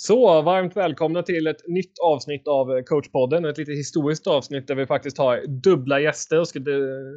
Så 0.00 0.42
varmt 0.42 0.76
välkomna 0.76 1.22
till 1.22 1.46
ett 1.46 1.68
nytt 1.68 1.98
avsnitt 2.02 2.48
av 2.48 2.82
coachpodden. 2.82 3.44
Ett 3.44 3.58
lite 3.58 3.72
historiskt 3.72 4.26
avsnitt 4.26 4.66
där 4.66 4.74
vi 4.74 4.86
faktiskt 4.86 5.18
har 5.18 5.46
dubbla 5.46 6.00
gäster 6.00 6.40
och 6.40 6.48
ska 6.48 6.60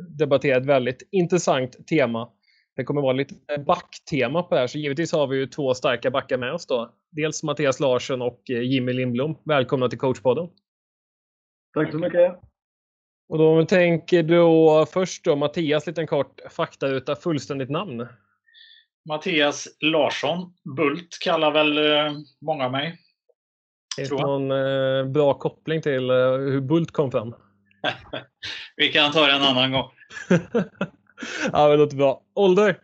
debattera 0.09 0.57
ett 0.57 0.65
väldigt 0.65 1.07
intressant 1.11 1.87
tema. 1.87 2.29
Det 2.75 2.83
kommer 2.83 3.01
vara 3.01 3.13
lite 3.13 3.35
backtema 3.67 4.43
på 4.43 4.55
det 4.55 4.61
här, 4.61 4.67
så 4.67 4.77
givetvis 4.77 5.11
har 5.11 5.27
vi 5.27 5.37
ju 5.37 5.47
två 5.47 5.73
starka 5.73 6.11
backar 6.11 6.37
med 6.37 6.53
oss 6.53 6.67
då. 6.67 6.93
Dels 7.11 7.43
Mattias 7.43 7.79
Larsson 7.79 8.21
och 8.21 8.41
Jimmy 8.47 8.93
Lindblom. 8.93 9.37
Välkomna 9.43 9.89
till 9.89 9.99
coachpodden. 9.99 10.49
Tack 11.73 11.91
så 11.91 11.97
mycket. 11.97 12.39
Och 13.29 13.37
då 13.37 13.65
tänker 13.65 14.23
då 14.23 14.85
först 14.93 15.25
då 15.25 15.35
Mattias, 15.35 15.87
liten 15.87 16.07
kort 16.07 16.41
faktaruta, 16.49 17.15
fullständigt 17.15 17.69
namn. 17.69 18.07
Mattias 19.05 19.67
Larsson. 19.79 20.53
Bult 20.63 21.17
kallar 21.21 21.51
väl 21.51 21.77
eh, 21.77 22.17
många 22.41 22.69
mig. 22.69 22.97
Finns 23.95 24.09
det 24.09 24.15
någon 24.15 24.51
eh, 24.51 25.05
bra 25.05 25.33
koppling 25.33 25.81
till 25.81 26.09
eh, 26.09 26.15
hur 26.31 26.61
Bult 26.61 26.91
kom 26.91 27.11
fram? 27.11 27.35
Vi 28.75 28.91
kan 28.91 29.11
ta 29.11 29.25
det 29.25 29.33
en 29.33 29.41
annan 29.41 29.71
gång. 29.71 29.91
ja, 31.51 31.67
det 31.67 31.77
låter 31.77 31.97
bra. 31.97 32.23
Ålder? 32.33 32.79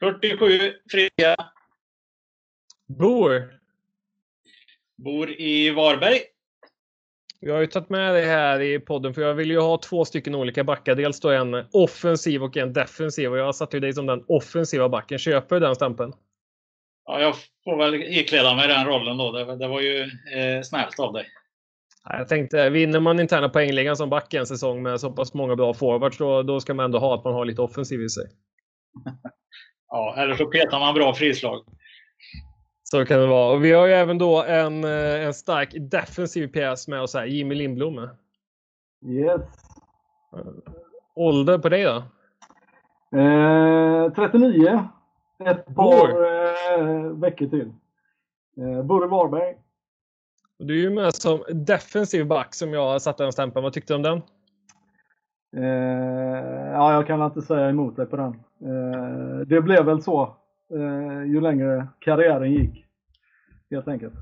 47, 0.00 0.72
friska. 0.90 1.36
Bor? 2.88 3.60
Bor 4.96 5.30
i 5.30 5.70
Varberg. 5.70 6.20
Jag 7.44 7.54
har 7.54 7.60
ju 7.60 7.66
tagit 7.66 7.90
med 7.90 8.14
det 8.14 8.20
här 8.20 8.60
i 8.60 8.80
podden 8.80 9.14
för 9.14 9.22
jag 9.22 9.34
vill 9.34 9.50
ju 9.50 9.60
ha 9.60 9.78
två 9.78 10.04
stycken 10.04 10.34
olika 10.34 10.64
backar. 10.64 10.94
Dels 10.94 11.20
då 11.20 11.30
en 11.30 11.64
offensiv 11.72 12.42
och 12.42 12.56
en 12.56 12.72
defensiv 12.72 13.32
och 13.32 13.38
jag 13.38 13.44
har 13.44 13.52
satt 13.52 13.74
ju 13.74 13.80
dig 13.80 13.92
som 13.92 14.06
den 14.06 14.24
offensiva 14.28 14.88
backen. 14.88 15.18
Köper 15.18 15.56
du 15.56 15.66
den 15.66 15.74
stämpeln? 15.74 16.12
Ja, 17.04 17.20
jag 17.20 17.34
får 17.64 17.76
väl 17.76 17.94
ikläda 17.94 18.54
mig 18.54 18.68
den 18.68 18.86
rollen 18.86 19.16
då. 19.16 19.32
Det, 19.32 19.56
det 19.56 19.68
var 19.68 19.80
ju 19.80 20.00
eh, 20.36 20.62
snällt 20.62 21.00
av 21.00 21.12
dig. 21.12 21.26
Jag 22.08 22.28
tänkte, 22.28 22.70
vinner 22.70 23.00
man 23.00 23.20
interna 23.20 23.48
poängligan 23.48 23.96
som 23.96 24.10
back 24.10 24.34
en 24.34 24.46
säsong 24.46 24.82
med 24.82 25.00
så 25.00 25.12
pass 25.12 25.34
många 25.34 25.56
bra 25.56 25.74
forwards, 25.74 26.18
då, 26.18 26.42
då 26.42 26.60
ska 26.60 26.74
man 26.74 26.84
ändå 26.84 26.98
ha 26.98 27.14
att 27.14 27.24
man 27.24 27.34
har 27.34 27.44
lite 27.44 27.62
offensiv 27.62 28.02
i 28.02 28.08
sig. 28.08 28.24
ja, 29.88 30.14
eller 30.18 30.36
så 30.36 30.46
petar 30.46 30.80
man 30.80 30.94
bra 30.94 31.14
frislag. 31.14 31.64
Så 32.92 33.04
kan 33.04 33.20
det 33.20 33.26
vara. 33.26 33.52
Och 33.52 33.64
vi 33.64 33.72
har 33.72 33.86
ju 33.86 33.92
även 33.92 34.18
då 34.18 34.42
en, 34.42 34.84
eh, 34.84 35.26
en 35.26 35.34
stark 35.34 35.74
defensiv 35.78 36.48
pjäs 36.48 36.88
med 36.88 37.00
oss 37.00 37.14
här, 37.14 37.24
Jimmy 37.24 37.54
Lindblom. 37.54 38.08
Yes. 39.06 39.40
Ålder 41.14 41.58
på 41.58 41.68
dig 41.68 41.84
då? 41.84 42.02
Eh, 43.18 44.12
39. 44.12 44.88
Ett 45.44 45.74
par 45.74 46.08
eh, 46.08 47.06
veckor 47.08 47.46
till. 47.46 47.72
Eh, 48.56 48.78
i 48.78 48.82
Varberg. 48.82 49.56
Du 50.58 50.78
är 50.78 50.82
ju 50.82 50.90
med 50.90 51.14
som 51.14 51.42
defensiv 51.48 52.26
back 52.26 52.54
som 52.54 52.72
jag 52.72 53.02
satte 53.02 53.24
en 53.24 53.32
stämpel. 53.32 53.62
Vad 53.62 53.72
tyckte 53.72 53.92
du 53.92 53.96
om 53.96 54.02
den? 54.02 54.22
Eh, 55.56 56.72
ja, 56.72 56.92
jag 56.92 57.06
kan 57.06 57.22
inte 57.22 57.42
säga 57.42 57.68
emot 57.68 57.96
dig 57.96 58.06
på 58.06 58.16
den. 58.16 58.32
Eh, 58.60 59.38
det 59.46 59.60
blev 59.60 59.84
väl 59.84 60.02
så 60.02 60.22
eh, 60.22 60.34
ju 61.26 61.40
längre 61.40 61.88
karriären 62.00 62.52
gick. 62.52 62.84
Helt 63.70 63.88
enkelt. 63.88 64.14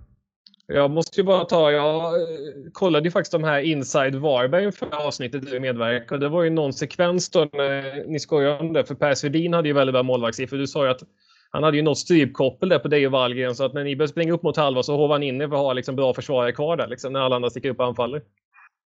Jag 0.72 0.90
måste 0.90 1.20
ju 1.20 1.26
bara 1.26 1.44
ta, 1.44 1.70
jag 1.70 1.96
eh, 1.96 2.28
kollade 2.72 3.04
ju 3.04 3.10
faktiskt 3.10 3.32
de 3.32 3.44
här 3.44 3.60
Inside 3.60 4.14
Varberg 4.14 4.72
för 4.72 5.06
avsnittet 5.06 5.50
du 5.50 5.60
medverkade 5.60 6.14
och 6.14 6.20
det 6.20 6.28
var 6.28 6.42
ju 6.42 6.50
någon 6.50 6.72
sekvens 6.72 7.30
då 7.30 7.48
när 7.52 8.06
ni 8.06 8.20
skojade 8.20 8.58
om 8.58 8.72
det 8.72 8.84
för 8.84 8.94
Per 8.94 9.14
Svedin 9.14 9.54
hade 9.54 9.68
ju 9.68 9.74
väldigt 9.74 9.94
bra 9.94 10.02
målvaktssiffror. 10.02 10.58
Du 10.58 10.66
sa 10.66 10.84
ju 10.84 10.90
att 10.90 11.02
han 11.50 11.62
hade 11.62 11.76
ju 11.76 11.82
något 11.82 11.98
strypkoppel 11.98 12.68
där 12.68 12.78
på 12.78 12.88
dig 12.88 13.06
och 13.06 13.12
Wallgren 13.12 13.54
så 13.54 13.64
att 13.64 13.74
när 13.74 13.84
ni 13.84 13.96
började 13.96 14.12
springa 14.12 14.32
upp 14.32 14.42
mot 14.42 14.56
halva 14.56 14.82
så 14.82 14.96
hovar 14.96 15.14
han 15.14 15.22
inne 15.22 15.48
för 15.48 15.56
att 15.56 15.62
ha 15.62 15.72
liksom 15.72 15.96
bra 15.96 16.14
försvarare 16.14 16.52
kvar 16.52 16.76
där 16.76 16.86
liksom 16.86 17.12
när 17.12 17.20
alla 17.20 17.36
andra 17.36 17.50
sticker 17.50 17.70
upp 17.70 17.80
och 17.80 17.86
anfaller. 17.86 18.22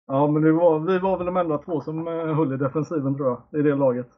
Ja, 0.07 0.27
men 0.27 0.43
det 0.43 0.53
var, 0.53 0.79
vi 0.79 0.99
var 0.99 1.17
väl 1.17 1.27
de 1.27 1.37
enda 1.37 1.59
två 1.59 1.81
som 1.81 2.09
eh, 2.09 2.35
höll 2.35 2.55
i 2.55 2.57
defensiven 2.57 3.17
tror 3.17 3.29
jag, 3.29 3.61
i 3.61 3.63
det 3.63 3.75
laget. 3.75 4.09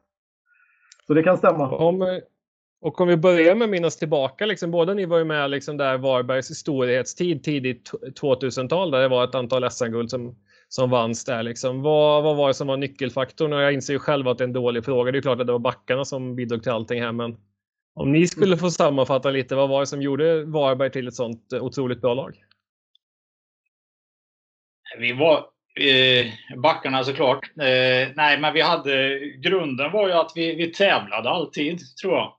Så 1.06 1.14
det 1.14 1.22
kan 1.22 1.38
stämma. 1.38 1.70
Om, 1.70 2.02
eh, 2.02 2.08
och 2.84 3.00
om 3.00 3.08
vi 3.08 3.16
börjar 3.16 3.54
med 3.54 3.68
minnas 3.68 3.96
tillbaka, 3.96 4.46
liksom, 4.46 4.70
båda 4.70 4.94
ni 4.94 5.04
var 5.04 5.18
ju 5.18 5.24
med 5.24 5.50
liksom 5.50 5.76
där 5.76 5.98
Varbergs 5.98 6.46
storhetstid, 6.46 7.44
tidigt 7.44 7.90
2000-tal, 8.20 8.90
där 8.90 9.00
det 9.00 9.08
var 9.08 9.24
ett 9.24 9.34
antal 9.34 9.70
SM-guld 9.70 10.10
som, 10.10 10.36
som 10.68 10.90
vanns 10.90 11.24
där. 11.24 11.42
Liksom. 11.42 11.82
Vad, 11.82 12.22
vad 12.22 12.36
var 12.36 12.48
det 12.48 12.54
som 12.54 12.66
var 12.66 12.76
nyckelfaktorn? 12.76 13.52
Och 13.52 13.62
jag 13.62 13.72
inser 13.72 13.92
ju 13.92 13.98
själv 13.98 14.28
att 14.28 14.38
det 14.38 14.44
är 14.44 14.46
en 14.46 14.52
dålig 14.52 14.84
fråga. 14.84 15.12
Det 15.12 15.18
är 15.18 15.22
klart 15.22 15.40
att 15.40 15.46
det 15.46 15.52
var 15.52 15.58
backarna 15.58 16.04
som 16.04 16.36
bidrog 16.36 16.62
till 16.62 16.72
allting 16.72 17.02
här, 17.02 17.12
men 17.12 17.36
om 17.94 18.12
ni 18.12 18.26
skulle 18.26 18.56
få 18.56 18.70
sammanfatta 18.70 19.30
lite, 19.30 19.54
vad 19.54 19.68
var 19.68 19.80
det 19.80 19.86
som 19.86 20.02
gjorde 20.02 20.44
Varberg 20.44 20.90
till 20.90 21.08
ett 21.08 21.14
sånt 21.14 21.52
eh, 21.52 21.62
otroligt 21.62 22.00
bra 22.00 22.14
lag? 22.14 22.36
Vi 24.98 25.12
var 25.12 25.36
eh, 25.80 26.26
backarna 26.56 27.04
såklart. 27.04 27.50
Eh, 27.56 28.08
nej, 28.14 28.40
men 28.40 28.54
vi 28.54 28.60
hade 28.60 29.18
grunden 29.18 29.92
var 29.92 30.08
ju 30.08 30.14
att 30.14 30.32
vi, 30.34 30.54
vi 30.54 30.66
tävlade 30.66 31.30
alltid, 31.30 31.80
tror 32.02 32.14
jag. 32.14 32.34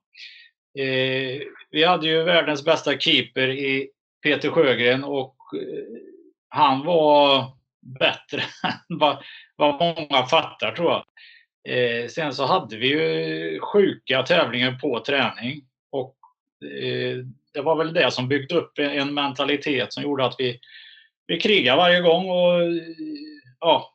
Eh, 0.77 1.41
vi 1.71 1.83
hade 1.83 2.07
ju 2.07 2.23
världens 2.23 2.65
bästa 2.65 2.97
keeper 2.97 3.49
i 3.49 3.89
Peter 4.23 4.49
Sjögren 4.49 5.03
och 5.03 5.35
eh, 5.53 5.99
han 6.49 6.85
var 6.85 7.45
bättre 7.99 8.41
än 8.63 8.97
vad, 8.97 9.23
vad 9.55 9.79
många 9.79 10.25
fattar 10.25 10.71
tror 10.71 10.91
jag. 10.91 11.05
Eh, 11.67 12.07
sen 12.07 12.33
så 12.33 12.45
hade 12.45 12.77
vi 12.77 12.87
ju 12.87 13.59
sjuka 13.59 14.23
tävlingar 14.23 14.71
på 14.71 14.99
träning 14.99 15.61
och 15.91 16.17
eh, 16.81 17.17
det 17.53 17.61
var 17.61 17.75
väl 17.75 17.93
det 17.93 18.11
som 18.11 18.27
byggde 18.27 18.55
upp 18.55 18.79
en 18.79 19.13
mentalitet 19.13 19.93
som 19.93 20.03
gjorde 20.03 20.25
att 20.25 20.35
vi, 20.37 20.59
vi 21.27 21.39
krigade 21.39 21.77
varje 21.77 22.01
gång 22.01 22.29
och 22.29 22.61
ja, 23.59 23.93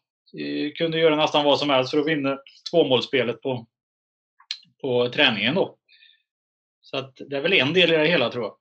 kunde 0.77 0.99
göra 0.99 1.17
nästan 1.17 1.45
vad 1.45 1.59
som 1.59 1.71
helst 1.71 1.91
för 1.91 1.99
att 1.99 2.07
vinna 2.07 2.39
tvåmålsspelet 2.71 3.43
på, 3.43 3.67
på 4.81 5.09
träningen 5.09 5.55
då. 5.55 5.77
Så 6.91 6.97
att 6.97 7.21
det 7.29 7.37
är 7.37 7.41
väl 7.41 7.53
en 7.53 7.73
del 7.73 7.93
i 7.93 7.97
det 7.97 8.07
hela 8.07 8.31
tror 8.31 8.45
jag. 8.45 8.53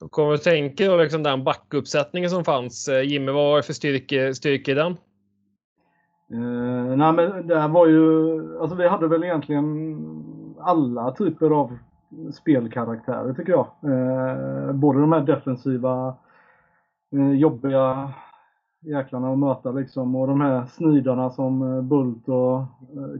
Jag 0.00 0.10
kommer 0.10 0.34
att 0.34 0.42
tänka 0.42 0.86
på 0.86 0.96
liksom 0.96 1.22
den 1.22 1.44
backuppsättningen 1.44 2.30
som 2.30 2.44
fanns. 2.44 2.88
Eh, 2.88 3.02
Jimmy, 3.02 3.32
vad 3.32 3.44
var 3.44 3.56
det 3.56 3.62
för 3.62 3.72
styrke, 3.72 4.34
styrke 4.34 4.70
i 4.70 4.74
den? 4.74 4.96
Uh, 6.32 6.96
nej 6.96 7.12
men 7.12 7.46
det 7.46 7.68
var 7.68 7.86
ju, 7.86 8.60
alltså 8.60 8.76
vi 8.76 8.88
hade 8.88 9.08
väl 9.08 9.24
egentligen 9.24 9.96
alla 10.60 11.10
typer 11.10 11.50
av 11.50 11.78
spelkaraktärer 12.34 13.34
tycker 13.34 13.52
jag. 13.52 13.66
Uh, 13.84 14.72
både 14.72 15.00
de 15.00 15.12
här 15.12 15.20
defensiva, 15.20 16.14
uh, 17.14 17.34
jobbiga 17.34 18.12
jäklarna 18.80 19.32
att 19.32 19.38
möta 19.38 19.72
liksom 19.72 20.16
och 20.16 20.26
de 20.26 20.40
här 20.40 20.66
snidarna 20.66 21.30
som 21.30 21.88
Bult 21.88 22.28
och 22.28 22.62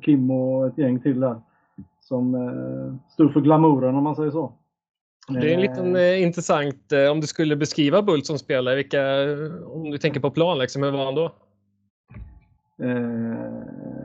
Kim 0.03 0.31
och 0.31 0.67
ett 0.67 0.79
gäng 0.79 1.01
till 1.01 1.21
där 1.21 1.41
som 2.03 2.35
eh, 2.35 3.13
stod 3.13 3.33
för 3.33 3.41
glamouren 3.41 3.95
om 3.95 4.05
man 4.05 4.17
säger 4.17 4.31
så. 4.31 4.53
Det 5.29 5.51
är 5.51 5.55
en 5.55 5.61
liten 5.61 5.97
eh, 5.97 6.23
intressant, 6.23 6.93
eh, 6.93 7.11
om 7.11 7.21
du 7.21 7.27
skulle 7.27 7.57
beskriva 7.57 8.03
Bult 8.03 8.27
som 8.27 8.39
spelare, 8.39 8.77
vilka, 8.77 9.01
om 9.67 9.91
du 9.91 9.99
tänker 9.99 10.21
på 10.21 10.31
plan, 10.31 10.59
liksom, 10.59 10.83
hur 10.83 10.91
var 10.91 11.05
han 11.05 11.15
då? 11.15 11.33
Eh, 12.83 13.53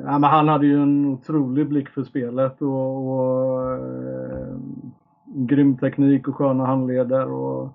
ja, 0.06 0.20
men 0.20 0.24
han 0.24 0.48
hade 0.48 0.66
ju 0.66 0.82
en 0.82 1.06
otrolig 1.06 1.68
blick 1.68 1.90
för 1.90 2.04
spelet 2.04 2.62
och, 2.62 3.08
och 3.10 3.72
eh, 3.74 4.58
grym 5.26 5.78
teknik 5.78 6.28
och 6.28 6.36
sköna 6.36 6.66
handleder 6.66 7.32
och 7.32 7.70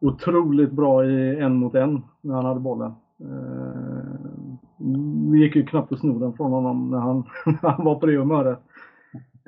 otroligt 0.00 0.72
bra 0.72 1.04
i 1.04 1.40
en 1.40 1.56
mot 1.56 1.74
en 1.74 2.02
när 2.20 2.34
han 2.34 2.44
hade 2.44 2.60
bollen. 2.60 2.92
Eh, 3.20 4.18
vi 5.32 5.38
gick 5.38 5.56
ju 5.56 5.66
knappt 5.66 5.92
att 5.92 5.98
sno 5.98 6.18
den 6.18 6.32
från 6.32 6.52
honom 6.52 6.90
när 6.90 6.98
han, 6.98 7.24
han 7.62 7.84
var 7.84 7.94
på 7.94 8.06
det 8.06 8.16
humöret. 8.16 8.58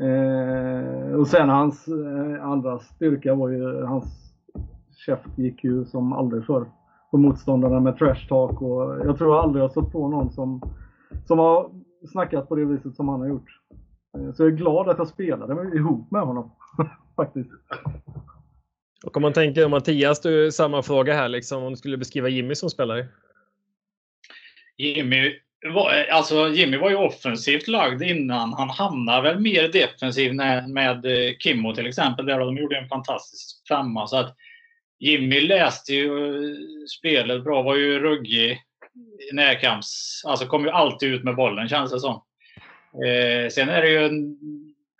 Eh, 0.01 1.15
och 1.15 1.29
sen 1.29 1.49
hans 1.49 1.89
eh, 1.89 2.45
andra 2.45 2.79
styrka 2.79 3.35
var 3.35 3.49
ju 3.49 3.83
hans 3.83 4.35
käft 5.07 5.39
gick 5.39 5.65
ju 5.65 5.85
som 5.85 6.13
aldrig 6.13 6.47
förr 6.47 6.67
på 7.11 7.19
motståndarna 7.19 7.81
med 7.81 7.99
trash 7.99 8.29
talk 8.29 8.63
och 8.63 9.07
jag 9.07 9.19
tror 9.19 9.43
aldrig 9.43 9.65
jag 9.65 9.71
stött 9.71 9.93
på 9.93 10.09
någon 10.09 10.33
som, 10.33 10.63
som 11.27 11.39
har 11.39 11.71
snackat 12.13 12.49
på 12.49 12.57
det 12.57 12.65
viset 12.65 12.97
som 12.97 13.09
han 13.09 13.21
har 13.21 13.29
gjort. 13.29 13.49
Eh, 14.19 14.33
så 14.33 14.43
jag 14.43 14.53
är 14.53 14.57
glad 14.57 14.89
att 14.89 14.99
jag 14.99 15.09
spelade 15.09 15.77
ihop 15.77 16.11
med 16.11 16.23
honom 16.23 16.51
faktiskt. 17.17 17.51
Och 19.07 19.17
om 19.17 19.23
man 19.23 19.33
tänker 19.33 19.69
Mattias, 19.69 20.21
du 20.21 20.53
samma 20.53 20.83
fråga 20.83 21.15
här 21.15 21.29
liksom 21.29 21.63
om 21.63 21.71
du 21.71 21.77
skulle 21.77 21.97
beskriva 21.97 22.29
Jimmy 22.29 22.55
som 22.55 22.71
spelare? 22.71 23.09
Jimmy 24.77 25.33
Alltså 26.11 26.49
Jimmy 26.49 26.77
var 26.77 26.91
ju 26.91 26.97
offensivt 26.97 27.69
lagd 27.69 28.03
innan. 28.03 28.53
Han 28.53 28.71
hamnade 28.71 29.23
väl 29.23 29.41
mer 29.41 29.69
defensivt 29.69 30.35
med 30.69 31.07
eh, 31.07 31.37
Kimmo 31.39 31.75
till 31.75 31.87
exempel. 31.87 32.27
Där 32.27 32.39
de 32.39 32.57
gjorde 32.57 32.79
en 32.79 32.89
fantastisk 32.89 33.69
femma. 33.69 34.07
Så 34.07 34.17
att 34.17 34.37
Jimmy 34.99 35.41
läste 35.41 35.95
ju 35.95 36.37
eh, 36.37 36.57
spelet 36.99 37.45
bra. 37.45 37.63
Var 37.63 37.77
ju 37.77 37.99
ruggig 37.99 38.63
närkamps... 39.33 40.23
Alltså 40.27 40.47
kom 40.47 40.65
ju 40.65 40.71
alltid 40.71 41.15
ut 41.15 41.25
med 41.25 41.37
bollen 41.37 41.69
känns 41.69 41.93
det 41.93 42.01
som. 42.01 42.23
Eh, 43.07 43.49
sen 43.51 43.69
är 43.69 43.83
det 43.83 43.89
ju 43.89 44.07
en, 44.07 44.39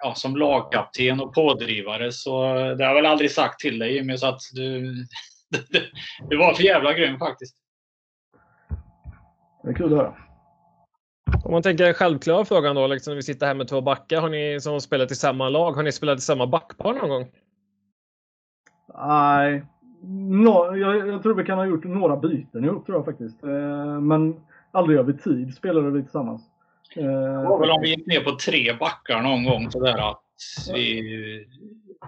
ja, 0.03 0.15
som 0.15 0.37
lagkapten 0.37 1.21
och 1.21 1.35
pådrivare 1.35 2.13
så 2.13 2.55
det 2.55 2.85
har 2.85 2.91
jag 2.91 2.95
väl 2.95 3.07
aldrig 3.07 3.31
sagt 3.31 3.61
till 3.61 3.79
dig 3.79 3.95
Jimmy 3.95 4.17
så 4.17 4.27
att 4.27 4.41
du 4.53 4.95
du 6.31 6.37
var 6.37 6.55
för 6.55 6.63
jävla 6.63 6.93
grym 6.93 7.19
faktiskt. 7.19 7.57
Det 9.63 9.71
är 9.71 9.75
kul 9.75 9.93
att 9.93 9.99
höra. 9.99 10.30
Om 11.51 11.53
man 11.53 11.63
tänker 11.63 11.85
den 11.85 11.95
självklara 11.95 12.45
frågan 12.45 12.77
då, 12.77 12.87
liksom, 12.87 13.15
vi 13.15 13.23
sitter 13.23 13.47
här 13.47 13.55
med 13.55 13.69
två 13.69 13.81
backar. 13.81 14.21
Har 14.21 14.29
ni 14.29 14.61
som 14.61 14.81
spelat 14.81 15.11
i 15.11 15.15
samma 15.15 15.49
lag, 15.49 15.73
har 15.73 15.83
ni 15.83 15.93
spelat 15.93 16.19
i 16.19 16.21
samma 16.21 16.47
backpar 16.47 16.95
någon 16.95 17.09
gång? 17.09 17.27
Nej, 18.95 19.65
no, 20.31 20.77
jag, 20.77 21.09
jag, 21.09 21.23
tror 21.23 21.35
vi 21.35 21.45
kan 21.45 21.59
ha 21.59 21.67
gjort 21.67 21.85
några 21.85 22.17
byten 22.17 22.65
ihop 22.65 22.87
tror 22.87 22.99
jag 22.99 23.05
faktiskt. 23.05 23.45
Eh, 23.45 24.01
men 24.01 24.41
aldrig 24.71 24.99
över 24.99 25.13
tid 25.13 25.55
spelade 25.55 25.91
vi 25.91 26.03
tillsammans. 26.03 26.43
Eh, 26.97 27.05
det 27.05 27.49
var 27.49 27.61
väl 27.61 27.71
om 27.71 27.81
vi 27.83 27.89
gick 27.89 28.07
ner 28.07 28.21
på 28.21 28.37
tre 28.37 28.73
backar 28.81 29.23
någon 29.23 29.45
gång 29.45 29.71
sådär 29.71 30.11
att 30.11 30.23
vi 30.75 31.47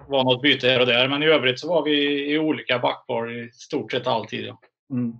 var 0.08 0.24
något 0.24 0.42
byte 0.42 0.68
här 0.68 0.80
och 0.80 0.86
där. 0.86 1.08
Men 1.08 1.22
i 1.22 1.26
övrigt 1.26 1.60
så 1.60 1.68
var 1.68 1.84
vi 1.84 2.26
i 2.32 2.38
olika 2.38 2.78
backpar 2.78 3.30
i 3.30 3.50
stort 3.52 3.92
sett 3.92 4.06
alltid. 4.06 4.46
Ja. 4.46 4.58
Mm. 4.90 5.12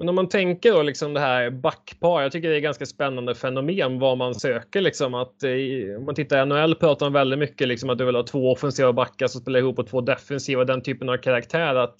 Men, 0.00 0.08
om 0.08 0.14
man 0.14 0.28
tänker 0.28 0.72
då 0.72 0.82
liksom 0.82 1.14
det 1.14 1.20
här 1.20 1.50
backpar. 1.50 2.22
Jag 2.22 2.32
tycker 2.32 2.48
det 2.48 2.54
är 2.54 2.56
ett 2.56 2.62
ganska 2.62 2.86
spännande 2.86 3.34
fenomen 3.34 3.98
vad 3.98 4.18
man 4.18 4.34
söker. 4.34 4.80
Liksom 4.80 5.14
att, 5.14 5.42
eh, 5.42 5.50
i, 5.50 5.96
om 5.96 6.04
man 6.04 6.14
tittar 6.14 6.42
i 6.42 6.46
NHL 6.46 6.74
pratar 6.74 7.06
de 7.06 7.12
väldigt 7.12 7.38
mycket 7.38 7.68
liksom 7.68 7.90
att 7.90 7.98
du 7.98 8.04
vill 8.04 8.16
ha 8.16 8.22
två 8.22 8.52
offensiva 8.52 8.92
backar 8.92 9.26
som 9.26 9.40
spelar 9.40 9.58
ihop 9.58 9.78
och 9.78 9.86
två 9.86 10.00
defensiva. 10.00 10.64
Den 10.64 10.82
typen 10.82 11.08
av 11.08 11.16
karaktär. 11.16 11.74
Att, 11.74 11.94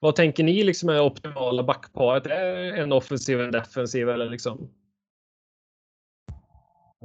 vad 0.00 0.14
tänker 0.14 0.44
ni 0.44 0.64
liksom 0.64 0.88
är 0.88 1.00
optimala 1.00 1.62
backparet? 1.62 2.26
Är 2.26 2.72
en 2.82 2.92
offensiv 2.92 3.40
en 3.40 3.52
defensiv 3.52 4.08
eller 4.08 4.30
liksom? 4.30 4.68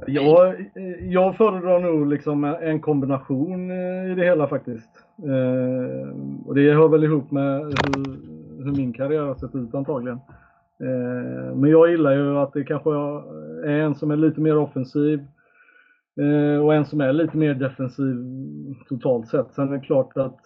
Jag, 0.06 0.70
jag 1.00 1.36
föredrar 1.36 1.80
nog 1.80 2.06
liksom 2.06 2.44
en 2.44 2.80
kombination 2.80 3.70
eh, 3.70 4.12
i 4.12 4.14
det 4.14 4.24
hela 4.24 4.48
faktiskt. 4.48 4.90
Eh, 5.18 6.08
och 6.46 6.54
det 6.54 6.72
hör 6.72 6.88
väl 6.88 7.04
ihop 7.04 7.30
med 7.30 7.60
hur, 7.60 8.34
hur 8.64 8.76
min 8.76 8.92
karriär 8.92 9.22
har 9.22 9.34
sett 9.34 9.54
ut 9.54 9.74
antagligen. 9.74 10.18
Eh, 10.80 11.56
men 11.56 11.70
jag 11.70 11.90
gillar 11.90 12.12
ju 12.12 12.38
att 12.38 12.52
det 12.52 12.64
kanske 12.64 12.90
är 13.64 13.80
en 13.80 13.94
som 13.94 14.10
är 14.10 14.16
lite 14.16 14.40
mer 14.40 14.56
offensiv 14.56 15.20
eh, 16.20 16.64
och 16.64 16.74
en 16.74 16.86
som 16.86 17.00
är 17.00 17.12
lite 17.12 17.36
mer 17.36 17.54
defensiv 17.54 18.16
totalt 18.88 19.28
sett. 19.28 19.54
Sen 19.54 19.68
är 19.68 19.72
det 19.72 19.84
klart 19.84 20.16
att 20.16 20.40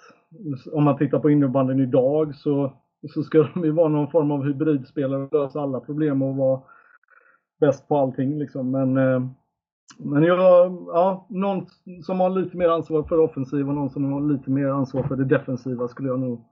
om 0.72 0.84
man 0.84 0.96
tittar 0.96 1.18
på 1.18 1.30
innebandyn 1.30 1.80
idag 1.80 2.34
så, 2.34 2.72
så 3.14 3.22
ska 3.22 3.38
de 3.54 3.64
ju 3.64 3.70
vara 3.70 3.88
någon 3.88 4.10
form 4.10 4.30
av 4.30 4.44
hybridspelare 4.44 5.22
och 5.22 5.32
lösa 5.32 5.60
alla 5.60 5.80
problem 5.80 6.22
och 6.22 6.36
vara 6.36 6.60
bäst 7.60 7.88
på 7.88 7.96
allting. 7.96 8.38
Liksom. 8.38 8.70
Men, 8.70 8.96
eh, 8.96 9.22
men 9.98 10.22
jag, 10.22 10.38
ja, 10.86 11.26
någon 11.28 11.66
som 12.02 12.20
har 12.20 12.30
lite 12.30 12.56
mer 12.56 12.68
ansvar 12.68 13.02
för 13.02 13.16
det 13.16 13.22
offensiva 13.22 13.68
och 13.68 13.74
någon 13.74 13.90
som 13.90 14.12
har 14.12 14.20
lite 14.20 14.50
mer 14.50 14.66
ansvar 14.66 15.02
för 15.02 15.16
det 15.16 15.24
defensiva 15.24 15.88
skulle 15.88 16.08
jag 16.08 16.20
nog 16.20 16.44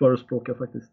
förespråkar 0.00 0.54
faktiskt. 0.54 0.90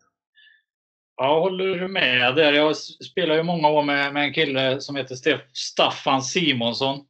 Jag 1.17 1.39
håller 1.41 1.87
med 1.87 2.35
där. 2.35 2.53
Jag 2.53 2.77
spelar 2.77 3.35
ju 3.35 3.43
många 3.43 3.69
år 3.69 3.83
med, 3.83 4.13
med 4.13 4.23
en 4.23 4.33
kille 4.33 4.81
som 4.81 4.95
heter 4.95 5.15
Staffan 5.53 6.21
Simonsson. 6.21 7.05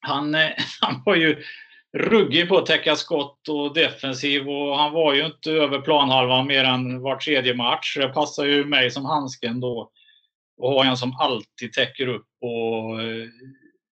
Han, 0.00 0.34
eh, 0.34 0.50
han 0.80 1.02
var 1.06 1.16
ju 1.16 1.42
ruggig 1.96 2.48
på 2.48 2.58
att 2.58 2.66
täcka 2.66 2.96
skott 2.96 3.48
och 3.48 3.74
defensiv 3.74 4.48
och 4.48 4.78
han 4.78 4.92
var 4.92 5.14
ju 5.14 5.26
inte 5.26 5.50
över 5.50 5.80
planhalvan 5.80 6.46
mer 6.46 6.64
än 6.64 7.00
var 7.00 7.16
tredje 7.16 7.54
match. 7.54 7.96
Det 7.96 8.08
passar 8.08 8.44
ju 8.44 8.64
mig 8.64 8.90
som 8.90 9.04
handsken 9.04 9.60
då 9.60 9.90
och 10.58 10.70
ha 10.70 10.84
en 10.84 10.96
som 10.96 11.16
alltid 11.16 11.72
täcker 11.72 12.06
upp 12.06 12.28
och 12.40 13.02
eh, 13.02 13.26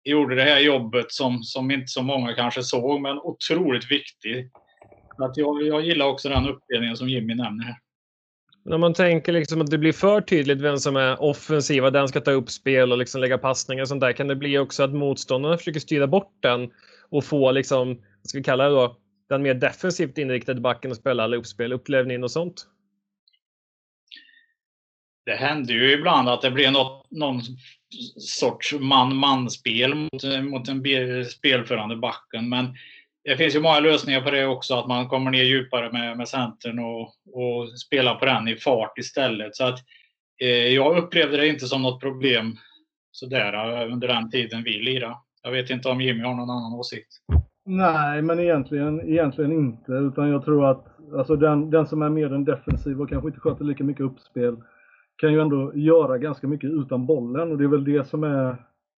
gjorde 0.03 0.35
det 0.35 0.43
här 0.43 0.59
jobbet 0.59 1.11
som, 1.11 1.43
som 1.43 1.71
inte 1.71 1.87
så 1.87 2.01
många 2.01 2.33
kanske 2.33 2.63
såg, 2.63 3.01
men 3.01 3.17
otroligt 3.17 3.91
viktig. 3.91 4.49
Att 5.19 5.37
jag, 5.37 5.63
jag 5.63 5.85
gillar 5.85 6.05
också 6.05 6.29
den 6.29 6.47
uppdelningen 6.47 6.97
som 6.97 7.09
Jimmy 7.09 7.35
nämner 7.35 7.65
här. 7.65 7.75
När 8.65 8.77
man 8.77 8.93
tänker 8.93 9.31
liksom 9.31 9.61
att 9.61 9.71
det 9.71 9.77
blir 9.77 9.93
för 9.93 10.21
tydligt 10.21 10.61
vem 10.61 10.77
som 10.77 10.95
är 10.95 11.21
offensiva, 11.21 11.89
den 11.89 12.07
ska 12.07 12.21
ta 12.21 12.31
upp 12.31 12.49
spel 12.49 12.91
och 12.91 12.97
liksom 12.97 13.21
lägga 13.21 13.37
passningar 13.37 13.81
och 13.81 13.87
sånt 13.87 14.01
där, 14.01 14.13
kan 14.13 14.27
det 14.27 14.35
bli 14.35 14.57
också 14.57 14.83
att 14.83 14.93
motståndarna 14.93 15.57
försöker 15.57 15.79
styra 15.79 16.07
bort 16.07 16.33
den 16.39 16.71
och 17.09 17.23
få 17.23 17.51
liksom, 17.51 17.87
vad 17.87 18.29
ska 18.29 18.37
vi 18.37 18.43
kalla 18.43 18.63
det 18.63 18.69
då, 18.69 18.97
den 19.29 19.41
mer 19.41 19.53
defensivt 19.53 20.17
inriktade 20.17 20.61
backen 20.61 20.91
att 20.91 20.97
spela 20.97 21.23
alla 21.23 21.37
uppspel. 21.37 21.73
Upplever 21.73 22.07
ni 22.07 22.17
något 22.17 22.31
sånt? 22.31 22.67
det 25.27 25.35
händer 25.35 25.73
ju 25.73 25.91
ibland 25.91 26.29
att 26.29 26.41
det 26.41 26.51
blir 26.51 26.71
något, 26.71 27.11
någon 27.11 27.41
sorts 28.19 28.73
man-man-spel 28.73 29.95
mot, 29.95 30.23
mot 30.43 30.65
den 30.65 31.25
spelförande 31.25 31.95
backen. 31.95 32.49
Men 32.49 32.75
det 33.27 33.38
finns 33.38 33.56
ju 33.56 33.59
många 33.62 33.79
lösningar 33.79 34.21
på 34.21 34.31
det 34.31 34.45
också, 34.45 34.75
att 34.75 34.88
man 34.88 35.07
kommer 35.07 35.31
ner 35.31 35.44
djupare 35.44 35.91
med, 35.91 36.18
med 36.18 36.27
centern 36.27 36.79
och, 36.79 37.01
och 37.33 37.79
spelar 37.85 38.15
på 38.15 38.25
den 38.25 38.47
i 38.47 38.56
fart 38.56 38.97
istället. 38.97 39.56
Så 39.56 39.63
att, 39.63 39.79
eh, 40.41 40.68
jag 40.68 40.97
upplevde 40.97 41.38
det 41.38 41.47
inte 41.47 41.65
som 41.65 41.81
något 41.81 42.01
problem 42.01 42.56
sådär 43.12 43.53
eh, 43.53 43.94
under 43.94 44.07
den 44.07 44.29
tiden 44.29 44.63
vi 44.63 44.79
lirade. 44.79 45.15
Jag 45.44 45.51
vet 45.51 45.69
inte 45.69 45.89
om 45.89 46.01
Jimmy 46.01 46.24
har 46.24 46.33
någon 46.33 46.50
annan 46.50 46.74
åsikt? 46.74 47.07
Nej, 47.65 48.21
men 48.21 48.39
egentligen, 48.39 49.01
egentligen 49.09 49.51
inte. 49.51 49.91
Utan 49.91 50.30
jag 50.30 50.45
tror 50.45 50.71
att 50.71 50.85
alltså 51.18 51.35
den, 51.35 51.69
den 51.69 51.88
som 51.88 52.01
är 52.01 52.09
mer 52.09 52.30
den 52.30 52.45
defensiva 52.45 53.03
och 53.03 53.09
kanske 53.09 53.27
inte 53.27 53.39
sköter 53.39 53.65
lika 53.65 53.83
mycket 53.83 54.06
uppspel 54.06 54.57
kan 55.18 55.33
ju 55.33 55.41
ändå 55.41 55.71
göra 55.75 56.18
ganska 56.18 56.47
mycket 56.47 56.69
utan 56.69 57.06
bollen 57.06 57.51
och 57.51 57.57
det 57.57 57.63
är 57.63 57.68
väl 57.68 57.83
det 57.83 58.07
som 58.07 58.23
är, 58.23 58.50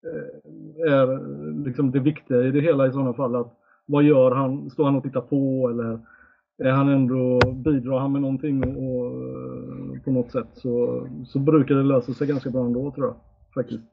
eh, 0.08 0.92
är 0.92 1.20
liksom 1.66 1.92
det 1.92 2.00
viktiga 2.00 2.44
i 2.44 2.52
det 2.52 2.62
hela 2.62 2.88
i 2.88 2.92
sådana 2.92 3.14
fall. 3.14 3.36
Att 3.36 3.54
vad 3.88 4.04
gör 4.04 4.32
han? 4.32 4.70
Står 4.70 4.86
han 4.86 4.96
och 4.96 5.04
tittar 5.04 5.22
på 5.22 5.70
eller 5.70 6.00
är 6.64 6.72
han 6.72 6.90
ändå, 6.90 7.40
bidrar 7.54 8.00
han 8.00 8.12
med 8.12 8.22
någonting 8.22 8.64
och, 8.64 9.06
och, 9.06 10.04
på 10.06 10.12
något 10.12 10.32
sätt 10.32 10.48
så, 10.54 11.08
så 11.26 11.40
brukar 11.40 11.76
det 11.76 11.84
lösa 11.84 12.14
sig 12.14 12.28
ganska 12.28 12.50
bra 12.50 12.66
ändå 12.66 12.92
tror 12.92 13.08
jag. 13.08 13.16
Faktiskt. 13.54 13.84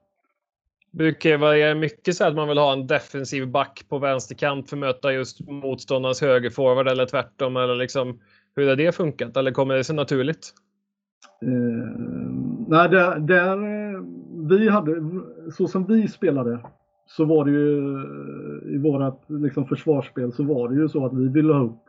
Brukar 0.90 1.30
det 1.30 1.36
vara 1.36 1.74
mycket 1.74 2.16
så 2.16 2.24
att 2.24 2.34
man 2.34 2.48
vill 2.48 2.58
ha 2.58 2.72
en 2.72 2.86
defensiv 2.86 3.50
back 3.50 3.84
på 3.88 3.98
vänsterkant 3.98 4.70
för 4.70 4.76
att 4.76 4.80
möta 4.80 5.12
just 5.12 5.48
motståndarens 5.48 6.20
högerforward 6.20 6.88
eller 6.88 7.06
tvärtom? 7.06 7.56
Eller 7.56 7.74
liksom, 7.74 8.20
hur 8.56 8.68
har 8.68 8.76
det 8.76 8.94
funkat? 8.94 9.36
Eller 9.36 9.50
kommer 9.50 9.74
det 9.74 9.84
sig 9.84 9.96
naturligt? 9.96 10.54
Eh, 11.42 11.48
nej, 12.68 12.88
där, 12.88 13.18
där, 13.18 13.56
vi 14.48 14.68
hade, 14.68 15.02
så 15.52 15.68
som 15.68 15.86
vi 15.86 16.08
spelade 16.08 16.58
så 17.06 17.24
var 17.24 17.44
det 17.44 17.50
ju 17.50 17.78
i 18.74 18.78
vårt 18.78 19.30
liksom, 19.30 19.66
försvarsspel 19.66 20.32
så 20.32 20.42
var 20.42 20.68
det 20.68 20.74
ju 20.74 20.88
så 20.88 21.06
att 21.06 21.12
vi 21.12 21.28
ville 21.28 21.52
ha 21.52 21.64
upp 21.64 21.84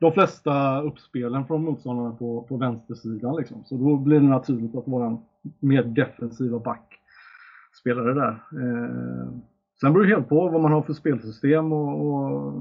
de 0.00 0.12
flesta 0.12 0.82
uppspelen 0.82 1.46
från 1.46 1.64
motståndarna 1.64 2.12
på, 2.12 2.42
på 2.42 2.56
vänstersidan. 2.56 3.36
Liksom. 3.36 3.64
Så 3.64 3.76
då 3.76 3.96
blir 3.96 4.20
det 4.20 4.26
naturligt 4.26 4.76
att 4.76 4.88
vara 4.88 5.06
en 5.06 5.18
mer 5.60 5.82
defensiva 5.82 6.58
back 6.58 7.00
spelare 7.80 8.14
där. 8.14 8.30
Eh, 8.30 9.28
sen 9.80 9.92
beror 9.92 10.04
det 10.04 10.14
helt 10.14 10.28
på 10.28 10.48
vad 10.48 10.60
man 10.60 10.72
har 10.72 10.82
för 10.82 10.92
spelsystem 10.92 11.72
och, 11.72 12.06
och 12.06 12.52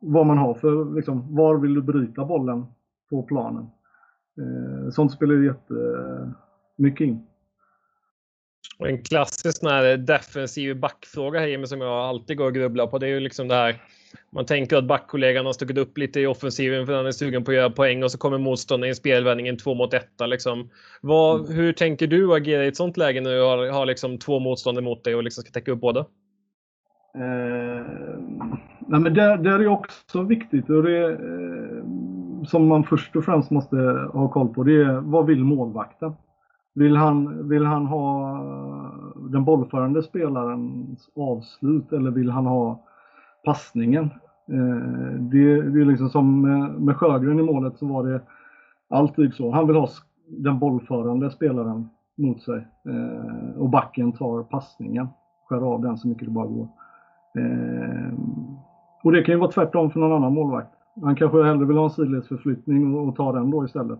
vad 0.00 0.26
man 0.26 0.38
har 0.38 0.54
för, 0.54 0.94
liksom, 0.94 1.34
var 1.34 1.58
vill 1.58 1.74
du 1.74 1.82
bryta 1.82 2.24
bollen 2.24 2.64
på 3.10 3.22
planen. 3.22 3.66
Eh, 4.38 4.90
sånt 4.90 5.12
spelar 5.12 5.34
ju 5.34 5.46
jättemycket 5.46 7.06
in. 7.06 7.26
En 8.78 9.02
klassisk 9.02 9.58
sån 9.58 9.70
här 9.70 9.96
defensiv 9.96 10.80
backfråga 10.80 11.40
här 11.40 11.66
som 11.66 11.80
jag 11.80 11.92
alltid 11.92 12.36
går 12.36 12.46
och 12.46 12.54
grubblar 12.54 12.86
på. 12.86 12.98
Det 12.98 13.06
är 13.06 13.10
ju 13.10 13.20
liksom 13.20 13.48
det 13.48 13.54
här. 13.54 13.76
Man 14.30 14.46
tänker 14.46 14.76
att 14.76 14.84
backkollegan 14.84 15.46
har 15.46 15.52
stuckit 15.52 15.78
upp 15.78 15.98
lite 15.98 16.20
i 16.20 16.26
offensiven 16.26 16.86
för 16.86 16.96
han 16.96 17.06
är 17.06 17.12
sugen 17.12 17.44
på 17.44 17.50
att 17.50 17.56
göra 17.56 17.70
poäng 17.70 18.02
och 18.02 18.10
så 18.10 18.18
kommer 18.18 18.38
motståndaren 18.38 18.88
i 18.88 18.90
en 18.90 18.96
spelvändning 18.96 19.48
en 19.48 19.56
två 19.56 19.74
mot 19.74 19.94
etta. 19.94 20.26
Liksom. 20.26 20.70
Vad, 21.00 21.40
mm. 21.40 21.56
Hur 21.56 21.72
tänker 21.72 22.06
du 22.06 22.34
agera 22.34 22.64
i 22.64 22.68
ett 22.68 22.76
sånt 22.76 22.96
läge 22.96 23.20
när 23.20 23.30
du 23.30 23.42
har, 23.42 23.70
har 23.70 23.86
liksom 23.86 24.18
två 24.18 24.38
motståndare 24.38 24.84
mot 24.84 25.04
dig 25.04 25.14
och 25.14 25.22
liksom 25.22 25.42
ska 25.42 25.52
täcka 25.52 25.72
upp 25.72 25.80
båda? 25.80 26.00
Eh, 27.14 27.86
nej 28.80 29.00
men 29.00 29.14
det, 29.14 29.36
det 29.36 29.50
är 29.50 29.66
också 29.66 30.22
viktigt. 30.22 30.70
Och 30.70 30.82
det, 30.82 31.10
eh, 31.10 32.44
som 32.46 32.66
man 32.66 32.84
först 32.84 33.16
och 33.16 33.24
främst 33.24 33.50
måste 33.50 33.76
ha 34.12 34.28
koll 34.28 34.48
på 34.48 34.62
det 34.62 34.72
är 34.72 35.00
vad 35.00 35.26
vill 35.26 35.44
målvakten? 35.44 36.14
Vill 36.74 36.96
han, 36.96 37.48
vill 37.48 37.66
han 37.66 37.86
ha 37.86 38.38
den 39.30 39.44
bollförande 39.44 40.02
spelarens 40.02 41.10
avslut 41.16 41.92
eller 41.92 42.10
vill 42.10 42.30
han 42.30 42.46
ha 42.46 42.80
passningen? 43.44 44.04
Eh, 44.48 45.20
det, 45.20 45.62
det 45.62 45.80
är 45.80 45.84
liksom 45.84 46.08
som 46.08 46.40
med, 46.40 46.80
med 46.80 46.96
Sjögren 46.96 47.40
i 47.40 47.42
målet 47.42 47.78
så 47.78 47.86
var 47.86 48.04
det 48.04 48.20
alltid 48.88 49.34
så. 49.34 49.50
Han 49.50 49.66
vill 49.66 49.76
ha 49.76 49.88
den 50.28 50.58
bollförande 50.58 51.30
spelaren 51.30 51.88
mot 52.16 52.42
sig 52.42 52.66
eh, 52.84 53.60
och 53.60 53.68
backen 53.68 54.12
tar 54.12 54.42
passningen. 54.42 55.08
Skär 55.48 55.74
av 55.74 55.82
den 55.82 55.98
så 55.98 56.08
mycket 56.08 56.24
det 56.24 56.30
bara 56.30 56.46
går. 56.46 56.68
Eh, 57.38 58.12
och 59.02 59.12
det 59.12 59.22
kan 59.22 59.34
ju 59.34 59.38
vara 59.38 59.50
tvärtom 59.50 59.90
för 59.90 60.00
någon 60.00 60.12
annan 60.12 60.34
målvakt. 60.34 60.74
Han 61.02 61.16
kanske 61.16 61.42
hellre 61.42 61.66
vill 61.66 61.76
ha 61.76 61.84
en 61.84 61.90
sidledsförflyttning 61.90 62.94
och, 62.94 63.08
och 63.08 63.16
ta 63.16 63.32
den 63.32 63.50
då 63.50 63.64
istället. 63.64 63.98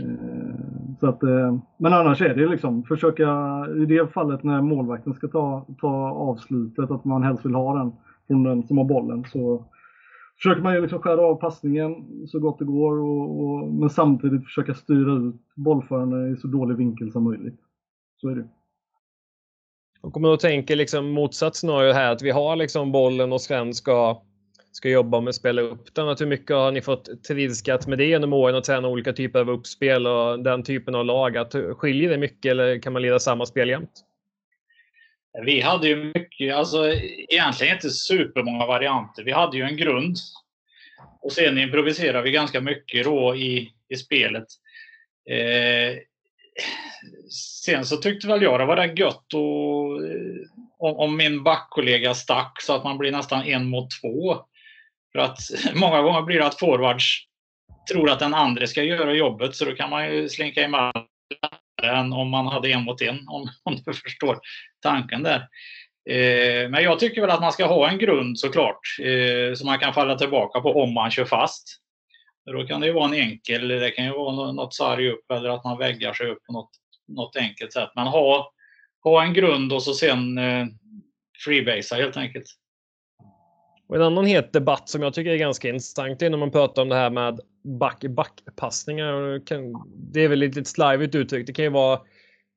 Eh, 0.00 0.96
så 1.00 1.06
att, 1.06 1.22
eh, 1.22 1.58
men 1.76 1.92
annars 1.92 2.22
är 2.22 2.34
det 2.34 2.46
liksom 2.46 2.84
försöka, 2.84 3.26
i 3.76 3.86
det 3.86 4.12
fallet 4.12 4.42
när 4.42 4.62
målvakten 4.62 5.14
ska 5.14 5.28
ta, 5.28 5.66
ta 5.80 6.10
avslutet, 6.10 6.90
att 6.90 7.04
man 7.04 7.22
helst 7.22 7.44
vill 7.44 7.54
ha 7.54 7.78
den 7.78 7.92
från 8.26 8.42
den 8.42 8.66
som 8.66 8.78
har 8.78 8.84
bollen. 8.84 9.24
Så, 9.24 9.64
försöker 10.36 10.62
man 10.62 10.74
ju 10.74 10.80
liksom 10.80 10.98
skära 10.98 11.26
av 11.26 11.34
passningen 11.34 11.94
så 12.26 12.40
gott 12.40 12.58
det 12.58 12.64
går 12.64 12.98
och, 12.98 13.44
och, 13.44 13.72
men 13.72 13.90
samtidigt 13.90 14.44
försöka 14.44 14.74
styra 14.74 15.12
ut 15.12 15.40
bollförande 15.54 16.28
i 16.28 16.36
så 16.36 16.48
dålig 16.48 16.76
vinkel 16.76 17.12
som 17.12 17.24
möjligt. 17.24 17.60
Så 18.20 18.28
är 18.28 18.34
det. 18.34 18.48
Jag 20.02 20.12
kommer 20.12 20.34
att 20.34 20.40
tänka 20.40 20.74
liksom 20.74 21.10
motsatt 21.10 21.56
scenario 21.56 21.92
här 21.92 22.12
att 22.12 22.22
vi 22.22 22.30
har 22.30 22.56
liksom 22.56 22.92
bollen 22.92 23.32
och 23.32 23.40
Sven 23.40 23.74
ska, 23.74 24.22
ska 24.76 24.88
jobba 24.88 25.20
med 25.20 25.28
att 25.28 25.34
spela 25.34 25.62
upp 25.62 25.94
den. 25.94 26.08
Att 26.08 26.20
hur 26.20 26.26
mycket 26.26 26.56
har 26.56 26.72
ni 26.72 26.82
fått 26.82 27.24
trilskat 27.24 27.86
med 27.86 27.98
det 27.98 28.04
genom 28.04 28.32
åren 28.32 28.54
och 28.54 28.64
träna 28.64 28.88
olika 28.88 29.12
typer 29.12 29.40
av 29.40 29.50
uppspel 29.50 30.06
och 30.06 30.42
den 30.42 30.62
typen 30.62 30.94
av 30.94 31.04
lag? 31.04 31.36
Att, 31.36 31.54
eh, 31.54 31.74
skiljer 31.74 32.10
det 32.10 32.18
mycket 32.18 32.50
eller 32.50 32.78
kan 32.78 32.92
man 32.92 33.02
leda 33.02 33.18
samma 33.18 33.46
spel 33.46 33.68
jämt? 33.68 33.90
Vi 35.44 35.60
hade 35.60 35.88
ju 35.88 36.04
mycket, 36.04 36.54
alltså 36.54 36.92
egentligen 37.28 37.74
inte 37.74 37.90
supermånga 37.90 38.66
varianter. 38.66 39.24
Vi 39.24 39.32
hade 39.32 39.56
ju 39.56 39.62
en 39.62 39.76
grund. 39.76 40.16
Och 41.22 41.32
sen 41.32 41.58
improviserade 41.58 42.22
vi 42.22 42.30
ganska 42.30 42.60
mycket 42.60 43.04
då 43.04 43.36
i, 43.36 43.72
i 43.88 43.96
spelet. 43.96 44.46
Eh, 45.30 45.98
sen 47.64 47.84
så 47.84 47.96
tyckte 47.96 48.28
väl 48.28 48.42
jag 48.42 48.60
det 48.60 48.66
var 48.66 48.76
rätt 48.76 48.98
gött 48.98 49.34
och, 49.34 50.04
eh, 50.04 50.46
om, 50.78 50.96
om 50.96 51.16
min 51.16 51.42
backkollega 51.42 52.14
stack 52.14 52.62
så 52.62 52.74
att 52.74 52.84
man 52.84 52.98
blir 52.98 53.12
nästan 53.12 53.42
en 53.42 53.68
mot 53.68 53.88
två. 54.02 54.44
För 55.14 55.18
att 55.18 55.38
många 55.74 56.02
gånger 56.02 56.22
blir 56.22 56.38
det 56.38 56.46
att 56.46 56.58
forwards 56.58 57.26
tror 57.90 58.10
att 58.10 58.18
den 58.18 58.34
andra 58.34 58.66
ska 58.66 58.82
göra 58.82 59.14
jobbet 59.14 59.54
så 59.56 59.64
då 59.64 59.74
kan 59.74 59.90
man 59.90 60.12
ju 60.12 60.28
slinka 60.28 60.62
emellan 60.62 61.06
än 61.82 62.12
om 62.12 62.30
man 62.30 62.46
hade 62.46 62.72
en 62.72 62.84
mot 62.84 63.02
en, 63.02 63.28
om, 63.28 63.48
om 63.62 63.76
du 63.84 63.94
förstår 63.94 64.38
tanken 64.82 65.22
där. 65.22 65.48
Eh, 66.10 66.70
men 66.70 66.82
jag 66.84 66.98
tycker 66.98 67.20
väl 67.20 67.30
att 67.30 67.40
man 67.40 67.52
ska 67.52 67.66
ha 67.66 67.90
en 67.90 67.98
grund 67.98 68.38
såklart, 68.38 68.80
eh, 69.02 69.54
som 69.54 69.66
man 69.66 69.78
kan 69.78 69.94
falla 69.94 70.18
tillbaka 70.18 70.60
på 70.60 70.82
om 70.82 70.94
man 70.94 71.10
kör 71.10 71.24
fast. 71.24 71.80
Då 72.52 72.66
kan 72.66 72.80
det 72.80 72.86
ju 72.86 72.92
vara 72.92 73.04
en 73.04 73.14
enkel, 73.14 73.68
det 73.68 73.90
kan 73.90 74.04
ju 74.04 74.10
vara 74.10 74.52
något 74.52 74.74
sarg 74.74 75.10
upp 75.10 75.30
eller 75.30 75.48
att 75.48 75.64
man 75.64 75.78
väggar 75.78 76.12
sig 76.12 76.30
upp 76.30 76.44
på 76.46 76.52
något, 76.52 76.70
något 77.08 77.36
enkelt 77.36 77.72
sätt. 77.72 77.90
Men 77.94 78.06
ha, 78.06 78.52
ha 79.04 79.22
en 79.22 79.34
grund 79.34 79.72
och 79.72 79.82
så 79.82 79.94
sen 79.94 80.38
eh, 80.38 80.66
freebasea 81.44 81.98
helt 81.98 82.16
enkelt. 82.16 82.46
Och 83.94 84.00
en 84.00 84.06
annan 84.06 84.26
het 84.26 84.52
debatt 84.52 84.88
som 84.88 85.02
jag 85.02 85.14
tycker 85.14 85.30
är 85.30 85.36
ganska 85.36 85.68
intressant 85.68 86.22
är 86.22 86.30
när 86.30 86.38
man 86.38 86.50
pratar 86.50 86.82
om 86.82 86.88
det 86.88 86.94
här 86.94 87.10
med 87.10 87.40
back-backpassningar. 87.64 89.40
Det 90.12 90.20
är 90.20 90.28
väl 90.28 90.38
lite 90.38 90.64
slarvigt 90.64 91.14
uttryckt. 91.14 91.46
Det 91.46 91.52
kan 91.52 91.64
ju 91.64 91.70
vara 91.70 92.00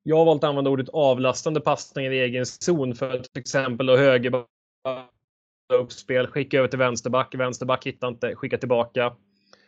jag 0.03 0.17
har 0.17 0.25
valt 0.25 0.43
att 0.43 0.49
använda 0.49 0.69
ordet 0.69 0.89
avlastande 0.89 1.61
passningar 1.61 2.11
i 2.11 2.19
egen 2.19 2.45
zon 2.45 2.95
för 2.95 3.19
till 3.19 3.39
exempel 3.39 3.89
högerback-uppspel, 3.89 6.27
skicka 6.27 6.57
över 6.57 6.67
till 6.67 6.79
vänsterback, 6.79 7.35
vänsterback 7.35 7.85
hittar 7.85 8.07
inte, 8.07 8.35
skicka 8.35 8.57
tillbaka. 8.57 9.13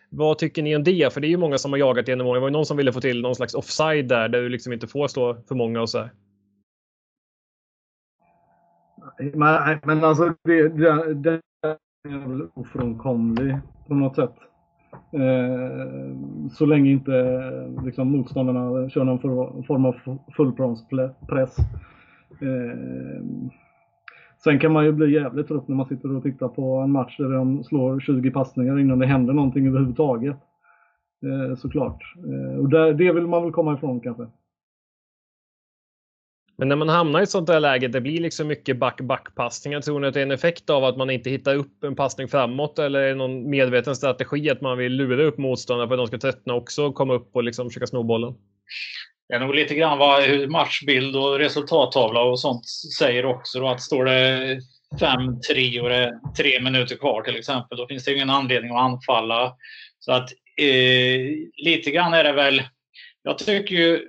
Vad 0.09 0.37
tycker 0.37 0.63
ni 0.63 0.75
om 0.75 0.83
det? 0.83 1.13
För 1.13 1.21
det 1.21 1.27
är 1.27 1.29
ju 1.29 1.37
många 1.37 1.57
som 1.57 1.71
har 1.71 1.79
jagat 1.79 2.07
genom 2.07 2.27
åren. 2.27 2.35
Det 2.35 2.41
var 2.41 2.49
ju 2.49 2.53
någon 2.53 2.65
som 2.65 2.77
ville 2.77 2.93
få 2.93 3.01
till 3.01 3.21
någon 3.21 3.35
slags 3.35 3.53
offside 3.53 4.07
där, 4.07 4.29
där 4.29 4.41
du 4.41 4.49
liksom 4.49 4.73
inte 4.73 4.87
får 4.87 5.07
stå 5.07 5.37
för 5.47 5.55
många 5.55 5.81
och 5.81 5.89
så 5.89 5.97
här. 5.97 6.11
Men, 9.33 9.79
men 9.83 10.03
alltså 10.03 10.35
det, 10.43 10.69
det 11.13 11.41
är 12.13 12.27
väl 12.27 12.47
ofrånkomlig 12.53 13.57
på 13.87 13.95
något 13.95 14.15
sätt. 14.15 14.35
Eh, 15.11 16.15
så 16.51 16.65
länge 16.65 16.91
inte 16.91 17.41
liksom, 17.85 18.11
motståndarna 18.11 18.89
kör 18.89 19.03
någon 19.03 19.19
form 19.63 19.85
av 19.85 19.95
fullplanspress. 20.35 21.57
Eh, 22.41 23.23
sen 24.43 24.59
kan 24.59 24.71
man 24.71 24.85
ju 24.85 24.91
bli 24.91 25.13
jävligt 25.13 25.47
trött 25.47 25.67
när 25.67 25.75
man 25.75 25.85
sitter 25.85 26.15
och 26.15 26.23
tittar 26.23 26.47
på 26.47 26.75
en 26.75 26.91
match 26.91 27.17
där 27.17 27.29
de 27.29 27.63
slår 27.63 27.99
20 27.99 28.31
passningar 28.31 28.79
innan 28.79 28.99
det 28.99 29.05
händer 29.05 29.33
någonting 29.33 29.67
överhuvudtaget. 29.67 30.37
Eh, 31.23 31.55
såklart. 31.55 32.15
Eh, 32.17 32.59
och 32.59 32.69
det 32.69 33.13
vill 33.13 33.27
man 33.27 33.43
väl 33.43 33.51
komma 33.51 33.73
ifrån 33.73 33.99
kanske. 33.99 34.27
Men 36.59 36.67
när 36.67 36.75
man 36.75 36.89
hamnar 36.89 37.19
i 37.19 37.23
ett 37.23 37.29
sånt 37.29 37.47
där 37.47 37.59
läge, 37.59 37.87
det 37.87 38.01
blir 38.01 38.21
liksom 38.21 38.47
mycket 38.47 38.77
back-back-passningar. 38.77 39.81
Tror 39.81 39.99
ni 39.99 40.07
att 40.07 40.13
det 40.13 40.19
är 40.19 40.23
en 40.23 40.31
effekt 40.31 40.69
av 40.69 40.83
att 40.83 40.97
man 40.97 41.09
inte 41.09 41.29
hittar 41.29 41.55
upp 41.55 41.83
en 41.83 41.95
passning 41.95 42.27
framåt 42.27 42.79
eller 42.79 42.99
är 42.99 43.07
det 43.07 43.15
någon 43.15 43.49
medveten 43.49 43.95
strategi 43.95 44.49
att 44.49 44.61
man 44.61 44.77
vill 44.77 44.91
lura 44.91 45.23
upp 45.23 45.37
motståndarna 45.37 45.87
för 45.87 45.93
att 45.93 45.99
de 45.99 46.07
ska 46.07 46.17
tröttna 46.17 46.53
också 46.53 46.83
och 46.83 46.95
komma 46.95 47.13
upp 47.13 47.35
och 47.35 47.43
liksom 47.43 47.69
försöka 47.69 47.87
sno 47.87 48.03
bollen? 48.03 48.33
Det 49.29 49.35
är 49.35 49.39
nog 49.39 49.55
lite 49.55 49.75
grann 49.75 49.97
vad 49.97 50.49
matchbild 50.49 51.15
och 51.15 51.39
resultattavla 51.39 52.21
och 52.21 52.39
sånt 52.39 52.65
säger 52.99 53.25
också. 53.25 53.59
Då, 53.59 53.67
att 53.67 53.81
står 53.81 54.05
det 54.05 54.59
5-3 55.01 55.81
och 55.81 55.89
det 55.89 55.95
är 55.95 56.33
tre 56.37 56.61
minuter 56.61 56.95
kvar 56.95 57.21
till 57.21 57.35
exempel, 57.35 57.77
då 57.77 57.87
finns 57.87 58.05
det 58.05 58.13
ingen 58.13 58.29
anledning 58.29 58.71
att 58.71 58.81
anfalla. 58.81 59.53
Så 59.99 60.11
att 60.11 60.29
eh, 60.57 61.21
lite 61.57 61.91
grann 61.91 62.13
är 62.13 62.23
det 62.23 62.33
väl. 62.33 62.63
Jag 63.23 63.37
tycker 63.37 63.75
ju 63.75 64.05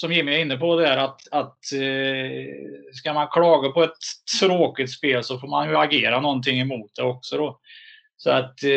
som 0.00 0.12
Jimmy 0.12 0.34
är 0.34 0.38
inne 0.38 0.56
på, 0.56 0.76
det 0.76 0.86
är 0.86 0.96
att, 0.96 1.20
att 1.30 1.72
eh, 1.72 2.54
ska 2.92 3.12
man 3.12 3.28
klaga 3.28 3.68
på 3.68 3.82
ett 3.82 3.98
tråkigt 4.40 4.92
spel 4.92 5.24
så 5.24 5.38
får 5.38 5.48
man 5.48 5.68
ju 5.68 5.76
agera 5.76 6.20
någonting 6.20 6.60
emot 6.60 6.90
det 6.94 7.02
också. 7.02 7.36
Då. 7.36 7.60
Så 8.16 8.30
att 8.30 8.62
eh, 8.62 8.70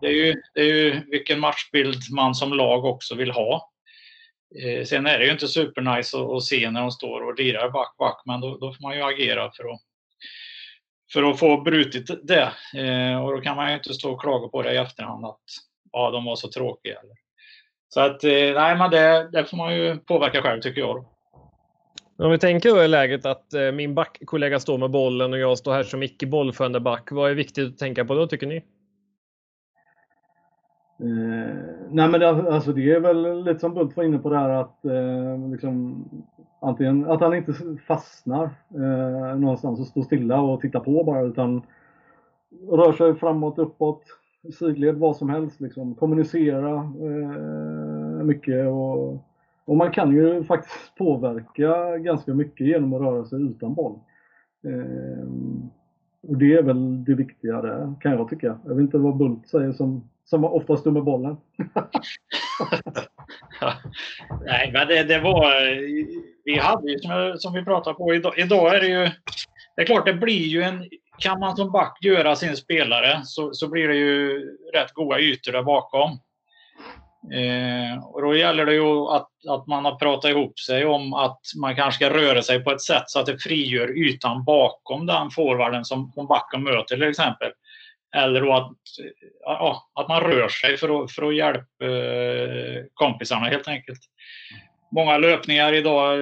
det, 0.00 0.06
är 0.06 0.12
ju, 0.12 0.34
det 0.54 0.60
är 0.60 0.74
ju 0.74 1.00
vilken 1.10 1.40
matchbild 1.40 2.02
man 2.10 2.34
som 2.34 2.52
lag 2.52 2.84
också 2.84 3.14
vill 3.14 3.30
ha. 3.30 3.70
Eh, 4.62 4.84
sen 4.84 5.06
är 5.06 5.18
det 5.18 5.24
ju 5.24 5.32
inte 5.32 5.48
supernice 5.48 6.16
att, 6.18 6.30
att 6.30 6.44
se 6.44 6.70
när 6.70 6.80
de 6.80 6.90
står 6.90 7.20
och 7.20 7.38
lirar 7.38 7.70
back, 7.70 7.96
back, 7.98 8.22
men 8.26 8.40
då, 8.40 8.58
då, 8.58 8.72
får 8.72 8.82
man 8.82 8.96
ju 8.96 9.02
agera 9.02 9.50
för 9.56 9.72
att, 9.72 9.80
för 11.12 11.30
att 11.30 11.38
få 11.38 11.60
brutit 11.60 12.10
det. 12.22 12.52
Eh, 12.76 13.24
och 13.24 13.32
då 13.32 13.40
kan 13.40 13.56
man 13.56 13.68
ju 13.68 13.74
inte 13.74 13.94
stå 13.94 14.12
och 14.12 14.20
klaga 14.20 14.48
på 14.48 14.62
det 14.62 14.72
i 14.72 14.76
efterhand 14.76 15.24
att 15.24 15.44
ja, 15.92 16.10
de 16.10 16.24
var 16.24 16.36
så 16.36 16.48
tråkiga. 16.48 17.00
Eller 17.00 17.27
så 17.88 18.00
att, 18.00 18.24
eh, 18.24 18.30
nej, 18.30 18.76
men 18.78 18.90
det, 18.90 19.28
det 19.32 19.44
får 19.44 19.56
man 19.56 19.76
ju 19.76 19.96
påverka 19.96 20.42
själv 20.42 20.60
tycker 20.60 20.80
jag. 20.80 21.04
Om 22.18 22.30
vi 22.30 22.38
tänker 22.38 22.70
då 22.70 22.82
i 22.82 22.88
läget 22.88 23.26
att 23.26 23.54
eh, 23.54 23.72
min 23.72 23.94
backkollega 23.94 24.60
står 24.60 24.78
med 24.78 24.90
bollen 24.90 25.32
och 25.32 25.38
jag 25.38 25.58
står 25.58 25.72
här 25.72 25.82
som 25.82 26.02
icke 26.02 26.26
bollförande 26.26 26.80
back. 26.80 27.10
Vad 27.10 27.30
är 27.30 27.34
viktigt 27.34 27.68
att 27.68 27.78
tänka 27.78 28.04
på 28.04 28.14
då 28.14 28.26
tycker 28.26 28.46
ni? 28.46 28.56
Eh, 31.00 31.56
nej 31.90 32.08
men 32.08 32.20
det, 32.20 32.28
alltså 32.28 32.72
det 32.72 32.92
är 32.92 33.00
väl 33.00 33.44
lite 33.44 33.60
som 33.60 33.74
Bult 33.74 33.96
var 33.96 34.04
inne 34.04 34.18
på 34.18 34.30
där 34.30 34.48
att 34.48 34.84
eh, 34.84 35.50
liksom, 35.50 36.04
antingen 36.60 37.10
att 37.10 37.20
han 37.20 37.34
inte 37.34 37.54
fastnar 37.86 38.44
eh, 38.74 39.38
någonstans 39.38 39.80
och 39.80 39.86
står 39.86 40.02
stilla 40.02 40.40
och 40.40 40.60
tittar 40.60 40.80
på 40.80 41.04
bara 41.04 41.20
utan 41.20 41.62
rör 42.70 42.92
sig 42.92 43.14
framåt, 43.14 43.58
uppåt, 43.58 44.02
sidled, 44.58 44.94
vad 44.94 45.16
som 45.16 45.30
helst. 45.30 45.60
Liksom. 45.60 45.94
Kommunicera 45.94 46.74
eh, 46.76 48.24
mycket 48.24 48.66
och, 48.66 49.24
och, 49.64 49.76
man 49.76 49.92
kan 49.92 50.12
ju 50.12 50.44
faktiskt 50.44 50.94
påverka 50.98 51.98
ganska 51.98 52.34
mycket 52.34 52.66
genom 52.66 52.92
att 52.92 53.00
röra 53.00 53.24
sig 53.24 53.42
utan 53.42 53.74
boll. 53.74 53.98
Eh, 54.64 55.28
och 56.28 56.36
det 56.38 56.54
är 56.54 56.62
väl 56.62 57.04
det 57.04 57.14
viktiga 57.14 57.62
där, 57.62 57.94
kan 58.00 58.12
jag 58.12 58.28
tycka. 58.28 58.58
Jag 58.66 58.74
vet 58.74 58.82
inte 58.82 58.98
vad 58.98 59.16
Bult 59.16 59.48
säger 59.48 59.72
som, 59.72 60.08
som 60.24 60.44
oftast 60.44 60.80
står 60.80 60.90
med 60.90 61.04
bollen. 61.04 61.36
Nej, 64.44 64.70
men 64.72 64.88
det, 64.88 65.04
det, 65.04 65.20
var... 65.20 65.44
Vi 66.44 66.58
hade 66.58 66.90
ju, 66.90 66.98
som, 66.98 67.34
som 67.38 67.52
vi 67.54 67.64
pratade 67.64 67.96
på, 67.96 68.14
idag, 68.14 68.38
idag 68.38 68.76
är 68.76 68.80
det 68.80 68.86
ju... 68.86 69.10
Det 69.76 69.82
är 69.82 69.86
klart, 69.86 70.06
det 70.06 70.14
blir 70.14 70.46
ju 70.46 70.62
en 70.62 70.84
kan 71.18 71.40
man 71.40 71.56
som 71.56 71.72
back 71.72 71.98
göra 72.00 72.36
sin 72.36 72.56
spelare 72.56 73.20
så, 73.24 73.54
så 73.54 73.68
blir 73.68 73.88
det 73.88 73.96
ju 73.96 74.38
rätt 74.74 74.92
goda 74.92 75.20
ytor 75.20 75.52
där 75.52 75.62
bakom. 75.62 76.10
Eh, 77.32 78.04
och 78.04 78.22
då 78.22 78.36
gäller 78.36 78.66
det 78.66 78.74
ju 78.74 79.06
att, 79.08 79.28
att 79.48 79.66
man 79.66 79.84
har 79.84 79.96
pratat 79.96 80.30
ihop 80.30 80.58
sig 80.58 80.86
om 80.86 81.14
att 81.14 81.40
man 81.60 81.76
kanske 81.76 82.06
ska 82.06 82.14
röra 82.14 82.42
sig 82.42 82.64
på 82.64 82.70
ett 82.70 82.82
sätt 82.82 83.02
så 83.06 83.20
att 83.20 83.26
det 83.26 83.38
frigör 83.38 83.98
ytan 83.98 84.44
bakom 84.44 85.06
den 85.06 85.30
forwarden 85.30 85.84
som, 85.84 86.12
som 86.14 86.26
backen 86.26 86.62
möter 86.62 86.96
till 86.96 87.08
exempel. 87.08 87.52
Eller 88.16 88.40
då 88.40 88.52
att, 88.52 88.72
ja, 89.40 89.90
att 89.94 90.08
man 90.08 90.20
rör 90.20 90.48
sig 90.48 90.76
för 90.76 91.04
att, 91.04 91.12
för 91.12 91.28
att 91.28 91.36
hjälpa 91.36 91.84
eh, 91.84 92.84
kompisarna 92.94 93.46
helt 93.46 93.68
enkelt. 93.68 94.00
Många 94.92 95.18
löpningar 95.18 95.72
idag 95.72 96.18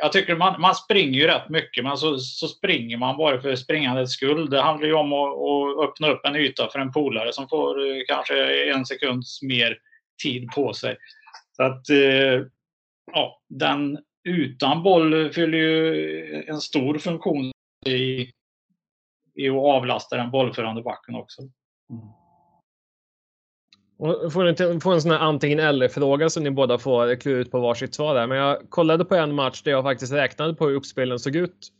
jag 0.00 0.12
tycker 0.12 0.36
man, 0.36 0.60
man 0.60 0.74
springer 0.74 1.20
ju 1.20 1.26
rätt 1.26 1.48
mycket, 1.48 1.84
men 1.84 1.96
så, 1.96 2.18
så 2.18 2.48
springer 2.48 2.96
man 2.96 3.16
bara 3.16 3.40
för 3.40 3.56
springandets 3.56 4.12
skull. 4.12 4.50
Det 4.50 4.60
handlar 4.60 4.86
ju 4.86 4.94
om 4.94 5.12
att, 5.12 5.32
att 5.32 5.88
öppna 5.88 6.08
upp 6.08 6.24
en 6.24 6.36
yta 6.36 6.68
för 6.70 6.78
en 6.78 6.92
polare 6.92 7.32
som 7.32 7.48
får 7.48 7.88
eh, 7.88 8.02
kanske 8.08 8.70
en 8.72 8.86
sekunds 8.86 9.42
mer 9.42 9.78
tid 10.22 10.48
på 10.54 10.72
sig. 10.72 10.96
Så 11.56 11.62
att, 11.62 11.90
eh, 11.90 12.46
ja, 13.12 13.40
den 13.48 13.98
utan 14.24 14.82
boll 14.82 15.32
fyller 15.32 15.58
ju 15.58 16.44
en 16.48 16.60
stor 16.60 16.98
funktion 16.98 17.52
i, 17.86 18.30
i 19.34 19.48
att 19.48 19.56
avlasta 19.56 20.16
den 20.16 20.30
bollförande 20.30 20.82
backen 20.82 21.14
också. 21.14 21.42
Mm. 21.42 22.19
Får 24.32 24.46
en, 24.46 24.80
får 24.80 24.92
en 24.92 25.02
sån 25.02 25.10
här 25.10 25.18
antingen 25.18 25.58
eller-fråga 25.58 26.30
så 26.30 26.40
ni 26.40 26.50
båda 26.50 26.78
får 26.78 27.20
klura 27.20 27.38
ut 27.38 27.50
på 27.50 27.60
varsitt 27.60 27.94
svar 27.94 28.14
där. 28.14 28.26
Men 28.26 28.38
jag 28.38 28.58
kollade 28.68 29.04
på 29.04 29.14
en 29.14 29.34
match 29.34 29.62
där 29.62 29.70
jag 29.70 29.84
faktiskt 29.84 30.12
räknade 30.12 30.54
på 30.54 30.66
hur 30.68 30.74
uppspelen 30.74 31.18
såg 31.18 31.36
ut. 31.36 31.72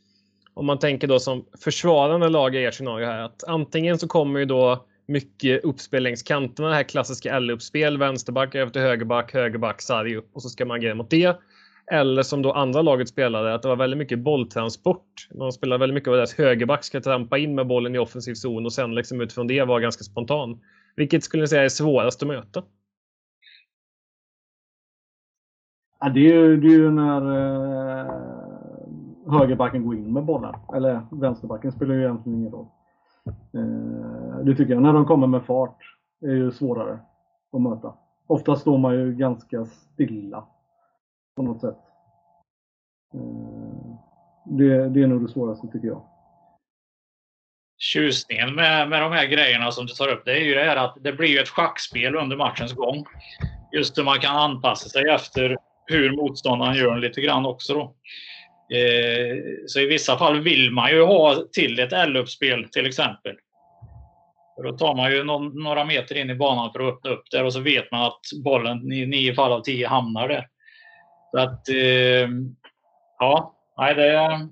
om 0.55 0.67
man 0.67 0.79
tänker 0.79 1.07
då 1.07 1.19
som 1.19 1.45
försvarande 1.65 2.29
lag 2.29 2.55
i 2.57 2.65
ert 2.65 2.75
scenario 2.75 3.07
här 3.07 3.23
att 3.23 3.45
antingen 3.45 3.99
så 3.99 4.09
kommer 4.09 4.41
ju 4.41 4.47
då 4.47 4.85
mycket 5.07 5.65
uppspel 5.65 6.03
längs 6.03 6.23
kanterna, 6.23 6.69
det 6.69 6.75
här 6.75 6.83
klassiska 6.83 7.37
L-uppspel, 7.37 7.99
vänsterback 7.99 8.55
över 8.55 8.73
till 8.73 8.83
högerback, 8.83 9.33
högerback, 9.33 9.83
sarg 9.83 10.17
upp 10.17 10.31
och 10.33 10.43
så 10.43 10.49
ska 10.49 10.65
man 10.65 10.77
agera 10.77 10.95
mot 10.95 11.11
det. 11.11 11.37
Eller 11.93 12.23
som 12.23 12.43
då 12.43 12.53
andra 12.53 12.83
laget 12.83 13.09
spelade, 13.09 13.55
att 13.55 13.63
det 13.63 13.69
var 13.69 13.77
väldigt 13.77 13.99
mycket 13.99 14.19
bolltransport. 14.19 15.29
Man 15.35 15.53
spelade 15.53 15.81
väldigt 15.81 15.95
mycket 15.95 16.09
av 16.09 16.15
deras 16.15 16.35
högerback 16.35 16.85
ska 16.85 17.01
trampa 17.01 17.39
in 17.39 17.55
med 17.55 17.67
bollen 17.67 17.95
i 17.95 17.99
offensiv 17.99 18.35
zon 18.35 18.67
och 18.67 18.73
sen 18.73 18.95
liksom 18.95 19.21
utifrån 19.21 19.47
det 19.47 19.65
vara 19.65 19.81
ganska 19.81 20.05
spontan. 20.05 20.59
Vilket 20.97 21.25
skulle 21.25 21.43
ni 21.43 21.49
säga 21.49 21.65
är 21.65 21.69
svårast 21.69 22.23
att 22.23 22.29
möta? 22.29 22.63
Ja, 26.01 26.09
det, 26.09 26.21
är 26.21 26.35
ju, 26.35 26.57
det 26.61 26.67
är 26.67 26.79
ju 26.79 26.91
när 26.91 27.23
eh, 28.01 28.13
högerbacken 29.27 29.87
går 29.87 29.95
in 29.95 30.13
med 30.13 30.25
bollen. 30.25 30.55
Eller 30.75 31.07
vänsterbacken 31.11 31.73
spelar 31.73 31.95
ju 31.95 32.05
egentligen 32.05 32.39
ingen 32.39 32.53
roll. 32.53 32.67
Eh, 33.27 34.45
det 34.45 34.57
tycker 34.57 34.73
jag. 34.73 34.83
När 34.83 34.93
de 34.93 35.05
kommer 35.05 35.27
med 35.27 35.45
fart 35.45 35.97
är 36.21 36.35
ju 36.35 36.51
svårare 36.51 36.99
att 37.53 37.63
möta. 37.63 37.95
Ofta 38.27 38.57
står 38.57 38.79
man 38.79 38.95
ju 38.95 39.15
ganska 39.15 39.65
stilla 39.65 40.45
på 41.37 41.43
något 41.43 41.61
sätt. 41.61 41.79
Eh, 43.15 43.97
det, 44.45 44.89
det 44.89 45.03
är 45.03 45.07
nog 45.07 45.23
det 45.23 45.29
svåraste 45.29 45.69
tycker 45.69 45.89
jag. 45.89 46.03
Tjusningen 47.83 48.55
med, 48.55 48.89
med 48.89 49.03
de 49.03 49.13
här 49.13 49.27
grejerna 49.27 49.73
som 49.73 49.87
du 49.87 49.93
tar 49.93 50.09
upp, 50.09 50.23
det 50.25 50.33
är 50.33 50.41
ju 50.41 50.55
det 50.55 50.65
här 50.65 50.77
att 50.77 50.97
det 51.01 51.13
blir 51.13 51.41
ett 51.41 51.49
schackspel 51.49 52.17
under 52.17 52.37
matchens 52.37 52.73
gång. 52.73 53.05
Just 53.73 53.99
hur 53.99 54.05
man 54.05 54.21
kan 54.21 54.37
anpassa 54.37 54.89
sig 54.89 55.09
efter 55.09 55.57
hur 55.87 56.17
motståndaren 56.17 56.75
gör 56.75 56.97
lite 56.97 57.21
grann 57.21 57.47
också. 57.47 57.75
Då. 57.75 57.95
Eh, 58.77 59.37
så 59.67 59.81
i 59.81 59.87
vissa 59.87 60.19
fall 60.19 60.41
vill 60.41 60.71
man 60.71 60.91
ju 60.91 61.05
ha 61.05 61.45
till 61.53 61.81
ett 61.81 61.93
L-uppspel 61.93 62.69
till 62.69 62.87
exempel. 62.87 63.37
För 64.57 64.63
då 64.63 64.77
tar 64.77 64.95
man 64.95 65.13
ju 65.13 65.25
någon, 65.25 65.63
några 65.63 65.85
meter 65.85 66.17
in 66.17 66.31
i 66.31 66.35
banan 66.35 66.73
för 66.73 66.81
att 66.81 66.95
öppna 66.95 67.11
upp 67.11 67.31
där 67.31 67.45
och 67.45 67.53
så 67.53 67.61
vet 67.61 67.93
man 67.93 68.03
att 68.03 68.21
bollen 68.45 68.93
i 68.93 69.07
nio 69.07 69.35
fall 69.35 69.53
av 69.53 69.61
tio 69.61 69.89
hamnar 69.89 70.29
där. 70.29 70.49
Så 71.31 71.39
att, 71.39 71.69
eh, 71.69 72.29
ja, 73.19 73.55
nej, 73.79 73.95
det 73.95 74.09
är 74.09 74.49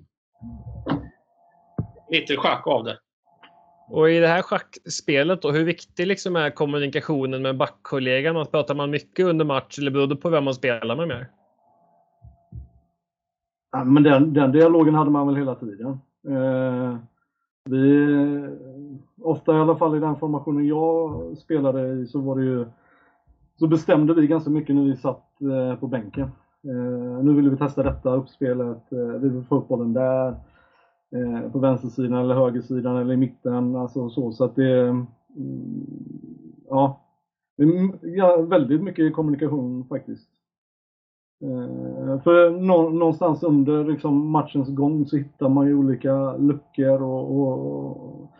lite 2.11 2.37
schack 2.37 2.67
av 2.67 2.83
det. 2.83 2.97
Och 3.89 4.09
i 4.09 4.19
det 4.19 4.27
här 4.27 4.41
schackspelet 4.41 5.41
då, 5.41 5.51
hur 5.51 5.65
viktig 5.65 6.07
liksom 6.07 6.35
är 6.35 6.49
kommunikationen 6.49 7.41
med 7.41 7.57
backkollegan? 7.57 8.45
Pratar 8.51 8.75
man 8.75 8.89
mycket 8.89 9.25
under 9.25 9.45
match 9.45 9.79
eller 9.79 9.91
beror 9.91 10.07
det 10.07 10.15
på 10.15 10.29
vem 10.29 10.43
man 10.43 10.53
spelar 10.53 10.95
med 10.95 11.07
mer? 11.07 11.27
Ja, 13.71 13.83
men 13.83 14.03
den, 14.03 14.33
den 14.33 14.51
dialogen 14.51 14.95
hade 14.95 15.11
man 15.11 15.27
väl 15.27 15.35
hela 15.35 15.55
tiden. 15.55 15.99
Eh, 16.27 16.97
vi, 17.65 18.07
ofta 19.21 19.57
i 19.57 19.59
alla 19.59 19.75
fall 19.75 19.97
i 19.97 19.99
den 19.99 20.15
formationen 20.15 20.67
jag 20.67 21.37
spelade 21.37 21.93
i 21.93 22.07
så 22.07 22.19
var 22.19 22.35
det 22.35 22.43
ju 22.43 22.65
så 23.59 23.67
bestämde 23.67 24.13
vi 24.13 24.27
ganska 24.27 24.49
mycket 24.49 24.75
när 24.75 24.83
vi 24.83 24.95
satt 24.95 25.41
eh, 25.41 25.79
på 25.79 25.87
bänken. 25.87 26.31
Eh, 26.63 27.23
nu 27.23 27.33
vill 27.33 27.49
vi 27.49 27.57
testa 27.57 27.83
detta 27.83 28.15
uppspelet, 28.15 28.91
eh, 28.91 29.19
vi 29.21 29.29
vill 29.29 29.43
få 29.43 29.57
upp 29.57 29.67
bollen 29.67 29.93
där, 29.93 30.35
eh, 31.15 31.51
på 31.51 31.59
vänstersidan 31.59 32.13
eller 32.13 32.35
högersidan 32.35 32.97
eller 32.97 33.13
i 33.13 33.17
mitten. 33.17 33.75
Alltså 33.75 34.09
så, 34.09 34.31
så 34.31 34.43
att 34.43 34.55
det, 34.55 34.79
mm, 34.79 35.07
ja, 36.69 37.05
ja, 38.01 38.41
väldigt 38.41 38.81
mycket 38.81 39.13
kommunikation 39.13 39.87
faktiskt. 39.87 40.29
Eh, 41.43 42.21
för 42.23 42.49
någonstans 42.91 43.43
under 43.43 43.83
liksom 43.83 44.31
matchens 44.31 44.69
gång 44.69 45.05
så 45.05 45.17
hittar 45.17 45.49
man 45.49 45.67
ju 45.67 45.75
olika 45.75 46.37
luckor 46.37 47.01
och, 47.01 47.39
och 47.39 48.31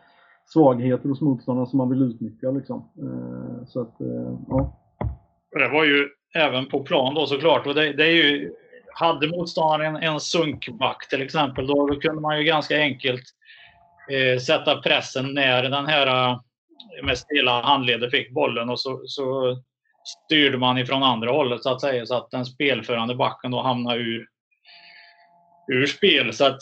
svagheter 0.45 1.09
hos 1.09 1.21
motståndaren 1.21 1.67
som 1.67 1.77
man 1.77 1.89
vill 1.89 2.01
utnyttja. 2.01 2.51
Liksom. 2.51 2.89
Eh, 3.01 3.65
så 3.65 3.81
att, 3.81 4.01
eh, 4.01 4.37
ja. 4.47 4.75
Det 5.51 5.69
var 5.73 5.85
ju 5.85 6.07
även 6.35 6.65
på 6.65 6.79
plan 6.79 7.15
då 7.15 7.25
såklart. 7.25 7.67
Och 7.67 7.75
det, 7.75 7.93
det 7.93 8.03
är 8.03 8.15
ju, 8.15 8.53
hade 8.99 9.27
motståndaren 9.27 9.95
en, 9.95 10.03
en 10.03 10.19
sunkback 10.19 11.09
till 11.09 11.21
exempel, 11.21 11.67
då, 11.67 11.87
då 11.87 11.99
kunde 11.99 12.21
man 12.21 12.37
ju 12.37 12.43
ganska 12.43 12.77
enkelt 12.77 13.23
eh, 14.11 14.39
sätta 14.39 14.81
pressen 14.81 15.33
när 15.33 15.63
den 15.63 15.85
här 15.85 16.07
eh, 16.07 16.39
med 17.03 17.17
stela 17.17 17.61
handleder 17.61 18.09
fick 18.09 18.31
bollen 18.31 18.69
och 18.69 18.79
så, 18.79 19.01
så 19.05 19.57
styrde 20.03 20.57
man 20.57 20.77
ifrån 20.77 21.03
andra 21.03 21.31
hållet 21.31 21.63
så 21.63 21.69
att 21.69 21.81
säga 21.81 22.05
så 22.05 22.17
att 22.17 22.31
den 22.31 22.45
spelförande 22.45 23.15
backen 23.15 23.51
då 23.51 23.61
hamnade 23.61 23.99
ur, 23.99 24.27
ur 25.67 25.85
spel. 25.85 26.33
Så 26.33 26.45
att 26.45 26.59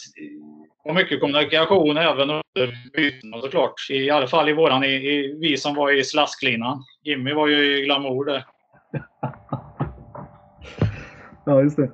och 0.87 0.95
mycket 0.95 1.19
kommunikation 1.19 1.97
även 1.97 2.29
under 2.29 2.77
bytena 2.93 3.41
såklart. 3.41 3.73
I 3.89 4.09
alla 4.09 4.27
fall 4.27 4.49
i 4.49 4.53
våran, 4.53 4.83
i, 4.83 4.87
i, 4.87 5.37
vi 5.39 5.57
som 5.57 5.75
var 5.75 5.91
i 5.91 6.03
slasklinan. 6.03 6.83
Jimmy 7.03 7.33
var 7.33 7.47
ju 7.47 7.77
i 7.77 7.85
glamour 7.85 8.25
där. 8.25 8.45
ja, 11.45 11.61
just 11.61 11.77
det. 11.77 11.91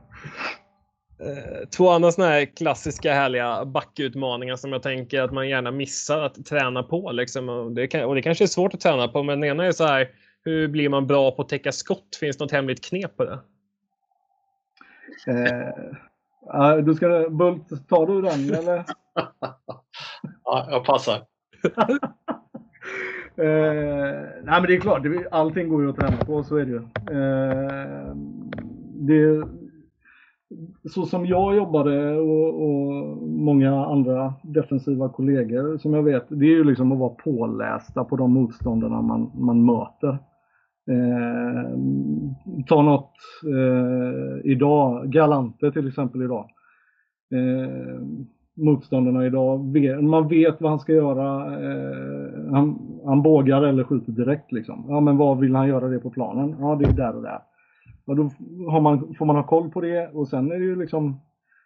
Eh, 1.26 1.68
två 1.78 1.90
andra 1.90 2.12
sådana 2.12 2.32
här 2.32 2.46
klassiska 2.46 3.14
härliga 3.14 3.66
backutmaningar 3.66 4.56
som 4.56 4.72
jag 4.72 4.84
tänker 4.84 5.22
att 5.22 5.34
man 5.34 5.50
gärna 5.50 5.72
missar 5.72 6.22
att 6.22 6.46
träna 6.46 6.84
på. 6.84 7.12
Liksom. 7.12 7.50
Och, 7.50 7.72
det 7.72 7.88
kan, 7.88 8.04
och 8.04 8.16
det 8.16 8.22
kanske 8.22 8.44
är 8.44 8.48
svårt 8.48 8.74
att 8.74 8.80
träna 8.80 9.08
på, 9.08 9.24
men 9.24 9.40
den 9.40 9.50
ena 9.50 9.66
är 9.66 9.72
så 9.72 9.86
här 9.86 10.10
hur 10.46 10.68
blir 10.68 10.90
man 10.90 11.08
bra 11.08 11.32
på 11.32 11.42
att 11.42 11.50
täcka 11.50 11.72
skott? 11.72 12.16
Finns 12.20 12.38
det 12.38 12.44
något 12.44 12.52
hemligt 12.52 12.86
knep 12.86 13.18
på 13.18 13.26
det? 13.26 13.40
Eh, 15.28 16.78
du 16.78 16.94
ska, 16.94 17.30
Bult, 17.30 17.90
tar 17.90 18.08
du 18.08 18.22
den 18.22 18.54
eller? 18.54 18.84
ja, 20.44 20.68
jag 20.70 20.86
passar. 20.86 21.16
eh, 23.36 24.24
nej 24.44 24.62
men 24.62 24.64
det 24.64 24.76
är 24.76 24.80
klart, 24.80 25.04
allting 25.32 25.70
går 25.70 25.84
ju 25.84 25.90
att 25.90 25.96
träna 25.96 26.18
på, 26.18 26.44
så 26.44 26.58
är 26.58 26.66
det 26.66 26.72
ju. 26.72 26.78
Eh, 27.18 28.16
det, 28.96 29.48
så 30.90 31.06
som 31.06 31.26
jag 31.26 31.56
jobbade 31.56 32.18
och, 32.18 32.64
och, 32.64 33.18
många 33.28 33.86
andra 33.86 34.34
defensiva 34.42 35.10
kollegor 35.10 35.78
som 35.78 35.94
jag 35.94 36.04
vet, 36.04 36.26
det 36.28 36.46
är 36.46 36.50
ju 36.50 36.64
liksom 36.64 36.92
att 36.92 37.00
vara 37.00 37.10
pålästa 37.10 38.04
på 38.04 38.16
de 38.16 38.34
motståndarna 38.34 39.02
man, 39.02 39.32
man 39.34 39.66
möter. 39.66 40.18
Eh, 40.90 41.78
ta 42.68 42.82
något 42.82 43.14
eh, 43.46 44.52
idag, 44.52 45.12
Galante 45.12 45.72
till 45.72 45.88
exempel 45.88 46.22
idag. 46.22 46.50
Eh, 47.32 48.02
motståndarna 48.56 49.26
idag, 49.26 49.76
man 50.04 50.28
vet 50.28 50.62
vad 50.62 50.72
han 50.72 50.80
ska 50.80 50.94
göra. 50.94 51.46
Eh, 51.46 52.52
han, 52.52 52.80
han 53.06 53.22
bågar 53.22 53.62
eller 53.62 53.84
skjuter 53.84 54.12
direkt 54.12 54.52
liksom. 54.52 54.86
Ja 54.88 55.00
men 55.00 55.18
vad 55.18 55.40
vill 55.40 55.56
han 55.56 55.68
göra 55.68 55.88
det 55.88 56.00
på 56.00 56.10
planen? 56.10 56.56
Ja 56.60 56.76
det 56.76 56.86
är 56.86 56.94
där 56.94 57.16
och 57.16 57.24
där. 57.24 57.40
Ja, 58.06 58.14
då 58.14 58.30
har 58.70 58.82
man, 58.82 59.16
får 59.16 59.26
man 59.26 59.36
ha 59.36 59.44
koll 59.44 59.70
på 59.70 59.82
det 59.82 60.08
och 60.08 60.28
sen 60.28 60.52
är 60.52 60.60
det 60.60 60.66
ju 60.66 60.76
liksom 60.76 61.22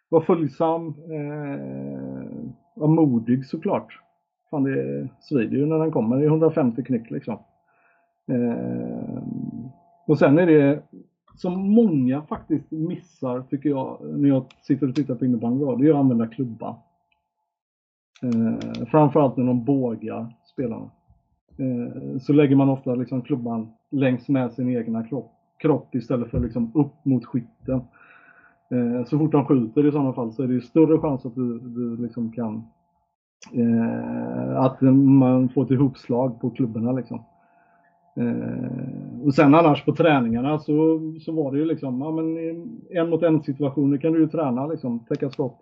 vara 0.10 0.23
följsam, 0.23 0.88
eh, 0.88 2.50
vara 2.76 2.91
modig 2.91 3.45
såklart. 3.45 4.00
Fan 4.50 4.63
det 4.63 5.08
svider 5.19 5.58
ju 5.58 5.65
när 5.65 5.80
den 5.80 5.91
kommer, 5.91 6.17
det 6.17 6.23
är 6.23 6.28
150 6.28 6.84
knyck 6.84 7.12
liksom. 7.12 7.38
Eh, 8.28 9.23
och 10.08 10.19
sen 10.19 10.39
är 10.39 10.45
det 10.45 10.84
som 11.36 11.71
många 11.71 12.21
faktiskt 12.21 12.71
missar 12.71 13.41
tycker 13.41 13.69
jag 13.69 13.97
när 14.02 14.30
jag 14.30 14.45
sitter 14.62 14.89
och 14.89 14.95
tittar 14.95 15.15
på 15.15 15.26
innebandy, 15.26 15.65
det 15.65 15.89
är 15.89 15.93
att 15.93 16.00
använda 16.00 16.28
klubban. 16.28 16.76
Eh, 18.23 18.86
framförallt 18.86 19.38
när 19.38 19.45
de 19.45 19.63
bågar 19.63 20.34
spelarna. 20.45 20.89
Eh, 21.58 22.19
så 22.19 22.34
lägger 22.34 22.56
man 22.56 22.69
ofta 22.69 22.95
liksom 22.95 23.21
klubban 23.21 23.73
längs 23.91 24.28
med 24.28 24.54
sin 24.54 24.69
egna 24.69 25.08
kropp, 25.08 25.32
kropp 25.58 25.96
istället 25.96 26.32
för 26.32 26.39
liksom 26.39 26.72
upp 26.76 27.06
mot 27.06 27.26
skytten. 27.26 27.82
Eh, 28.72 29.06
så 29.06 29.17
fort 29.17 29.32
de 29.32 29.46
skjuter 29.46 29.86
i 29.86 29.91
sådana 29.91 30.13
fall 30.13 30.34
så 30.34 30.43
är 30.43 30.48
det 30.48 30.62
större 30.62 31.00
chans 31.00 31.26
att 31.26 31.36
du, 31.36 31.60
du 31.60 31.98
liksom 31.98 32.32
kan 32.32 32.63
eh, 33.54 34.60
att 34.60 34.82
man 34.82 35.50
får 35.50 35.63
ett 35.63 35.72
ihopslag 35.72 36.41
på 36.41 36.50
klubborna 36.50 36.91
liksom. 36.91 37.24
Eh, 38.15 39.26
och 39.26 39.34
sen 39.34 39.56
annars 39.56 39.86
på 39.86 39.96
träningarna 39.96 40.60
så, 40.60 41.00
så 41.22 41.32
var 41.32 41.52
det 41.52 41.58
ju 41.58 41.65
liksom, 41.65 42.02
ja 42.02 42.12
men 42.12 42.38
en 42.89 43.10
mot 43.10 43.24
en 43.24 43.43
situationer 43.43 43.98
kan 43.98 44.13
du 44.13 44.20
ju 44.20 44.28
träna 44.28 44.67
liksom, 44.67 45.00
täcka 45.00 45.30
skott. 45.30 45.60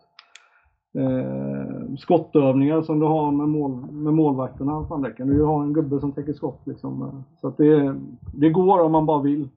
Eh, 0.97 1.95
skottövningar 1.97 2.81
som 2.81 2.99
du 2.99 3.05
har 3.05 3.31
med, 3.31 3.49
mål, 3.49 3.91
med 3.91 4.13
målvakterna, 4.13 4.85
fan, 4.87 5.01
där 5.01 5.11
kan 5.11 5.27
du 5.27 5.33
ju 5.33 5.43
ha 5.43 5.63
en 5.63 5.73
gubbe 5.73 5.99
som 5.99 6.11
täcker 6.11 6.33
skott 6.33 6.61
liksom. 6.65 7.23
Så 7.41 7.47
att 7.47 7.57
det, 7.57 7.95
det 8.33 8.49
går 8.49 8.81
om 8.81 8.91
man 8.91 9.05
bara 9.05 9.21
vill. 9.21 9.49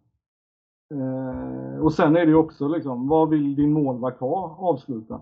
Eh, 0.95 1.81
och 1.81 1.93
sen 1.93 2.17
är 2.17 2.21
det 2.21 2.31
ju 2.31 2.35
också 2.35 2.69
liksom, 2.69 3.09
vad 3.09 3.29
vill 3.29 3.57
din 3.57 3.73
målvakt 3.73 4.21
ha 4.21 4.57
avsluta? 4.59 5.21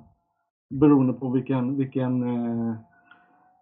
Beroende 0.70 1.12
på 1.12 1.28
vilken, 1.28 1.76
vilken, 1.76 2.22
eh, 2.22 2.74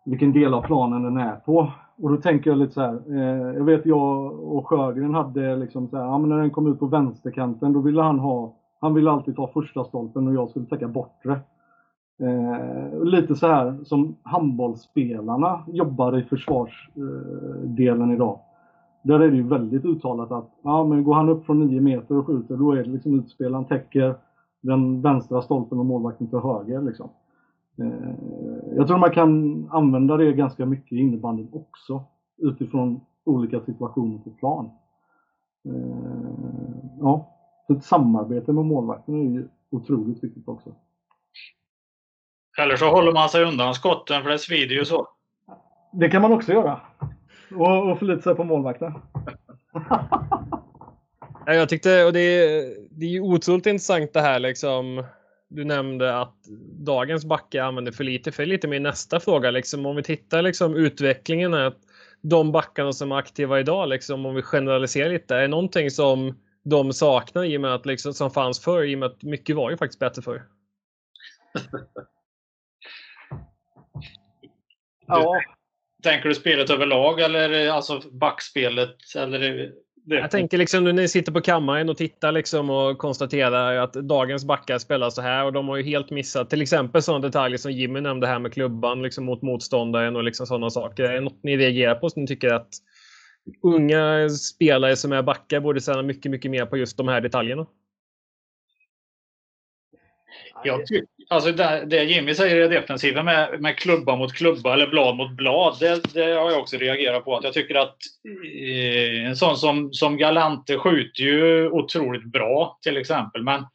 vilken 0.05 0.33
del 0.33 0.55
av 0.55 0.63
planen 0.63 1.03
den 1.03 1.17
är 1.17 1.37
på. 1.37 1.73
Och 1.97 2.11
då 2.11 2.17
tänker 2.17 2.51
jag 2.51 2.59
lite 2.59 2.73
så 2.73 2.81
här, 2.81 3.03
eh, 3.09 3.57
jag 3.57 3.65
vet 3.65 3.87
jag 3.87 4.33
och 4.41 4.69
Sjögren 4.69 5.15
hade 5.15 5.57
liksom 5.57 5.89
så 5.89 5.97
här, 5.97 6.05
ja, 6.05 6.19
men 6.19 6.29
när 6.29 6.39
den 6.39 6.51
kom 6.51 6.73
ut 6.73 6.79
på 6.79 6.87
vänsterkanten 6.87 7.73
då 7.73 7.81
ville 7.81 8.03
han 8.03 8.19
ha, 8.19 8.55
han 8.81 8.95
ville 8.95 9.11
alltid 9.11 9.37
ta 9.37 9.47
första 9.47 9.85
stolpen 9.85 10.29
och 10.29 10.35
jag 10.35 10.51
skulle 10.51 10.67
täcka 10.67 10.89
bortre. 10.89 11.41
Eh, 12.21 13.05
lite 13.05 13.35
så 13.35 13.47
här 13.47 13.85
som 13.85 14.17
handbollsspelarna 14.23 15.63
jobbar 15.67 16.19
i 16.19 16.23
försvarsdelen 16.23 18.11
eh, 18.11 18.15
idag. 18.15 18.39
Där 19.05 19.21
är 19.21 19.31
det 19.31 19.37
ju 19.37 19.49
väldigt 19.49 19.85
uttalat 19.85 20.33
att 20.33 20.51
ja, 20.63 20.85
men 20.85 21.05
går 21.05 21.15
han 21.15 21.29
upp 21.29 21.47
från 21.47 21.67
9 21.67 21.81
meter 21.81 22.17
och 22.17 22.27
skjuter 22.27 22.57
då 22.57 22.73
är 22.73 22.77
det 22.77 22.91
liksom 22.91 23.19
utspelaren 23.19 23.65
täcker 23.65 24.15
den 24.61 25.03
vänstra 25.03 25.43
stolpen 25.43 25.79
och 25.79 25.87
målvakten 25.87 26.29
till 26.29 26.39
höger. 26.39 26.83
Liksom. 26.83 27.11
Eh, 27.79 28.15
jag 28.77 28.87
tror 28.87 28.99
man 28.99 29.11
kan 29.11 29.65
använda 29.71 30.17
det 30.17 30.33
ganska 30.33 30.67
mycket 30.67 30.93
i 30.93 30.99
innebandyn 30.99 31.49
också 31.53 32.05
utifrån 32.37 33.01
olika 33.25 33.61
situationer 33.61 34.19
på 34.19 34.31
plan. 34.31 34.71
Eh, 35.65 36.85
ja, 37.01 37.31
ett 37.69 37.85
samarbete 37.85 38.53
med 38.53 38.65
målvakten 38.65 39.15
är 39.15 39.31
ju 39.31 39.49
otroligt 39.71 40.25
viktigt 40.25 40.49
också. 40.49 40.75
Eller 42.59 42.77
så 42.77 42.91
håller 42.91 43.13
man 43.13 43.29
sig 43.29 43.45
undan 43.45 43.75
skotten 43.75 44.23
för 44.23 44.31
det 44.31 44.39
svider 44.39 44.75
ju 44.75 44.85
så. 44.85 45.09
Det 45.93 46.11
kan 46.11 46.23
man 46.23 46.33
också 46.33 46.53
göra. 46.53 46.81
Och, 47.51 47.91
och 47.91 47.99
förlita 47.99 48.23
sig 48.23 48.35
på 48.35 48.45
målvakten. 48.45 48.93
jag 51.47 51.69
tyckte, 51.69 52.05
och 52.05 52.13
det 52.13 52.21
är, 52.21 52.75
det 52.91 53.07
är 53.07 53.21
otroligt 53.21 53.67
intressant 53.67 54.13
det 54.13 54.21
här 54.21 54.39
liksom. 54.39 55.05
Du 55.49 55.65
nämnde 55.65 56.19
att 56.21 56.37
dagens 56.73 57.25
backar 57.25 57.63
använder 57.63 57.93
för 57.93 58.05
lite, 58.05 58.33
för 58.33 58.47
lite 58.47 58.69
mer 58.69 58.81
nästa 58.81 59.21
fråga 59.21 59.51
liksom. 59.51 59.87
Om 59.87 59.97
vi 59.97 60.03
tittar 60.03 60.43
liksom 60.43 60.75
utvecklingen 60.75 61.55
att 61.55 61.79
de 62.21 62.53
backarna 62.53 62.93
som 62.93 63.13
är 63.13 63.17
aktiva 63.17 63.61
idag, 63.61 63.89
liksom, 63.89 64.27
om 64.27 64.35
vi 64.35 64.43
generaliserar 64.43 65.09
lite, 65.09 65.37
är 65.37 65.49
någonting 65.49 65.91
som 65.91 66.39
de 66.65 66.93
saknar 66.93 67.45
i 67.45 67.57
och 67.57 67.61
med 67.61 67.75
att 67.75 67.87
liksom, 67.87 68.15
som 68.15 68.31
fanns 68.31 68.61
förr, 68.61 68.83
i 68.83 68.95
och 68.95 68.99
med 68.99 69.07
att 69.07 69.23
mycket 69.23 69.57
var 69.57 69.71
ju 69.71 69.77
faktiskt 69.77 70.01
bättre 70.01 70.23
förr. 70.23 70.43
ja. 75.07 75.41
Tänker 76.05 76.29
du 76.29 76.35
spelet 76.35 76.71
överlag 76.71 77.21
eller 77.21 77.69
alltså 77.69 78.01
backspelet? 78.13 78.97
Eller 79.17 79.73
det? 80.07 80.15
Jag 80.17 80.31
tänker 80.31 80.59
liksom 80.59 80.85
när 80.85 80.93
ni 80.93 81.09
sitter 81.09 81.33
på 81.33 81.41
kammaren 81.41 81.89
och 81.89 81.97
tittar 81.97 82.33
liksom 82.33 82.71
och 82.71 82.99
konstaterar 82.99 83.77
att 83.77 83.93
dagens 83.93 84.45
backar 84.45 84.79
spelar 84.79 85.11
så 85.11 85.23
här 85.23 85.45
och 85.45 85.53
de 85.53 85.69
har 85.69 85.77
ju 85.77 85.83
helt 85.83 86.11
missat 86.11 86.51
till 86.51 86.63
exempel 86.63 87.03
sådana 87.03 87.27
detaljer 87.27 87.59
som 87.59 87.73
Jimmy 87.73 88.01
nämnde 88.01 88.27
här 88.27 88.39
med 88.39 88.53
klubban 88.53 89.03
liksom 89.03 89.25
mot 89.25 89.43
motståndaren 89.43 90.17
och 90.17 90.25
liksom 90.25 90.47
sådana 90.47 90.71
saker. 90.71 91.05
Är 91.05 91.13
det 91.13 91.21
något 91.21 91.43
ni 91.43 91.57
reagerar 91.57 91.95
på 91.95 92.11
som 92.11 92.23
ni 92.23 92.29
tycker 92.29 92.55
att 92.55 92.69
unga 93.63 94.29
spelare 94.29 94.97
som 94.97 95.13
är 95.13 95.23
backar 95.23 95.61
borde 95.61 95.81
träna 95.81 96.03
mycket, 96.03 96.31
mycket 96.31 96.51
mer 96.51 96.67
på 96.67 96.77
just 96.77 96.97
de 96.97 97.09
här 97.09 97.21
detaljerna? 97.21 97.67
Jag 100.65 100.87
tycker, 100.87 101.07
alltså 101.31 101.53
det, 101.53 101.85
det 101.87 102.05
Jimmy 102.05 102.35
säger 102.35 102.65
i 102.65 102.69
defensiven 102.69 103.25
med, 103.25 103.61
med 103.61 103.77
klubba 103.77 104.17
mot 104.17 104.33
klubba 104.33 104.73
eller 104.73 104.87
blad 104.87 105.17
mot 105.17 105.31
blad, 105.31 105.77
det, 105.81 106.15
det 106.15 106.25
har 106.25 106.51
jag 106.51 106.61
också 106.61 106.77
reagerat 106.77 107.25
på. 107.25 107.37
Att 107.37 107.45
jag 107.45 107.53
tycker 107.53 107.75
att 107.75 107.97
eh, 108.61 109.27
en 109.27 109.37
sån 109.37 109.57
som, 109.57 109.93
som 109.93 110.17
Galante 110.17 110.79
skjuter 110.79 111.23
ju 111.23 111.71
otroligt 111.71 112.25
bra 112.25 112.79
till 112.83 112.97
exempel. 112.97 113.43
Men 113.43 113.67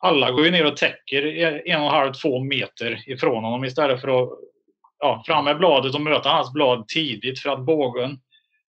alla 0.00 0.30
går 0.30 0.44
ju 0.44 0.50
ner 0.50 0.66
och 0.66 0.76
täcker 0.76 1.26
en 1.66 1.80
och 1.80 1.86
en 1.86 1.92
halv, 1.92 2.12
två 2.12 2.40
meter 2.40 3.02
ifrån 3.06 3.44
honom 3.44 3.64
istället 3.64 4.00
för 4.00 4.22
att 4.22 4.28
ja, 4.98 5.22
fram 5.26 5.44
med 5.44 5.58
bladet 5.58 5.94
och 5.94 6.00
möta 6.00 6.28
hans 6.28 6.52
blad 6.52 6.88
tidigt 6.88 7.40
för 7.40 7.50
att 7.50 7.64
bågen 7.64 8.18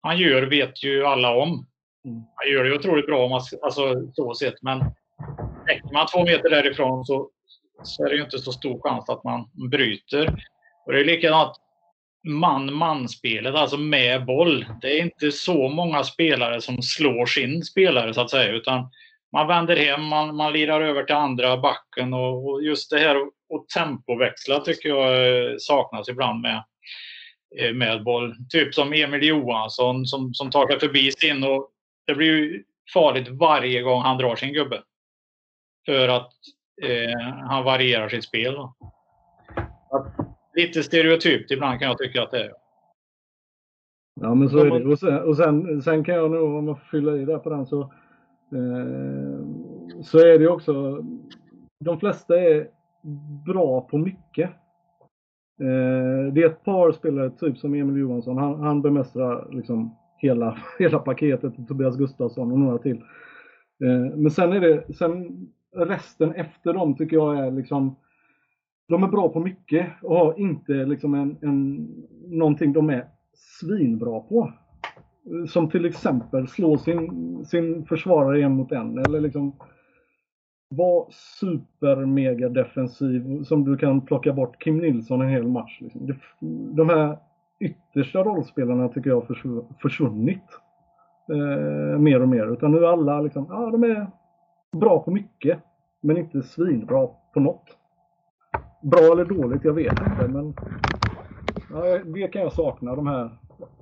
han 0.03 0.19
gör 0.19 0.43
vet 0.43 0.85
ju 0.85 1.07
alla 1.07 1.31
om. 1.31 1.49
Mm. 1.49 2.23
Han 2.35 2.53
gör 2.53 2.65
det 2.65 2.75
otroligt 2.75 3.07
bra 3.07 3.25
om 3.25 3.31
man, 3.31 3.41
alltså, 3.63 4.13
så 4.13 4.35
sett, 4.35 4.63
men 4.63 4.79
täcker 5.67 5.93
man 5.93 6.07
två 6.07 6.25
meter 6.25 6.51
därifrån 6.51 7.05
så 7.05 7.31
så 7.83 8.05
är 8.05 8.09
det 8.09 8.17
ju 8.17 8.23
inte 8.23 8.39
så 8.39 8.53
stor 8.53 8.81
chans 8.81 9.09
att 9.09 9.25
man 9.25 9.51
bryter. 9.71 10.35
Och 10.87 10.93
det 10.93 11.01
är 11.01 11.05
likadant 11.05 11.57
man-man-spelet, 12.25 13.55
alltså 13.55 13.77
med 13.77 14.25
boll. 14.25 14.67
Det 14.81 14.99
är 14.99 15.03
inte 15.03 15.33
så 15.33 15.69
många 15.69 16.05
spelare 16.05 16.61
som 16.61 16.83
slår 16.83 17.27
sin 17.27 17.65
spelare 17.65 18.15
så 18.15 18.21
att 18.21 18.31
säga, 18.31 18.53
utan 18.53 18.91
man 19.33 19.47
vänder 19.47 19.77
hem, 19.77 20.05
man, 20.05 20.37
man 20.37 20.53
lirar 20.53 20.81
över 20.81 21.05
till 21.05 21.15
andra 21.15 21.57
backen 21.57 22.15
och, 22.15 22.49
och 22.49 22.63
just 22.63 22.91
det 22.91 22.99
här 22.99 23.17
att 23.17 23.69
tempoväxla 23.75 24.61
tycker 24.61 24.89
jag 24.89 25.29
eh, 25.29 25.55
saknas 25.59 26.09
ibland 26.09 26.41
med, 26.41 26.65
eh, 27.59 27.73
med 27.73 28.05
boll. 28.05 28.35
Typ 28.51 28.75
som 28.75 28.93
Emil 28.93 29.23
Johansson 29.23 30.07
som, 30.07 30.35
som 30.35 30.51
tar 30.51 30.67
sig 30.67 30.81
förbi 30.81 31.13
sin 31.13 31.45
och 31.45 31.71
det 32.07 32.15
blir 32.15 32.27
ju 32.27 32.65
farligt 32.93 33.29
varje 33.29 33.83
gång 33.83 34.03
han 34.03 34.19
drar 34.19 34.37
sin 34.37 34.53
gubbe. 34.53 34.83
För 35.87 36.09
att 36.09 36.33
eh, 36.83 37.33
han 37.49 37.65
varierar 37.65 38.09
sitt 38.09 38.25
spel. 38.25 38.55
lite 40.55 40.83
stereotypt 40.83 41.51
ibland 41.51 41.79
kan 41.79 41.89
jag 41.89 41.99
tycka 41.99 42.23
att 42.23 42.31
det 42.31 42.45
är. 42.45 42.53
Ja 44.21 44.35
men 44.35 44.49
så 44.49 44.59
är 44.59 44.81
det. 44.81 44.85
Och 44.85 44.99
sen, 44.99 45.23
och 45.23 45.37
sen, 45.37 45.83
sen 45.83 46.05
kan 46.05 46.15
jag 46.15 46.31
nog, 46.31 46.55
om 46.55 46.69
jag 46.69 46.79
får 46.79 46.87
fylla 46.87 47.17
i 47.17 47.25
där 47.25 47.39
på 47.39 47.51
den 47.51 47.67
så, 47.67 47.81
eh, 48.53 49.47
så 50.03 50.19
är 50.19 50.39
det 50.39 50.49
också, 50.49 51.05
de 51.85 52.01
flesta 52.01 52.41
är 52.41 52.69
bra 53.47 53.81
på 53.81 53.99
mycket. 53.99 54.51
Eh, 55.61 56.33
det 56.33 56.43
är 56.43 56.47
ett 56.47 56.65
par 56.65 56.93
spelare, 56.93 57.31
typ 57.31 57.59
som 57.59 57.75
Emil 57.75 57.97
Johansson, 57.97 58.39
han, 58.39 58.61
han 58.61 58.83
bemästrar 58.83 59.49
liksom 59.51 59.97
hela, 60.17 60.59
hela 60.79 60.99
paketet, 60.99 61.69
Tobias 61.69 61.97
Gustafsson 61.97 62.53
och 62.53 62.59
några 62.59 62.79
till. 62.79 62.97
Eh, 63.85 64.17
men 64.17 64.31
sen 64.31 64.53
är 64.53 64.61
det, 64.61 64.95
sen 64.95 65.47
resten 65.75 66.35
efter 66.35 66.73
dem 66.73 66.97
tycker 66.97 67.17
jag 67.17 67.39
är 67.39 67.51
liksom 67.51 67.97
de 68.89 69.03
är 69.03 69.09
bra 69.09 69.29
på 69.29 69.41
mycket 69.41 69.87
och 70.03 70.17
har 70.17 70.41
inte 70.41 70.73
liksom 70.73 71.15
en, 71.15 71.37
en, 71.43 71.89
någonting 72.27 72.73
de 72.73 72.91
är 72.91 73.07
svinbra 73.35 74.21
på. 74.21 74.53
Som 75.49 75.71
till 75.71 75.85
exempel 75.85 76.49
slå 76.49 76.79
sin, 76.79 77.45
sin 77.45 77.85
försvarare 77.85 78.43
en 78.43 78.53
mot 78.53 78.73
en 78.73 78.99
eller 78.99 79.21
liksom 79.21 79.53
vara 80.69 81.07
super 81.11 82.07
mega 82.07 82.49
defensiv 82.49 83.43
som 83.43 83.65
du 83.65 83.77
kan 83.77 84.01
plocka 84.01 84.33
bort 84.33 84.63
Kim 84.63 84.79
Nilsson 84.79 85.21
en 85.21 85.29
hel 85.29 85.47
match. 85.49 85.79
Liksom. 85.81 86.15
De 86.77 86.89
här 86.89 87.19
yttersta 87.61 88.23
rollspelarna 88.23 88.89
tycker 88.89 89.11
jag 89.11 89.21
har 89.21 89.73
försvunnit 89.83 90.45
eh, 91.31 91.99
mer 91.99 92.23
och 92.23 92.29
mer. 92.29 92.53
Utan 92.53 92.73
nu 92.73 92.79
är 92.79 92.93
alla 92.93 93.21
liksom, 93.21 93.47
ja 93.51 93.71
de 93.71 93.85
är 93.85 94.07
bra 94.75 95.03
på 95.05 95.11
mycket, 95.11 95.59
men 96.01 96.17
inte 96.17 96.43
svinbra 96.43 97.09
på 97.35 97.41
något. 97.41 97.77
Bra 98.83 99.01
eller 99.01 99.25
dåligt, 99.25 99.65
jag 99.65 99.73
vet 99.73 99.93
inte, 99.93 100.29
men 100.29 100.55
ja, 101.71 101.99
det 101.99 102.29
kan 102.29 102.43
jag 102.43 102.53
sakna, 102.53 102.97
de 102.97 103.07
här 103.07 103.31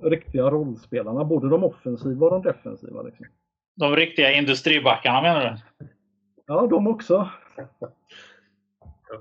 riktiga 0.01 0.43
rollspelarna, 0.43 1.23
både 1.23 1.49
de 1.49 1.63
offensiva 1.63 2.25
och 2.25 2.31
de 2.31 2.41
defensiva. 2.41 3.01
Liksom. 3.01 3.25
De 3.75 3.95
riktiga 3.95 4.31
industribackarna 4.31 5.21
menar 5.21 5.59
du? 5.79 5.85
Ja, 6.47 6.67
de 6.67 6.87
också. 6.87 7.29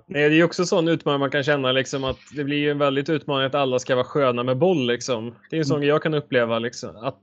Nej, 0.06 0.30
det 0.30 0.40
är 0.40 0.44
också 0.44 0.64
sån 0.64 0.88
utmaning 0.88 1.20
man 1.20 1.30
kan 1.30 1.42
känna 1.42 1.72
liksom 1.72 2.04
att 2.04 2.18
det 2.36 2.44
blir 2.44 2.70
en 2.70 2.78
väldigt 2.78 3.08
utmaning 3.08 3.46
att 3.46 3.54
alla 3.54 3.78
ska 3.78 3.94
vara 3.94 4.04
sköna 4.04 4.42
med 4.42 4.58
boll 4.58 4.86
liksom. 4.86 5.34
Det 5.50 5.56
är 5.56 5.58
en 5.58 5.64
sån 5.64 5.76
mm. 5.76 5.88
jag 5.88 6.02
kan 6.02 6.14
uppleva 6.14 6.58
liksom 6.58 6.96
att 6.96 7.22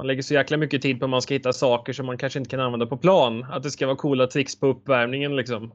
man 0.00 0.06
lägger 0.06 0.22
så 0.22 0.34
jäkla 0.34 0.56
mycket 0.56 0.82
tid 0.82 0.98
på 0.98 1.04
att 1.04 1.10
man 1.10 1.22
ska 1.22 1.34
hitta 1.34 1.52
saker 1.52 1.92
som 1.92 2.06
man 2.06 2.18
kanske 2.18 2.38
inte 2.38 2.50
kan 2.50 2.60
använda 2.60 2.86
på 2.86 2.96
plan. 2.96 3.44
Att 3.44 3.62
det 3.62 3.70
ska 3.70 3.86
vara 3.86 3.96
coola 3.96 4.26
tricks 4.26 4.60
på 4.60 4.66
uppvärmningen 4.66 5.36
liksom. 5.36 5.72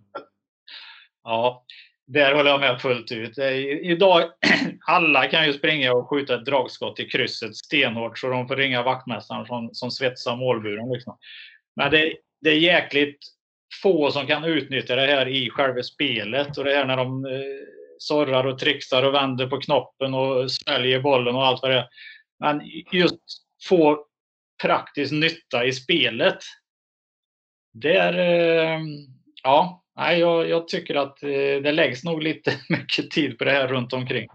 Ja, 1.24 1.66
där 2.08 2.36
håller 2.36 2.52
jag 2.52 2.60
med 2.60 2.82
fullt 2.82 3.12
ut. 3.12 3.38
Eh, 3.38 3.56
idag, 3.92 4.24
alla 4.88 5.28
kan 5.28 5.46
ju 5.46 5.54
springa 5.54 5.94
och 5.94 6.10
skjuta 6.10 6.36
ett 6.36 6.46
dragskott 6.46 7.00
i 7.00 7.06
krysset 7.06 7.56
stenhårt 7.56 8.20
så 8.20 8.30
de 8.30 8.48
får 8.48 8.56
ringa 8.56 8.84
vaktmästaren 8.84 9.46
som, 9.46 9.70
som 9.74 9.92
svetsar 9.92 10.36
målburen. 10.36 10.92
Liksom. 10.92 11.18
Men 11.76 11.92
det, 11.92 12.14
det 12.42 12.50
är 12.50 12.60
jäkligt 12.60 13.20
få 13.84 14.12
som 14.12 14.28
kan 14.28 14.44
utnyttja 14.44 14.96
det 14.96 15.08
här 15.08 15.28
i 15.28 15.50
själva 15.50 15.84
spelet 15.84 16.58
och 16.58 16.64
det 16.64 16.76
här 16.76 16.86
när 16.86 16.98
de 16.98 17.26
eh, 17.26 17.32
sorrar 17.98 18.44
och 18.48 18.60
trixar 18.60 19.04
och 19.04 19.14
vänder 19.14 19.48
på 19.48 19.58
knoppen 19.58 20.14
och 20.14 20.52
sväljer 20.52 21.00
bollen 21.00 21.36
och 21.36 21.46
allt 21.46 21.62
vad 21.62 21.72
det 21.72 21.78
är. 21.78 21.88
Men 22.40 22.62
just 22.92 23.46
få 23.68 24.06
praktisk 24.64 25.12
nytta 25.12 25.66
i 25.66 25.74
spelet. 25.74 26.38
Där, 27.74 28.18
eh, 28.18 28.80
ja, 29.44 29.84
nej, 29.96 30.20
jag, 30.20 30.50
jag, 30.50 30.68
tycker 30.68 30.96
att 30.96 31.24
eh, 31.24 31.30
det 31.64 31.72
läggs 31.72 32.04
nog 32.04 32.24
lite 32.24 32.52
mycket 32.70 33.12
tid 33.12 33.38
på 33.38 33.44
det 33.44 33.52
här 33.52 33.68
runt 33.68 33.94
omkring. 33.94 34.28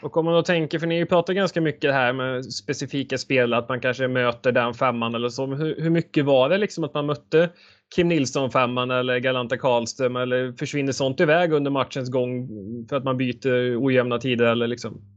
Och 0.00 0.16
om 0.16 0.24
man 0.24 0.34
då 0.34 0.42
tänker, 0.42 0.78
för 0.78 0.86
ni 0.86 1.06
pratar 1.06 1.32
ganska 1.32 1.60
mycket 1.60 1.92
här 1.92 2.12
med 2.12 2.52
specifika 2.52 3.18
spel, 3.18 3.54
att 3.54 3.68
man 3.68 3.80
kanske 3.80 4.08
möter 4.08 4.52
den 4.52 4.74
femman 4.74 5.14
eller 5.14 5.28
så. 5.28 5.46
Hur, 5.46 5.80
hur 5.80 5.90
mycket 5.90 6.24
var 6.24 6.48
det 6.48 6.58
liksom 6.58 6.84
att 6.84 6.94
man 6.94 7.06
mötte 7.06 7.50
Kim 7.94 8.08
Nilsson 8.08 8.50
femman 8.50 8.90
eller 8.90 9.18
Galanta 9.18 9.56
Karlström 9.56 10.16
eller 10.16 10.52
försvinner 10.52 10.92
sånt 10.92 11.20
iväg 11.20 11.52
under 11.52 11.70
matchens 11.70 12.10
gång 12.10 12.48
för 12.88 12.96
att 12.96 13.04
man 13.04 13.16
byter 13.16 13.84
ojämna 13.84 14.18
tider 14.18 14.44
eller 14.44 14.66
liksom? 14.66 15.15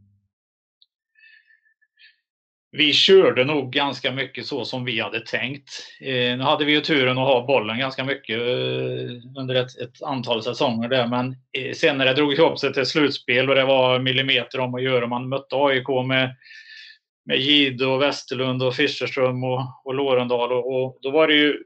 Vi 2.71 2.93
körde 2.93 3.45
nog 3.45 3.71
ganska 3.71 4.11
mycket 4.11 4.45
så 4.45 4.65
som 4.65 4.85
vi 4.85 4.99
hade 4.99 5.19
tänkt. 5.19 5.69
Eh, 6.01 6.37
nu 6.37 6.41
hade 6.41 6.65
vi 6.65 6.71
ju 6.71 6.81
turen 6.81 7.17
att 7.17 7.27
ha 7.27 7.45
bollen 7.45 7.79
ganska 7.79 8.03
mycket 8.03 8.39
eh, 8.39 9.39
under 9.39 9.55
ett, 9.55 9.77
ett, 9.77 10.03
antal 10.03 10.43
säsonger 10.43 10.89
där, 10.89 11.07
men 11.07 11.35
eh, 11.57 11.73
sen 11.73 11.97
när 11.97 12.05
det 12.05 12.13
drog 12.13 12.33
ihop 12.33 12.59
sig 12.59 12.73
till 12.73 12.85
slutspel 12.85 13.49
och 13.49 13.55
det 13.55 13.65
var 13.65 13.99
millimeter 13.99 14.59
om 14.59 14.75
att 14.75 14.83
göra, 14.83 15.07
man 15.07 15.29
mötte 15.29 15.55
AIK 15.55 15.87
med 16.07 16.35
med 17.25 17.37
Gide 17.37 17.85
och 17.85 18.01
Westerlund 18.01 18.63
och 18.63 18.75
Fischerström 18.75 19.43
och, 19.43 19.61
och 19.85 19.93
Lorendal 19.93 20.51
och, 20.51 20.75
och, 20.75 20.99
då 21.01 21.11
var 21.11 21.27
det 21.27 21.33
ju 21.33 21.63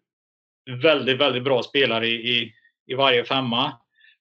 väldigt, 0.81 1.19
väldigt 1.19 1.43
bra 1.43 1.63
spelare 1.63 2.07
i, 2.07 2.13
i, 2.13 2.53
i 2.87 2.93
varje 2.93 3.23
femma. 3.23 3.73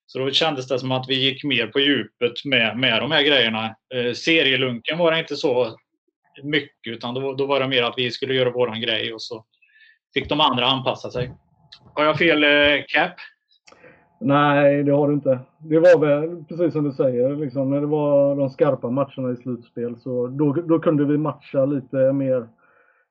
Så 0.07 0.19
då 0.19 0.31
kändes 0.31 0.69
det 0.69 0.79
som 0.79 0.93
att 0.93 1.09
vi 1.09 1.15
gick 1.15 1.45
mer 1.45 1.67
på 1.67 1.81
djupet 1.81 2.45
med, 2.45 2.79
med 2.79 3.01
de 3.01 3.11
här 3.13 3.23
grejerna. 3.23 3.77
Eh, 3.95 4.13
serielunken 4.13 4.99
var 4.99 5.13
det 5.13 5.19
inte 5.19 5.37
så 5.37 5.77
mycket, 6.43 6.93
utan 6.93 7.15
då, 7.15 7.33
då 7.33 7.47
var 7.47 7.61
det 7.61 7.69
mer 7.69 7.83
att 7.83 7.95
vi 7.97 8.11
skulle 8.11 8.35
göra 8.35 8.51
våran 8.51 8.81
grej 8.81 9.13
och 9.13 9.23
så 9.23 9.45
fick 10.15 10.29
de 10.29 10.41
andra 10.41 10.67
anpassa 10.67 11.11
sig. 11.11 11.33
Har 11.95 12.05
jag 12.05 12.19
fel 12.19 12.45
eh, 12.45 12.85
cap? 12.89 13.13
Nej, 14.21 14.83
det 14.83 14.93
har 14.93 15.09
du 15.09 15.15
inte. 15.15 15.39
Det 15.59 15.79
var 15.79 15.99
väl 15.99 16.45
precis 16.45 16.73
som 16.73 16.85
du 16.85 16.93
säger, 16.93 17.37
liksom, 17.37 17.71
när 17.71 17.81
det 17.81 17.87
var 17.87 18.37
de 18.37 18.51
skarpa 18.51 18.91
matcherna 18.91 19.33
i 19.33 19.37
slutspel 19.37 19.97
så 20.01 20.27
då, 20.27 20.53
då 20.53 20.79
kunde 20.79 21.05
vi 21.05 21.19
matcha 21.19 21.65
lite 21.65 22.13
mer 22.13 22.49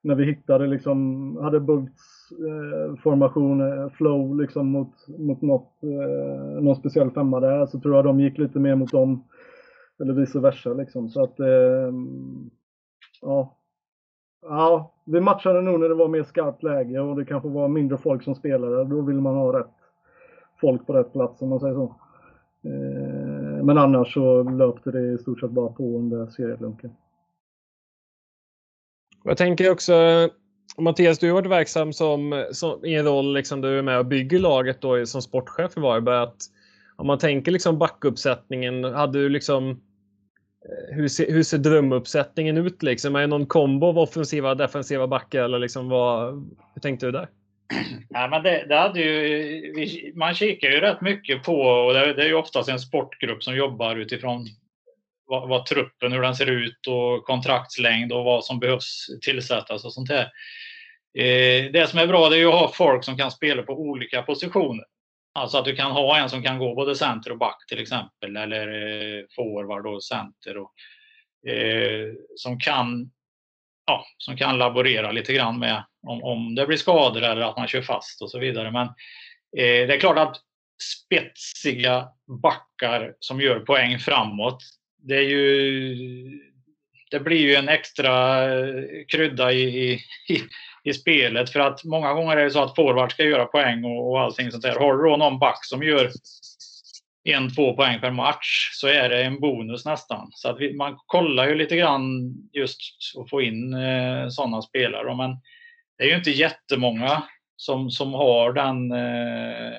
när 0.03 0.15
vi 0.15 0.25
hittade 0.25 0.67
liksom, 0.67 1.37
hade 1.41 1.59
Bults 1.59 2.31
eh, 2.31 2.95
formation, 3.03 3.61
eh, 3.61 3.89
flow 3.89 4.41
liksom 4.41 4.67
mot, 4.67 5.07
mot 5.07 5.41
något, 5.41 5.83
eh, 5.83 6.61
någon 6.61 6.75
speciell 6.75 7.11
femma 7.11 7.39
där 7.39 7.65
så 7.65 7.79
tror 7.79 7.95
jag 7.95 8.05
de 8.05 8.19
gick 8.19 8.37
lite 8.37 8.59
mer 8.59 8.75
mot 8.75 8.91
dem. 8.91 9.23
Eller 9.99 10.13
vice 10.13 10.39
versa 10.39 10.73
liksom. 10.73 11.09
Så 11.09 11.23
att, 11.23 11.39
eh, 11.39 11.91
ja. 13.21 13.57
Ja, 14.41 14.93
vi 15.05 15.21
matchade 15.21 15.61
nog 15.61 15.79
när 15.79 15.89
det 15.89 15.95
var 15.95 16.07
mer 16.07 16.23
skarpt 16.23 16.63
läge 16.63 16.99
och 16.99 17.15
det 17.15 17.25
kanske 17.25 17.49
var 17.49 17.67
mindre 17.67 17.97
folk 17.97 18.23
som 18.23 18.35
spelade. 18.35 18.83
Då 18.83 19.01
vill 19.01 19.21
man 19.21 19.35
ha 19.35 19.59
rätt 19.59 19.71
folk 20.61 20.87
på 20.87 20.93
rätt 20.93 21.13
plats 21.13 21.41
om 21.41 21.49
man 21.49 21.59
säger 21.59 21.73
så. 21.73 21.95
Eh, 22.63 23.63
men 23.63 23.77
annars 23.77 24.13
så 24.13 24.43
löpte 24.43 24.91
det 24.91 25.13
i 25.13 25.17
stort 25.17 25.39
sett 25.39 25.51
bara 25.51 25.69
på 25.69 25.97
under 25.97 26.27
serielunken. 26.27 26.95
Jag 29.23 29.37
tänker 29.37 29.71
också, 29.71 29.93
Mattias, 30.77 31.19
du 31.19 31.27
har 31.27 31.33
varit 31.33 31.51
verksam 31.51 31.93
som, 31.93 32.45
som, 32.51 32.85
i 32.85 32.95
en 32.95 33.05
roll 33.05 33.33
liksom, 33.33 33.61
där 33.61 33.69
du 33.69 33.77
är 33.77 33.83
med 33.83 33.99
och 33.99 34.05
bygger 34.05 34.39
laget 34.39 34.81
då, 34.81 35.05
som 35.05 35.21
sportchef 35.21 35.77
i 35.77 35.79
Varberg. 35.79 36.17
Att, 36.17 36.37
om 36.95 37.07
man 37.07 37.17
tänker 37.17 37.51
liksom 37.51 37.77
backuppsättningen, 37.77 38.83
hade 38.83 39.19
du 39.19 39.29
liksom 39.29 39.81
hur 40.91 41.07
ser, 41.07 41.31
hur 41.31 41.43
ser 41.43 41.57
drömuppsättningen 41.57 42.57
ut? 42.57 42.83
Liksom? 42.83 43.15
Är 43.15 43.21
det 43.21 43.27
någon 43.27 43.45
kombo 43.45 43.87
av 43.87 43.99
offensiva 43.99 44.49
och 44.49 44.57
defensiva 44.57 45.07
backar? 45.07 45.43
Eller 45.43 45.59
liksom 45.59 45.89
vad, 45.89 46.33
hur 46.73 46.81
tänkte 46.81 47.05
du 47.05 47.11
där? 47.11 47.27
Nej, 48.09 48.29
men 48.29 48.43
det, 48.43 48.65
det 48.69 48.75
hade 48.75 49.01
ju, 49.01 50.13
man 50.15 50.35
kikar 50.35 50.69
ju 50.69 50.79
rätt 50.79 51.01
mycket 51.01 51.43
på, 51.43 51.61
och 51.61 51.93
det, 51.93 52.13
det 52.13 52.23
är 52.23 52.27
ju 52.27 52.33
oftast 52.33 52.69
en 52.69 52.79
sportgrupp 52.79 53.43
som 53.43 53.55
jobbar 53.55 53.95
utifrån 53.95 54.47
vad, 55.25 55.49
vad, 55.49 55.65
truppen, 55.65 56.11
hur 56.11 56.21
den 56.21 56.35
ser 56.35 56.49
ut 56.49 56.87
och 56.87 57.23
kontraktslängd 57.23 58.11
och 58.11 58.23
vad 58.23 58.45
som 58.45 58.59
behövs 58.59 59.07
tillsättas 59.21 59.85
och 59.85 59.93
sånt 59.93 60.09
här. 60.09 60.23
Eh, 61.17 61.71
det 61.71 61.89
som 61.89 61.99
är 61.99 62.07
bra 62.07 62.29
det 62.29 62.35
är 62.35 62.39
ju 62.39 62.47
att 62.47 62.59
ha 62.59 62.71
folk 62.73 63.03
som 63.03 63.17
kan 63.17 63.31
spela 63.31 63.63
på 63.63 63.73
olika 63.73 64.21
positioner. 64.21 64.85
Alltså 65.33 65.57
att 65.57 65.65
du 65.65 65.75
kan 65.75 65.91
ha 65.91 66.17
en 66.17 66.29
som 66.29 66.43
kan 66.43 66.59
gå 66.59 66.75
både 66.75 66.95
center 66.95 67.31
och 67.31 67.37
back 67.37 67.65
till 67.67 67.79
exempel, 67.79 68.37
eller 68.37 68.67
eh, 68.67 69.23
forward 69.35 69.87
och 69.87 70.03
center. 70.03 70.57
Och, 70.57 70.73
eh, 71.51 72.13
som 72.35 72.59
kan 72.59 73.11
ja, 73.85 74.05
som 74.17 74.37
kan 74.37 74.57
laborera 74.57 75.11
lite 75.11 75.33
grann 75.33 75.59
med 75.59 75.83
om, 76.07 76.23
om 76.23 76.55
det 76.55 76.67
blir 76.67 76.77
skador 76.77 77.21
eller 77.21 77.41
att 77.41 77.57
man 77.57 77.67
kör 77.67 77.81
fast 77.81 78.21
och 78.21 78.31
så 78.31 78.39
vidare. 78.39 78.71
Men 78.71 78.87
eh, 79.57 79.87
det 79.87 79.95
är 79.95 79.99
klart 79.99 80.17
att 80.17 80.37
spetsiga 80.83 82.07
backar 82.41 83.15
som 83.19 83.41
gör 83.41 83.59
poäng 83.59 83.99
framåt, 83.99 84.59
det 84.97 85.15
är 85.15 85.29
ju 85.29 86.41
det 87.11 87.19
blir 87.19 87.37
ju 87.37 87.55
en 87.55 87.69
extra 87.69 88.47
krydda 89.07 89.51
i, 89.51 89.93
i, 90.29 90.43
i, 90.83 90.93
spelet 90.93 91.49
för 91.49 91.59
att 91.59 91.83
många 91.83 92.13
gånger 92.13 92.37
är 92.37 92.43
det 92.43 92.51
så 92.51 92.63
att 92.63 92.75
forward 92.75 93.11
ska 93.11 93.23
göra 93.23 93.45
poäng 93.45 93.83
och, 93.83 94.11
och 94.11 94.21
allting 94.21 94.51
sånt 94.51 94.63
där. 94.63 94.79
Har 94.79 94.97
du 94.97 95.09
då 95.09 95.17
någon 95.17 95.39
back 95.39 95.65
som 95.65 95.83
gör 95.83 96.11
en, 97.23 97.55
två 97.55 97.75
poäng 97.75 97.99
per 97.99 98.11
match 98.11 98.69
så 98.73 98.87
är 98.87 99.09
det 99.09 99.23
en 99.23 99.39
bonus 99.39 99.85
nästan. 99.85 100.29
Så 100.31 100.49
att 100.49 100.59
vi, 100.59 100.73
man 100.73 100.97
kollar 101.05 101.47
ju 101.47 101.55
lite 101.55 101.75
grann 101.75 102.33
just 102.53 102.79
att 103.19 103.29
få 103.29 103.41
in 103.41 103.73
eh, 103.73 104.27
sådana 104.29 104.61
spelare. 104.61 105.15
Men 105.15 105.37
det 105.97 106.03
är 106.03 106.07
ju 106.07 106.15
inte 106.15 106.31
jättemånga 106.31 107.23
som, 107.55 107.91
som 107.91 108.13
har 108.13 108.53
den. 108.53 108.91
Eh, 108.91 109.77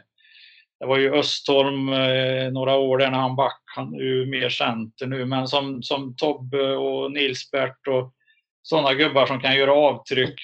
det 0.80 0.86
var 0.86 0.98
ju 0.98 1.14
Östholm 1.14 1.88
eh, 1.88 2.50
några 2.52 2.76
år 2.76 2.98
där 2.98 3.10
när 3.10 3.18
han 3.18 3.36
back, 3.36 3.62
han 3.64 3.94
är 3.94 4.02
ju 4.02 4.26
mer 4.26 4.48
center 4.48 5.06
nu, 5.06 5.24
men 5.24 5.48
som, 5.48 5.82
som 5.82 6.16
Tobbe 6.16 6.76
och 6.76 7.12
Nilsbert 7.12 7.86
och 7.88 8.14
sådana 8.62 8.94
gubbar 8.94 9.26
som 9.26 9.40
kan 9.40 9.56
göra 9.56 9.72
avtryck 9.72 10.34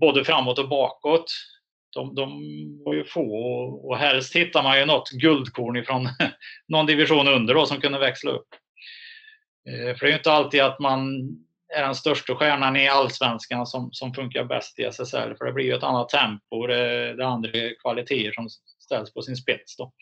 både 0.00 0.24
framåt 0.24 0.58
och 0.58 0.68
bakåt 0.68 1.30
de, 1.94 2.14
de 2.14 2.28
var 2.84 2.94
ju 2.94 3.04
få 3.04 3.36
och, 3.36 3.88
och 3.88 3.98
helst 3.98 4.36
hittar 4.36 4.62
man 4.62 4.78
ju 4.78 4.84
något 4.84 5.10
guldkorn 5.10 5.76
ifrån 5.76 6.08
någon 6.68 6.86
division 6.86 7.28
under 7.28 7.54
då, 7.54 7.66
som 7.66 7.80
kunde 7.80 7.98
växla 7.98 8.30
upp. 8.30 8.48
Eh, 9.68 9.96
för 9.96 10.00
det 10.00 10.06
är 10.06 10.10
ju 10.10 10.16
inte 10.16 10.32
alltid 10.32 10.60
att 10.60 10.78
man 10.78 11.28
är 11.76 11.82
den 11.82 11.94
största 11.94 12.34
stjärnan 12.34 12.76
i 12.76 12.88
allsvenskan 12.88 13.66
som, 13.66 13.92
som 13.92 14.14
funkar 14.14 14.44
bäst 14.44 14.78
i 14.78 14.82
SSL. 14.82 15.36
För 15.38 15.44
det 15.44 15.52
blir 15.52 15.64
ju 15.64 15.74
ett 15.74 15.82
annat 15.82 16.08
tempo. 16.08 16.66
Det, 16.66 17.14
det 17.14 17.26
andra 17.26 17.50
kvaliteter 17.82 18.32
som 18.32 18.48
ställs 18.78 19.14
på 19.14 19.22
sin 19.22 19.36
spets. 19.36 19.76
Då. 19.76 19.92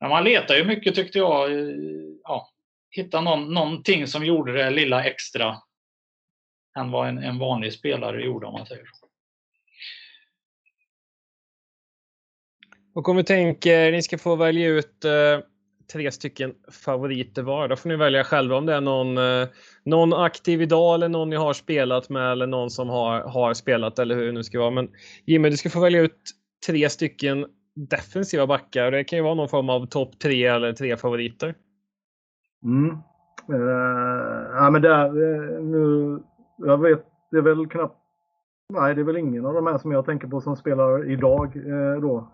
Men 0.00 0.10
man 0.10 0.24
letar 0.24 0.54
ju 0.54 0.64
mycket 0.64 0.94
tyckte 0.94 1.18
jag. 1.18 1.52
Eh, 1.52 1.74
ja, 2.22 2.48
hitta 2.90 3.20
någon, 3.20 3.54
någonting 3.54 4.06
som 4.06 4.24
gjorde 4.24 4.52
det 4.52 4.70
lilla 4.70 5.04
extra 5.04 5.56
än 6.78 6.90
vad 6.90 7.08
en, 7.08 7.18
en 7.18 7.38
vanlig 7.38 7.72
spelare 7.72 8.24
gjorde 8.24 8.46
om 8.46 8.52
man 8.52 8.66
säger 8.66 8.84
så. 8.84 9.07
Och 12.98 13.08
om 13.08 13.16
vi 13.16 13.24
tänker, 13.24 13.92
ni 13.92 14.02
ska 14.02 14.18
få 14.18 14.36
välja 14.36 14.68
ut 14.68 15.04
eh, 15.04 15.44
tre 15.92 16.12
stycken 16.12 16.54
favoriter 16.84 17.42
var. 17.42 17.68
Då 17.68 17.76
får 17.76 17.88
ni 17.88 17.96
välja 17.96 18.24
själva 18.24 18.56
om 18.56 18.66
det 18.66 18.74
är 18.74 18.80
någon, 18.80 19.18
eh, 19.18 19.48
någon 19.84 20.12
aktiv 20.12 20.62
idag 20.62 20.94
eller 20.94 21.08
någon 21.08 21.30
ni 21.30 21.36
har 21.36 21.52
spelat 21.52 22.08
med 22.08 22.32
eller 22.32 22.46
någon 22.46 22.70
som 22.70 22.88
har, 22.88 23.20
har 23.20 23.54
spelat 23.54 23.98
eller 23.98 24.14
hur 24.14 24.26
det 24.26 24.32
nu 24.32 24.44
ska 24.44 24.58
vara. 24.58 24.70
Men 24.70 24.88
Jimmy, 25.26 25.50
du 25.50 25.56
ska 25.56 25.70
få 25.70 25.80
välja 25.80 26.00
ut 26.00 26.20
tre 26.66 26.90
stycken 26.90 27.46
defensiva 27.90 28.46
backar. 28.46 28.84
och 28.84 28.92
Det 28.92 29.04
kan 29.04 29.18
ju 29.18 29.22
vara 29.22 29.34
någon 29.34 29.48
form 29.48 29.70
av 29.70 29.86
topp 29.86 30.18
tre 30.18 30.44
eller 30.46 30.72
tre 30.72 30.96
favoriter. 30.96 31.54
Mm. 32.64 32.90
Uh, 33.50 34.46
ja, 34.54 34.70
men 34.70 34.82
där, 34.82 35.18
uh, 35.18 35.62
nu, 35.64 36.18
jag 36.56 36.82
vet, 36.82 37.04
det 37.30 37.36
är 37.36 37.42
väl 37.42 37.66
knappt 37.66 37.97
Nej, 38.72 38.94
det 38.94 39.00
är 39.00 39.04
väl 39.04 39.16
ingen 39.16 39.46
av 39.46 39.54
de 39.54 39.66
här 39.66 39.78
som 39.78 39.92
jag 39.92 40.04
tänker 40.06 40.28
på 40.28 40.40
som 40.40 40.56
spelar 40.56 41.10
idag 41.10 41.56
eh, 41.56 42.00
då. 42.00 42.28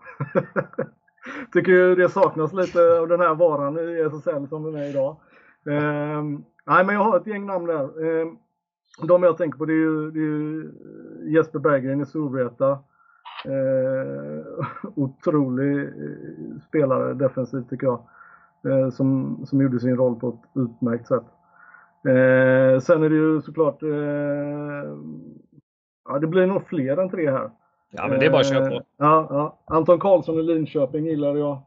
Tycker 1.53 1.71
ju 1.71 1.95
det 1.95 2.09
saknas 2.09 2.53
lite 2.53 2.99
av 2.99 3.07
den 3.07 3.19
här 3.19 3.35
varan 3.35 3.77
i 3.79 4.01
SSL 4.01 4.47
som 4.47 4.63
den 4.63 4.75
är 4.75 4.89
idag. 4.89 5.17
Eh, 5.65 6.23
nej, 6.65 6.85
men 6.85 6.95
jag 6.95 7.03
har 7.03 7.17
ett 7.17 7.27
gäng 7.27 7.45
namn 7.45 7.65
där. 7.65 7.83
Eh, 7.83 8.27
de 9.07 9.23
jag 9.23 9.37
tänker 9.37 9.57
på 9.57 9.65
det 9.65 9.73
är 9.73 9.75
ju, 9.75 10.11
det 10.11 10.19
är 10.19 10.21
ju 10.21 10.71
Jesper 11.23 11.59
Berggren 11.59 12.01
i 12.01 12.05
Storvreta. 12.05 12.79
Ehm, 13.45 14.39
eh, 14.39 14.89
otrolig 14.95 15.89
spelare 16.67 17.13
defensivt 17.13 17.69
tycker 17.69 17.87
jag. 17.87 18.01
Eh, 18.67 18.89
som, 18.89 19.39
som 19.45 19.61
gjorde 19.61 19.79
sin 19.79 19.97
roll 19.97 20.15
på 20.15 20.29
ett 20.29 20.61
utmärkt 20.61 21.07
sätt. 21.07 21.25
Eh, 22.07 22.79
sen 22.79 23.03
är 23.03 23.09
det 23.09 23.15
ju 23.15 23.41
såklart 23.41 23.83
eh, 23.83 24.97
Ja, 26.05 26.19
det 26.19 26.27
blir 26.27 26.45
nog 26.45 26.67
fler 26.67 26.97
än 26.97 27.09
tre 27.09 27.31
här. 27.31 27.49
Ja, 27.91 28.07
men 28.07 28.19
det 28.19 28.25
är 28.25 28.29
bara 28.29 28.41
att 28.41 28.49
köra 28.49 28.69
på. 28.69 28.75
Eh, 28.75 28.81
ja, 28.97 29.27
ja. 29.29 29.57
Anton 29.65 29.99
Karlsson 29.99 30.39
i 30.39 30.43
Linköping 30.43 31.05
gillade 31.05 31.39
jag. 31.39 31.57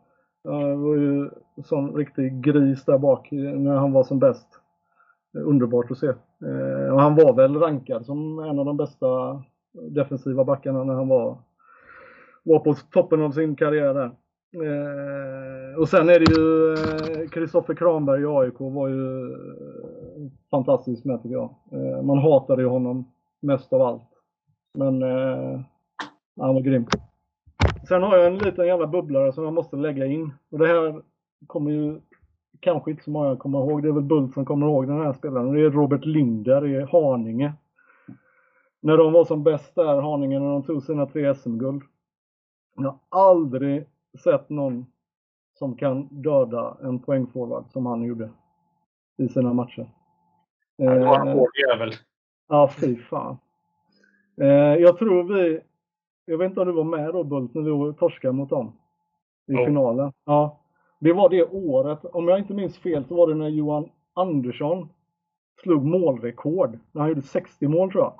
Det 0.44 0.50
var 0.76 0.94
ju 0.94 1.30
sån 1.64 1.96
riktig 1.96 2.40
gris 2.40 2.84
där 2.84 2.98
bak 2.98 3.28
när 3.30 3.76
han 3.76 3.92
var 3.92 4.04
som 4.04 4.18
bäst. 4.18 4.48
Underbart 5.44 5.90
att 5.90 5.98
se. 5.98 6.06
Eh, 6.06 6.92
och 6.92 7.00
han 7.00 7.14
var 7.14 7.34
väl 7.34 7.56
rankad 7.56 8.06
som 8.06 8.38
en 8.38 8.58
av 8.58 8.64
de 8.64 8.76
bästa 8.76 9.42
defensiva 9.90 10.44
backarna 10.44 10.84
när 10.84 10.94
han 10.94 11.08
var, 11.08 11.38
var 12.42 12.58
på 12.58 12.74
toppen 12.74 13.22
av 13.22 13.30
sin 13.30 13.56
karriär 13.56 13.94
där. 13.94 14.10
Eh, 14.64 15.78
och 15.78 15.88
sen 15.88 16.08
är 16.08 16.18
det 16.20 16.32
ju 16.32 17.28
Kristoffer 17.28 17.74
Kranberg 17.74 18.22
i 18.22 18.26
AIK 18.26 18.60
var 18.60 18.88
ju 18.88 19.36
fantastisk 20.50 21.04
med 21.04 21.22
tycker 21.22 21.34
jag. 21.36 21.54
man 22.04 22.18
hatade 22.18 22.62
ju 22.62 22.68
honom 22.68 23.12
mest 23.40 23.72
av 23.72 23.82
allt. 23.82 24.17
Men 24.74 25.02
eh, 25.02 25.60
han 26.36 26.54
var 26.54 26.60
grym. 26.60 26.86
Sen 27.88 28.02
har 28.02 28.16
jag 28.16 28.26
en 28.26 28.38
liten 28.38 28.66
jävla 28.66 28.86
bubblare 28.86 29.32
som 29.32 29.44
jag 29.44 29.52
måste 29.52 29.76
lägga 29.76 30.06
in. 30.06 30.32
Och 30.50 30.58
det 30.58 30.66
här 30.66 31.02
kommer 31.46 31.70
ju 31.70 32.00
kanske 32.60 32.90
inte 32.90 33.02
så 33.04 33.10
många 33.10 33.36
komma 33.36 33.58
ihåg. 33.58 33.82
Det 33.82 33.88
är 33.88 33.92
väl 33.92 34.02
Bult 34.02 34.34
som 34.34 34.44
kommer 34.44 34.66
ihåg 34.66 34.86
den 34.86 35.00
här 35.00 35.12
spelaren. 35.12 35.52
Det 35.52 35.60
är 35.60 35.70
Robert 35.70 36.04
Linder 36.04 36.66
i 36.66 36.84
Haninge. 36.92 37.52
när 38.80 38.96
de 38.96 39.12
var 39.12 39.24
som 39.24 39.42
bäst 39.42 39.74
där, 39.74 40.00
Haninge, 40.00 40.38
när 40.40 40.50
de 40.50 40.62
tog 40.62 40.82
sina 40.82 41.06
tre 41.06 41.34
SM-guld. 41.34 41.82
Jag 42.76 42.98
har 43.08 43.30
aldrig 43.30 43.86
sett 44.24 44.48
någon 44.48 44.86
som 45.58 45.76
kan 45.76 46.22
döda 46.22 46.76
en 46.82 46.98
poängforward 46.98 47.64
som 47.70 47.86
han 47.86 48.02
gjorde 48.02 48.30
i 49.16 49.28
sina 49.28 49.52
matcher. 49.52 49.88
Ja, 50.76 50.94
det 50.94 51.04
var 51.04 51.20
en 51.20 51.28
Eh, 51.28 51.34
hård 51.34 51.50
jävel. 51.70 51.92
Ja, 52.48 52.70
fy 52.80 52.96
fan. 52.96 53.36
Eh, 54.40 54.74
jag 54.82 54.98
tror 54.98 55.22
vi, 55.22 55.60
jag 56.24 56.38
vet 56.38 56.48
inte 56.50 56.60
om 56.60 56.66
du 56.66 56.72
var 56.72 56.84
med 56.84 57.12
då 57.12 57.24
Bult, 57.24 57.54
när 57.54 57.86
vi 57.88 57.94
torskade 57.94 58.32
mot 58.32 58.50
dem 58.50 58.72
i 59.46 59.52
Jo. 59.52 59.64
finalen. 59.66 60.12
Ja. 60.24 60.58
Det 61.00 61.12
var 61.12 61.28
det 61.28 61.44
året, 61.44 62.04
om 62.04 62.28
jag 62.28 62.38
inte 62.38 62.54
minns 62.54 62.78
fel, 62.78 63.04
så 63.04 63.14
var 63.14 63.28
det 63.28 63.34
när 63.34 63.48
Johan 63.48 63.90
Andersson 64.14 64.88
slog 65.62 65.84
målrekord. 65.84 66.78
När 66.92 67.00
han 67.00 67.08
gjorde 67.08 67.22
60 67.22 67.68
mål 67.68 67.92
tror 67.92 68.04
jag. 68.04 68.14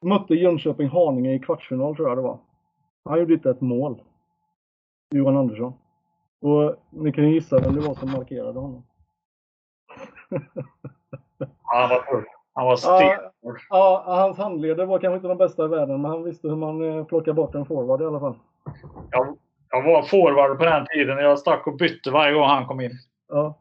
Mötte 0.00 0.34
Jönköping 0.34 0.88
Haninge 0.88 1.34
i 1.34 1.38
kvartsfinal 1.38 1.96
tror 1.96 2.08
jag 2.08 2.18
det 2.18 2.22
var. 2.22 2.38
Han 3.04 3.18
gjorde 3.18 3.34
inte 3.34 3.50
ett 3.50 3.60
mål. 3.60 4.02
Johan 5.14 5.36
Andersson. 5.36 5.72
Och 6.40 6.76
ni 6.90 7.12
kan 7.12 7.24
ju 7.24 7.34
gissa 7.34 7.58
vem 7.60 7.74
det 7.74 7.80
var 7.80 7.94
som 7.94 8.10
markerade 8.12 8.60
honom. 8.60 8.82
Ja, 11.38 11.46
han 11.64 11.88
var 11.88 12.00
tuff. 12.20 12.24
Han 12.58 12.66
var 12.66 12.72
Ja, 12.72 12.76
stenhård. 12.76 13.60
Ja, 13.68 14.04
hans 14.06 14.38
handleder 14.38 14.86
var 14.86 14.98
kanske 14.98 15.16
inte 15.16 15.28
de 15.28 15.38
bästa 15.38 15.64
i 15.64 15.68
världen, 15.68 16.02
men 16.02 16.10
han 16.10 16.24
visste 16.24 16.48
hur 16.48 16.56
man 16.56 16.98
eh, 16.98 17.04
plockar 17.04 17.32
bort 17.32 17.54
en 17.54 17.66
forward 17.66 18.02
i 18.02 18.04
alla 18.04 18.20
fall. 18.20 18.34
Jag, 19.10 19.36
jag 19.70 19.82
var 19.82 20.02
forward 20.02 20.58
på 20.58 20.64
den 20.64 20.86
tiden. 20.86 21.18
Jag 21.18 21.38
stack 21.38 21.66
och 21.66 21.76
bytte 21.76 22.10
varje 22.10 22.32
gång 22.32 22.48
han 22.48 22.66
kom 22.66 22.80
in. 22.80 22.90
Ja. 23.28 23.58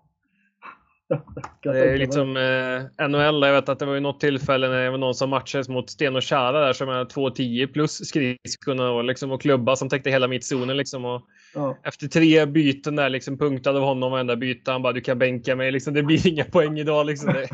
Det 1.63 1.79
är 1.79 1.97
liksom 1.97 2.37
eh, 2.37 3.07
NHL. 3.07 3.41
Jag 3.41 3.53
vet 3.53 3.69
att 3.69 3.79
det 3.79 3.85
var 3.85 3.93
ju 3.93 3.99
något 3.99 4.19
tillfälle 4.19 4.67
när 4.67 4.83
det 4.83 4.89
var 4.89 4.97
någon 4.97 5.15
som 5.15 5.29
matchades 5.29 5.69
mot 5.69 5.89
Sten 5.89 6.15
och 6.15 6.23
Kära 6.23 6.59
där 6.59 6.73
som 6.73 6.89
är 6.89 7.05
2,10 7.05 7.73
plus 7.73 8.07
skridskorna 8.07 8.91
och, 8.91 9.03
liksom, 9.03 9.31
och 9.31 9.41
klubba 9.41 9.75
som 9.75 9.89
täckte 9.89 10.09
hela 10.09 10.27
mittzonen. 10.27 10.77
Liksom, 10.77 11.05
och 11.05 11.21
Ja. 11.57 11.77
efter 11.83 12.07
tre 12.07 12.45
byten 12.45 12.95
där 12.95 13.09
liksom 13.09 13.37
punktade 13.37 13.79
av 13.79 13.85
honom 13.85 14.11
varenda 14.11 14.35
byte. 14.35 14.71
Han 14.71 14.81
bara 14.81 14.93
du 14.93 15.01
kan 15.01 15.19
bänka 15.19 15.55
mig. 15.55 15.71
Liksom, 15.71 15.93
det 15.93 16.03
blir 16.03 16.27
inga 16.33 16.43
poäng 16.43 16.79
idag. 16.79 17.05
Liksom. 17.05 17.33
Det, 17.33 17.47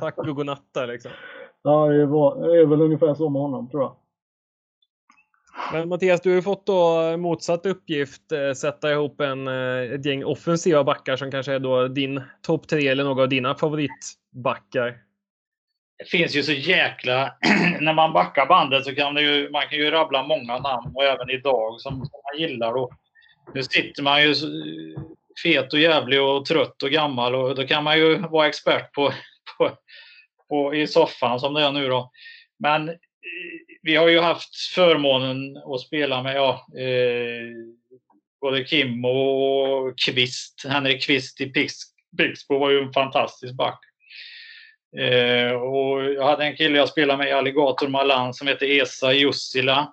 tack 0.00 0.18
och 0.18 0.36
godnatt 0.36 0.64
där, 0.74 0.86
liksom. 0.86 1.10
ja, 1.62 1.86
det, 1.86 2.06
var, 2.06 2.48
det 2.48 2.60
är 2.60 2.66
väl 2.66 2.80
ungefär 2.80 3.14
så 3.14 3.28
med 3.28 3.42
honom 3.42 3.70
tror 3.70 3.82
jag. 3.82 3.96
Men 5.72 5.88
Mattias, 5.88 6.20
du 6.20 6.28
har 6.28 6.36
ju 6.36 6.42
fått 6.42 6.66
då 6.66 7.16
motsatt 7.16 7.66
uppgift. 7.66 8.32
Eh, 8.32 8.52
sätta 8.52 8.92
ihop 8.92 9.20
en, 9.20 9.48
eh, 9.48 9.92
ett 9.94 10.04
gäng 10.04 10.24
offensiva 10.24 10.84
backar 10.84 11.16
som 11.16 11.30
kanske 11.30 11.52
är 11.52 11.58
då 11.58 11.88
din 11.88 12.22
topp 12.42 12.68
tre 12.68 12.88
eller 12.88 13.04
några 13.04 13.22
av 13.22 13.28
dina 13.28 13.54
favoritbackar. 13.54 14.96
Det 15.98 16.04
finns 16.04 16.36
ju 16.36 16.42
så 16.42 16.52
jäkla... 16.52 17.32
när 17.80 17.92
man 17.92 18.12
backar 18.12 18.46
bandet 18.46 18.84
så 18.84 18.94
kan 18.94 19.14
det 19.14 19.22
ju, 19.22 19.50
man 19.50 19.62
kan 19.70 19.78
ju 19.78 19.90
rabbla 19.90 20.22
många 20.22 20.58
namn 20.58 20.92
och 20.94 21.04
även 21.04 21.30
idag 21.30 21.80
som, 21.80 21.92
som 21.92 22.20
man 22.32 22.40
gillar. 22.40 22.72
Och 22.72 22.92
nu 23.54 23.62
sitter 23.62 24.02
man 24.02 24.22
ju 24.22 24.34
fet 25.42 25.72
och 25.72 25.78
jävlig 25.78 26.22
och 26.22 26.44
trött 26.44 26.82
och 26.82 26.90
gammal 26.90 27.34
och 27.34 27.54
då 27.54 27.66
kan 27.66 27.84
man 27.84 27.98
ju 27.98 28.18
vara 28.18 28.48
expert 28.48 28.92
på, 28.92 29.12
på, 29.58 29.70
på 30.48 30.74
i 30.74 30.86
soffan 30.86 31.40
som 31.40 31.54
det 31.54 31.62
är 31.62 31.72
nu 31.72 31.88
då. 31.88 32.10
Men 32.58 32.88
eh, 32.88 32.94
vi 33.82 33.96
har 33.96 34.08
ju 34.08 34.20
haft 34.20 34.56
förmånen 34.74 35.56
att 35.56 35.80
spela 35.80 36.22
med 36.22 36.36
ja, 36.36 36.66
eh, 36.78 37.76
både 38.40 38.64
Kim 38.64 39.04
och 39.04 39.98
Kvist. 39.98 40.66
Henrik 40.68 41.02
Kvist 41.02 41.40
i 41.40 41.52
Pixbo 42.16 42.58
var 42.58 42.70
ju 42.70 42.80
en 42.80 42.92
fantastisk 42.92 43.54
back. 43.54 43.80
Eh, 44.98 45.52
och 45.52 46.04
jag 46.04 46.24
hade 46.24 46.44
en 46.44 46.56
kille 46.56 46.78
jag 46.78 46.88
spelade 46.88 47.18
med 47.18 47.28
i 47.28 47.32
Alligator 47.32 47.88
Malan 47.88 48.34
som 48.34 48.48
heter 48.48 48.80
Esa 48.82 49.12
Jussila. 49.12 49.92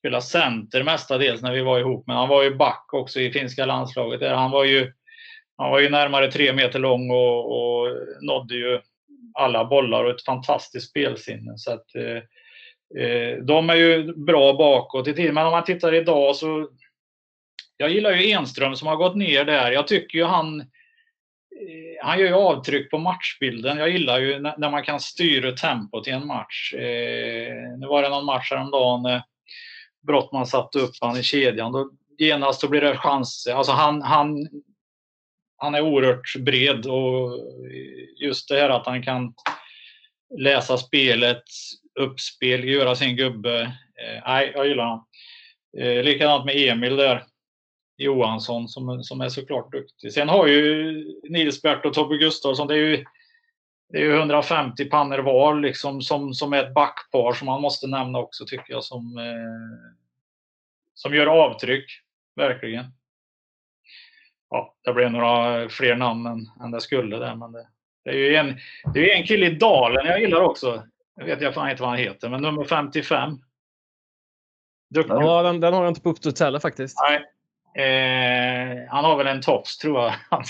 Spelade 0.00 0.22
center 0.22 0.82
mestadels 0.82 1.42
när 1.42 1.52
vi 1.52 1.60
var 1.60 1.78
ihop, 1.78 2.04
men 2.06 2.16
han 2.16 2.28
var 2.28 2.42
ju 2.42 2.54
back 2.54 2.88
också 2.92 3.20
i 3.20 3.32
finska 3.32 3.66
landslaget. 3.66 4.20
Där 4.20 4.34
Han 4.34 4.50
var 4.50 4.64
ju, 4.64 4.92
han 5.56 5.70
var 5.70 5.80
ju 5.80 5.88
närmare 5.88 6.32
tre 6.32 6.52
meter 6.52 6.78
lång 6.78 7.10
och, 7.10 7.44
och 7.46 7.96
nådde 8.20 8.54
ju 8.54 8.80
alla 9.34 9.64
bollar 9.64 10.04
och 10.04 10.10
ett 10.10 10.24
fantastiskt 10.24 10.90
spelsinne. 10.90 11.52
Så 11.56 11.72
att, 11.72 11.94
eh, 11.94 12.16
eh 13.02 13.36
de 13.36 13.70
är 13.70 13.74
ju 13.74 14.14
bra 14.14 14.52
bakåt 14.52 15.08
i 15.08 15.14
tiden, 15.14 15.34
men 15.34 15.46
om 15.46 15.52
man 15.52 15.64
tittar 15.64 15.94
idag 15.94 16.36
så 16.36 16.68
jag 17.76 17.90
gillar 17.90 18.12
ju 18.12 18.30
Enström 18.30 18.76
som 18.76 18.88
har 18.88 18.96
gått 18.96 19.16
ner 19.16 19.44
där. 19.44 19.72
Jag 19.72 19.88
tycker 19.88 20.18
ju 20.18 20.24
han 20.24 20.60
eh, 20.60 20.66
han 22.02 22.18
gör 22.18 22.26
ju 22.26 22.34
avtryck 22.34 22.90
på 22.90 22.98
matchbilden. 22.98 23.78
Jag 23.78 23.90
gillar 23.90 24.18
ju 24.18 24.38
när 24.38 24.54
när 24.58 24.70
man 24.70 24.82
kan 24.82 25.00
styra 25.00 25.52
tempot 25.52 26.08
i 26.08 26.10
en 26.10 26.26
match. 26.26 26.74
Eh, 26.74 27.78
nu 27.78 27.86
var 27.86 28.02
det 28.02 28.08
någon 28.08 28.24
match 28.24 28.50
häromdagen 28.50 29.06
eh, 29.06 29.22
brott 30.06 30.22
Brottman 30.22 30.46
satte 30.46 30.78
upp 30.78 30.94
han 31.00 31.16
i 31.16 31.22
kedjan. 31.22 31.72
Då, 31.72 31.90
genast 32.18 32.60
då 32.60 32.68
blir 32.68 32.80
det 32.80 32.96
chanser. 32.96 33.54
Alltså 33.54 33.72
han, 33.72 34.02
han, 34.02 34.48
han 35.56 35.74
är 35.74 35.80
oerhört 35.80 36.36
bred 36.38 36.86
och 36.86 37.32
just 38.16 38.48
det 38.48 38.60
här 38.60 38.70
att 38.70 38.86
han 38.86 39.02
kan 39.02 39.34
läsa 40.38 40.78
spelet, 40.78 41.42
uppspel, 42.00 42.64
göra 42.64 42.94
sin 42.94 43.16
gubbe. 43.16 43.62
Eh, 43.62 44.22
nej, 44.26 44.52
jag 44.54 44.68
gillar 44.68 44.84
honom. 44.84 45.06
Eh, 45.78 46.02
likadant 46.02 46.44
med 46.44 46.56
Emil 46.56 46.96
där. 46.96 47.24
Johansson 48.00 48.68
som, 48.68 49.02
som 49.02 49.20
är 49.20 49.28
såklart 49.28 49.72
duktig. 49.72 50.12
Sen 50.12 50.28
har 50.28 50.46
ju 50.46 50.92
Nils-Bert 51.28 51.84
och 51.84 51.94
Tobbe 51.94 52.16
Gustafsson, 52.16 52.68
det 52.68 52.74
är 52.74 52.78
ju, 52.78 53.04
det 53.90 53.98
är 53.98 54.02
ju 54.02 54.16
150 54.16 54.84
pannor 54.84 55.18
var 55.18 55.54
liksom 55.54 56.02
som, 56.02 56.34
som 56.34 56.52
är 56.52 56.64
ett 56.64 56.74
backpar 56.74 57.32
som 57.32 57.46
man 57.46 57.60
måste 57.60 57.86
nämna 57.86 58.18
också 58.18 58.44
tycker 58.46 58.72
jag 58.72 58.84
som, 58.84 59.18
eh, 59.18 59.94
som 60.94 61.14
gör 61.14 61.26
avtryck, 61.26 62.00
verkligen. 62.36 62.84
Ja, 64.50 64.74
det 64.84 64.92
blev 64.92 65.10
några 65.10 65.68
fler 65.68 65.96
namn 65.96 66.26
än, 66.26 66.50
än 66.64 66.70
det 66.70 66.80
skulle 66.80 67.16
där, 67.16 67.34
men 67.34 67.52
det, 67.52 67.66
det 68.04 68.10
är 68.10 68.14
ju 68.14 68.34
en, 68.34 68.58
det 68.94 69.12
är 69.12 69.16
en 69.16 69.26
kille 69.26 69.46
i 69.46 69.54
Dalen 69.54 70.06
jag 70.06 70.20
gillar 70.20 70.40
också. 70.40 70.82
Jag 71.14 71.24
vet 71.24 71.40
jag 71.40 71.54
fan 71.54 71.70
inte 71.70 71.82
vad 71.82 71.90
han 71.90 71.98
heter, 71.98 72.28
men 72.28 72.42
nummer 72.42 72.64
55. 72.64 73.38
Duktig. 74.94 75.14
Ja, 75.14 75.42
den, 75.42 75.60
den 75.60 75.74
har 75.74 75.82
jag 75.82 75.90
inte 75.90 76.00
på 76.00 76.08
uppstuds 76.08 76.40
heller 76.40 76.58
faktiskt. 76.58 76.98
Nej. 77.08 77.16
Eh, 77.74 78.88
han 78.88 79.04
har 79.04 79.16
väl 79.16 79.26
en 79.26 79.42
tofs 79.42 79.78
tror 79.78 80.00
jag. 80.02 80.14
Han, 80.30 80.44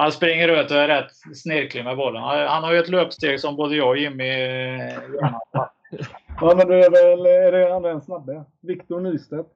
han 0.00 0.12
springer 0.12 0.48
ut 0.48 0.70
och 0.70 0.76
är 0.76 0.88
rätt 0.88 1.36
snirklig 1.36 1.84
med 1.84 1.96
bollen. 1.96 2.22
Han, 2.22 2.64
har 2.64 2.72
ju 2.72 2.78
ett 2.78 2.88
löpsteg 2.88 3.40
som 3.40 3.56
både 3.56 3.76
jag 3.76 3.88
och 3.88 3.98
Jimmy 3.98 4.28
eh, 4.28 4.78
gärna. 4.78 5.40
Ja, 6.40 6.54
men 6.56 6.68
det 6.68 6.84
är 6.84 6.90
väl 6.90 7.26
är 7.26 7.52
det 7.52 7.72
han 7.72 7.82
den 7.82 8.00
snabbe? 8.00 8.44
Viktor 8.60 9.00
Nystedt? 9.00 9.48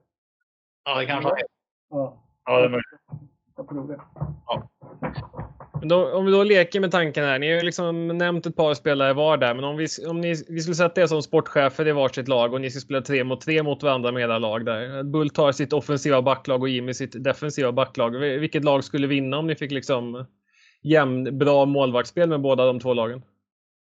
Ja, 0.85 0.99
det 0.99 1.05
kanske 1.05 1.29
han 1.29 1.37
är. 1.37 1.43
Ja, 1.89 2.23
Ja, 2.45 2.59
det 2.59 2.65
är 2.65 2.69
möjligt. 2.69 3.32
Tror 3.55 3.87
det. 3.87 4.01
Men 5.79 5.87
då, 5.89 6.13
om 6.13 6.25
vi 6.25 6.31
då 6.31 6.43
leker 6.43 6.79
med 6.79 6.91
tanken 6.91 7.23
här. 7.23 7.39
Ni 7.39 7.47
har 7.51 7.55
ju 7.55 7.61
liksom 7.65 8.07
nämnt 8.07 8.45
ett 8.45 8.55
par 8.55 8.73
spelare 8.73 9.13
var 9.13 9.37
där, 9.37 9.53
men 9.53 9.63
om 9.63 9.77
vi, 9.77 9.87
om 10.07 10.21
ni, 10.21 10.35
vi 10.49 10.59
skulle 10.59 10.75
sätta 10.75 11.01
er 11.01 11.07
som 11.07 11.21
sportchefer 11.21 11.87
i 11.87 11.91
varsitt 11.91 12.27
lag 12.27 12.53
och 12.53 12.61
ni 12.61 12.69
skulle 12.69 12.81
spela 12.81 13.01
tre 13.01 13.23
mot 13.23 13.41
tre 13.41 13.63
mot 13.63 13.83
varandra 13.83 14.11
med 14.11 14.23
era 14.23 14.37
lag 14.39 14.65
där. 14.65 15.03
Bull 15.03 15.29
tar 15.29 15.51
sitt 15.51 15.73
offensiva 15.73 16.21
backlag 16.21 16.61
och 16.61 16.69
Jimmy 16.69 16.93
sitt 16.93 17.23
defensiva 17.23 17.71
backlag. 17.71 18.15
Vil- 18.15 18.39
Vilket 18.39 18.63
lag 18.63 18.83
skulle 18.83 19.07
vinna 19.07 19.37
om 19.37 19.47
ni 19.47 19.55
fick 19.55 19.71
liksom 19.71 20.25
jämn, 20.81 21.37
bra 21.37 21.65
målvaktsspel 21.65 22.29
med 22.29 22.41
båda 22.41 22.65
de 22.65 22.79
två 22.79 22.93
lagen? 22.93 23.21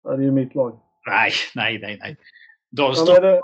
Ja, 0.04 0.10
det 0.10 0.22
är 0.22 0.24
ju 0.24 0.30
mitt 0.32 0.54
lag. 0.54 0.80
Nej, 1.06 1.30
nej, 1.54 1.78
nej, 1.78 1.98
nej. 2.00 2.16
De 2.70 2.82
Ja, 2.82 2.94
står 2.94 3.20
det, 3.20 3.40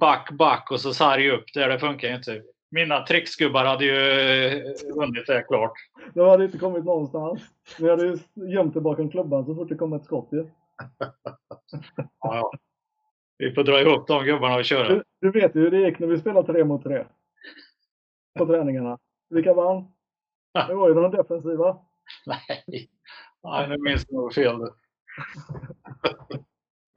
back, 0.00 0.30
back 0.30 0.70
och 0.70 0.80
så 0.80 0.94
sarg 0.94 1.30
upp 1.30 1.44
där. 1.54 1.68
Det 1.68 1.78
funkar 1.78 2.08
ju 2.08 2.14
inte. 2.16 2.42
Mina 2.70 3.02
tricksgubbar 3.02 3.64
hade 3.64 3.84
ju 3.84 3.96
eh, 3.96 4.94
vunnit 4.94 5.26
det 5.26 5.42
klart. 5.42 5.72
de 6.14 6.28
hade 6.28 6.44
inte 6.44 6.58
kommit 6.58 6.84
någonstans. 6.84 7.42
Ni 7.78 7.88
hade 7.88 8.06
ju 8.06 8.18
gömt 8.34 8.76
er 8.76 8.80
bakom 8.80 9.10
klubban 9.10 9.46
så 9.46 9.54
fort 9.54 9.68
det 9.68 9.74
kom 9.74 9.92
ett 9.92 10.04
skott 10.04 10.28
ju. 10.32 10.46
Ja, 12.20 12.36
ja. 12.36 12.52
Vi 13.38 13.52
får 13.52 13.64
dra 13.64 13.80
ihop 13.80 14.06
de 14.06 14.24
gubbarna 14.24 14.56
och 14.56 14.64
köra. 14.64 14.88
Du, 14.88 15.02
du 15.20 15.30
vet 15.30 15.56
ju 15.56 15.60
hur 15.60 15.70
det 15.70 15.80
gick 15.80 15.98
när 15.98 16.06
vi 16.06 16.18
spelade 16.18 16.52
tre 16.52 16.64
mot 16.64 16.82
tre. 16.82 17.04
På 18.38 18.46
träningarna. 18.46 18.98
Vilka 19.30 19.54
vann? 19.54 19.92
Det 20.68 20.74
var 20.74 20.88
ju 20.88 20.94
de 20.94 21.10
defensiva. 21.10 21.78
Nej, 22.26 22.88
nej 23.42 23.68
nu 23.68 23.78
minns 23.78 24.06
jag 24.08 24.20
nog 24.20 24.34
fel. 24.34 24.60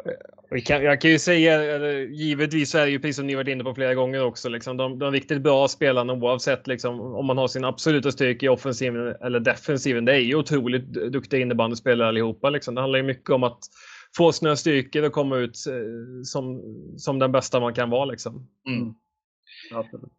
Kan, 0.66 0.84
jag 0.84 1.02
kan 1.02 1.12
ju 1.12 1.20
säga, 1.20 1.80
givetvis 2.04 2.76
är 2.76 2.86
det 2.86 2.92
ju 2.92 3.00
precis 3.00 3.16
som 3.16 3.28
ni 3.28 3.36
varit 3.36 3.48
inne 3.48 3.64
på 3.64 3.76
flera 3.76 3.96
gånger 3.96 4.24
också, 4.24 4.50
liksom, 4.50 4.78
de, 4.78 5.00
de 5.00 5.12
riktigt 5.12 5.42
bra 5.42 5.68
spelarna 5.68 6.14
oavsett 6.14 6.68
liksom, 6.68 7.00
om 7.00 7.26
man 7.26 7.38
har 7.38 7.48
sin 7.48 7.66
absoluta 7.66 8.12
styrka 8.12 8.46
i 8.46 8.50
offensiven 8.50 9.16
eller 9.22 9.40
defensiven. 9.40 10.06
Det 10.06 10.14
är 10.14 10.20
ju 10.20 10.36
otroligt 10.36 10.94
duktiga 10.94 11.40
innebandyspelare 11.40 12.08
allihopa. 12.08 12.50
Liksom. 12.50 12.76
Det 12.76 12.82
handlar 12.82 13.00
ju 13.00 13.06
mycket 13.06 13.30
om 13.30 13.44
att 13.44 13.60
få 14.18 14.32
sina 14.32 14.56
styrkor 14.56 15.04
och 15.04 15.14
komma 15.14 15.38
ut 15.38 15.68
eh, 15.68 16.24
som, 16.24 16.62
som 16.98 17.20
den 17.20 17.32
bästa 17.32 17.60
man 17.60 17.74
kan 17.74 17.90
vara. 17.90 18.06
Liksom. 18.06 18.48
Mm. 18.68 18.94
Absolut. 19.74 20.14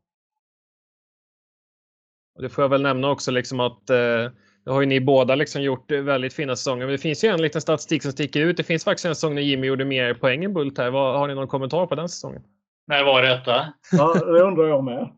Och 2.34 2.42
det 2.42 2.48
får 2.48 2.64
jag 2.64 2.68
väl 2.68 2.82
nämna 2.82 3.10
också 3.10 3.30
liksom 3.30 3.60
att 3.60 3.90
eh, 3.90 4.30
det 4.64 4.70
har 4.70 4.80
ju 4.80 4.86
ni 4.86 5.00
båda 5.00 5.34
liksom 5.34 5.62
gjort 5.62 5.90
väldigt 5.90 6.34
fina 6.34 6.56
säsonger. 6.56 6.86
Men 6.86 6.92
det 6.92 6.98
finns 6.98 7.24
ju 7.24 7.28
en 7.28 7.42
liten 7.42 7.60
statistik 7.60 8.02
som 8.02 8.12
sticker 8.12 8.40
ut. 8.40 8.56
Det 8.56 8.64
finns 8.64 8.84
faktiskt 8.84 9.04
en 9.04 9.14
säsong 9.14 9.34
när 9.34 9.42
Jimmy 9.42 9.66
gjorde 9.66 9.84
mer 9.84 10.14
poäng 10.14 10.44
än 10.44 10.54
Bult 10.54 10.78
här. 10.78 10.90
Vad, 10.90 11.18
har 11.18 11.28
ni 11.28 11.34
någon 11.34 11.48
kommentar 11.48 11.86
på 11.86 11.94
den 11.94 12.08
säsongen? 12.08 12.42
När 12.86 13.04
var 13.04 13.22
detta? 13.22 13.72
Ja, 13.92 14.14
det 14.14 14.42
undrar 14.42 14.68
jag 14.68 14.84
med. 14.84 15.10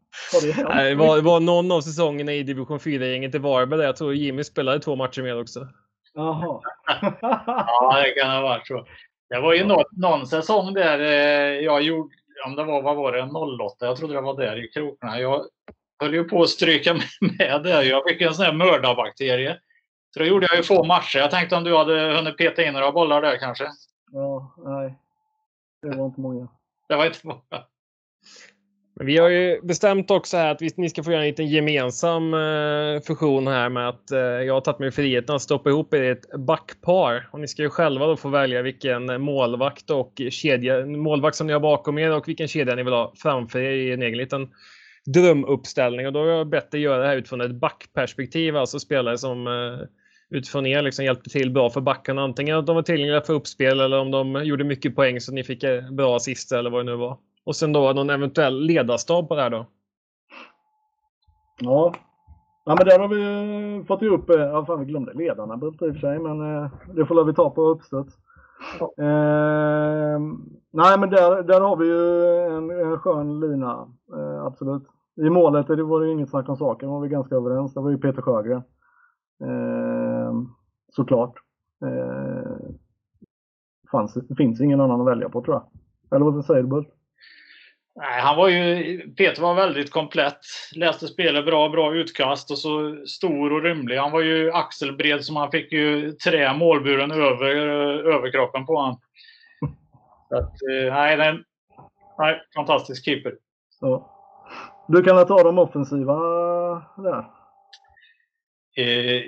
Det 0.43 0.53
hänt? 0.53 0.68
Det 0.68 0.95
var, 0.95 1.20
var 1.20 1.40
någon 1.40 1.72
av 1.72 1.80
säsongerna 1.80 2.32
i 2.32 2.43
division 2.43 2.78
4-gänget 2.78 3.34
i 3.34 3.38
Varberg 3.38 3.78
där 3.78 3.86
jag 3.86 3.97
tror 3.97 4.14
Jimmy 4.14 4.45
spelade 4.45 4.80
två 4.80 4.97
matcher 4.97 5.22
med 5.22 5.36
också. 5.36 5.68
Jaha. 6.14 6.61
ja, 7.20 8.03
det 8.05 8.20
kan 8.20 8.30
ha 8.30 8.40
varit 8.40 8.66
så. 8.66 8.86
Det 9.30 9.40
var 9.40 9.55
ju 9.55 9.64
någon, 9.64 9.84
någon 9.93 10.26
säsong 10.26 10.74
där 10.74 10.99
eh, 10.99 11.64
jag 11.64 11.82
gjorde, 11.82 12.14
om 12.47 12.57
det 12.57 12.64
var, 12.64 12.82
vad 12.82 12.97
var 12.97 13.12
det, 13.12 13.22
08, 13.66 13.86
jag 13.86 13.97
trodde 13.97 14.14
det 14.14 14.20
var 14.20 14.36
där 14.36 14.64
i 14.64 14.68
krokarna. 14.68 15.20
Jag 15.20 15.47
höll 16.03 16.14
ju 16.14 16.24
på 16.24 16.42
att 16.42 16.48
stryka 16.48 16.94
med 17.20 17.62
där. 17.62 17.82
Jag 17.82 18.03
fick 18.09 18.20
en 18.20 18.34
sån 18.34 18.44
här 18.44 18.53
mördarbakterie. 18.53 19.59
Så 20.14 20.20
då 20.20 20.26
gjorde 20.26 20.46
jag 20.50 20.57
ju 20.57 20.62
få 20.62 20.84
matcher. 20.84 21.18
Jag 21.18 21.30
tänkte 21.30 21.57
om 21.57 21.64
du 21.64 21.76
hade 21.76 22.16
hunnit 22.16 22.36
peta 22.36 22.64
in 22.64 22.72
några 22.72 22.92
bollar 22.92 23.22
där 23.22 23.38
kanske? 23.38 23.68
Ja, 24.12 24.55
nej. 24.66 24.98
Det 25.82 25.96
var 25.96 26.07
inte 26.07 26.20
många. 26.20 26.48
Det 26.88 26.96
var 26.96 27.07
inte 27.07 27.18
många. 27.22 27.64
Men 28.94 29.07
vi 29.07 29.18
har 29.18 29.28
ju 29.28 29.61
bestämt 29.62 30.11
också 30.11 30.36
här 30.36 30.50
att 30.50 30.62
vi, 30.62 30.70
ni 30.76 30.90
ska 30.90 31.03
få 31.03 31.11
göra 31.11 31.22
en 31.22 31.28
liten 31.28 31.46
gemensam 31.46 32.34
eh, 32.34 33.00
fusion 33.07 33.46
här 33.46 33.68
med 33.68 33.88
att 33.88 34.11
eh, 34.11 34.18
jag 34.18 34.55
har 34.55 34.61
tagit 34.61 34.78
mig 34.78 34.90
friheten 34.90 35.34
att 35.34 35.42
stoppa 35.42 35.70
ihop 35.70 35.94
er 35.94 36.03
i 36.03 36.09
ett 36.09 36.30
backpar. 36.38 37.28
Och 37.30 37.40
ni 37.40 37.48
ska 37.48 37.62
ju 37.62 37.70
själva 37.70 38.07
då 38.07 38.16
få 38.16 38.28
välja 38.28 38.62
vilken 38.62 39.22
målvakt 39.22 39.90
och 39.90 40.22
kedja, 40.30 40.86
målvakt 40.86 41.36
som 41.36 41.46
ni 41.46 41.53
har 41.53 41.61
bakom 41.61 41.98
er 41.98 42.12
och 42.12 42.28
vilken 42.28 42.48
kedja 42.48 42.74
ni 42.74 42.82
vill 42.82 42.92
ha 42.92 43.12
framför 43.16 43.59
er 43.59 43.72
i 43.72 43.92
en 43.92 44.03
egen 44.03 44.18
liten 44.18 44.48
drömuppställning. 45.07 46.07
Och 46.07 46.12
då 46.12 46.20
har 46.20 46.26
jag 46.26 46.48
bett 46.48 46.70
dig 46.70 46.80
göra 46.80 47.03
det 47.03 47.07
här 47.07 47.16
utifrån 47.16 47.40
ett 47.40 47.55
backperspektiv, 47.55 48.57
alltså 48.57 48.78
spelare 48.78 49.18
som 49.18 49.46
eh, 49.46 49.86
utifrån 50.30 50.66
er 50.66 50.82
liksom 50.82 51.05
hjälpte 51.05 51.30
till 51.30 51.50
bra 51.50 51.70
för 51.70 51.80
backarna. 51.80 52.22
Antingen 52.22 52.59
att 52.59 52.66
de 52.66 52.76
var 52.76 52.82
tillgängliga 52.82 53.20
för 53.20 53.34
uppspel 53.34 53.80
eller 53.80 53.98
om 53.98 54.11
de 54.11 54.44
gjorde 54.44 54.64
mycket 54.64 54.96
poäng 54.96 55.20
så 55.20 55.32
ni 55.32 55.44
fick 55.44 55.62
eh, 55.62 55.90
bra 55.90 56.16
assist 56.16 56.53
eller 56.53 56.70
vad 56.70 56.80
det 56.80 56.90
nu 56.90 56.96
var. 56.96 57.18
Och 57.44 57.57
sen 57.57 57.72
då 57.72 57.92
någon 57.92 58.11
eventuell 58.11 58.61
ledarstab 58.61 59.28
på 59.28 59.36
det 59.36 59.42
här 59.42 59.50
då. 59.50 59.66
Ja. 61.61 61.94
Ja 62.64 62.74
men 62.78 62.86
där 62.86 62.98
har 62.98 63.09
vi 63.09 63.22
eh, 63.78 63.86
fått 63.86 64.03
ihop, 64.03 64.30
eh, 64.30 64.36
ja 64.36 64.66
fan 64.66 64.80
vi 64.80 64.86
glömde 64.86 65.12
ledarna 65.14 65.55
i 65.55 65.68
och 65.68 65.76
för 65.78 65.94
sig 65.94 66.18
men 66.18 66.38
det 66.96 67.07
får 67.07 67.24
vi 67.24 67.34
ta 67.34 67.50
på 67.50 67.62
uppstuds. 67.62 68.14
Eh, 68.81 70.20
nej 70.70 70.99
men 70.99 71.11
där, 71.11 71.43
där 71.43 71.61
har 71.61 71.77
vi 71.77 71.87
ju 71.87 72.37
en, 72.57 72.70
en 72.70 72.99
skön 72.99 73.41
lina, 73.41 73.89
eh, 74.16 74.45
absolut. 74.45 74.83
I 75.16 75.31
målet 75.31 75.66
det 75.66 75.83
var 75.83 76.01
det 76.01 76.11
inget 76.11 76.31
snack 76.31 76.49
om 76.49 76.57
saken, 76.57 76.89
var 76.89 77.01
vi 77.01 77.09
ganska 77.09 77.35
överens. 77.35 77.75
Det 77.75 77.81
var 77.81 77.91
ju 77.91 77.99
Peter 77.99 78.23
Sjögren. 78.23 78.62
Eh, 79.45 80.33
såklart. 80.93 81.35
Eh, 81.85 82.53
fanns, 83.91 84.14
det 84.14 84.35
finns 84.35 84.61
ingen 84.61 84.81
annan 84.81 85.01
att 85.01 85.07
välja 85.07 85.29
på 85.29 85.43
tror 85.43 85.55
jag. 85.57 85.64
Eller 86.16 86.31
vad 86.31 86.45
säger 86.45 86.62
du 86.62 86.68
Bult? 86.68 86.89
Nej, 87.95 88.20
han 88.20 88.36
var 88.36 88.49
ju, 88.49 88.99
Peter 89.14 89.43
var 89.43 89.55
väldigt 89.55 89.90
komplett. 89.90 90.38
Läste 90.76 91.09
spelet 91.09 91.45
bra, 91.45 91.68
bra 91.68 91.95
utkast 91.95 92.51
och 92.51 92.59
så 92.59 92.97
stor 93.07 93.53
och 93.53 93.62
rymlig. 93.62 93.97
Han 93.97 94.12
var 94.12 94.20
ju 94.20 94.53
axelbred 94.53 95.24
så 95.24 95.32
man 95.32 95.51
fick 95.51 95.72
ju 95.72 96.12
trä 96.12 96.55
målburen 96.55 97.11
över 97.11 97.57
överkroppen 98.14 98.66
på 98.66 98.76
honom. 98.76 99.01
Eh, 100.32 100.95
nej, 100.95 101.16
den, 101.16 101.45
nej, 102.18 102.40
fantastisk 102.55 103.05
keeper. 103.05 103.34
Så. 103.80 104.11
Du 104.88 105.03
kan 105.03 105.26
ta 105.26 105.43
de 105.43 105.59
offensiva 105.59 106.14
där. 106.97 107.24
Eh, 108.76 109.22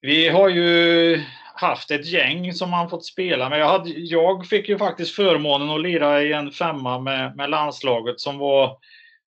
vi 0.00 0.28
har 0.28 0.48
ju 0.48 1.20
haft 1.54 1.90
ett 1.90 2.06
gäng 2.06 2.52
som 2.52 2.70
man 2.70 2.90
fått 2.90 3.04
spela 3.04 3.48
med. 3.48 3.60
Jag, 3.60 3.68
hade, 3.68 3.90
jag 3.90 4.46
fick 4.46 4.68
ju 4.68 4.78
faktiskt 4.78 5.14
förmånen 5.14 5.70
att 5.70 5.80
lira 5.80 6.22
i 6.22 6.32
en 6.32 6.50
femma 6.50 6.98
med, 6.98 7.36
med 7.36 7.50
landslaget 7.50 8.20
som 8.20 8.38
var 8.38 8.76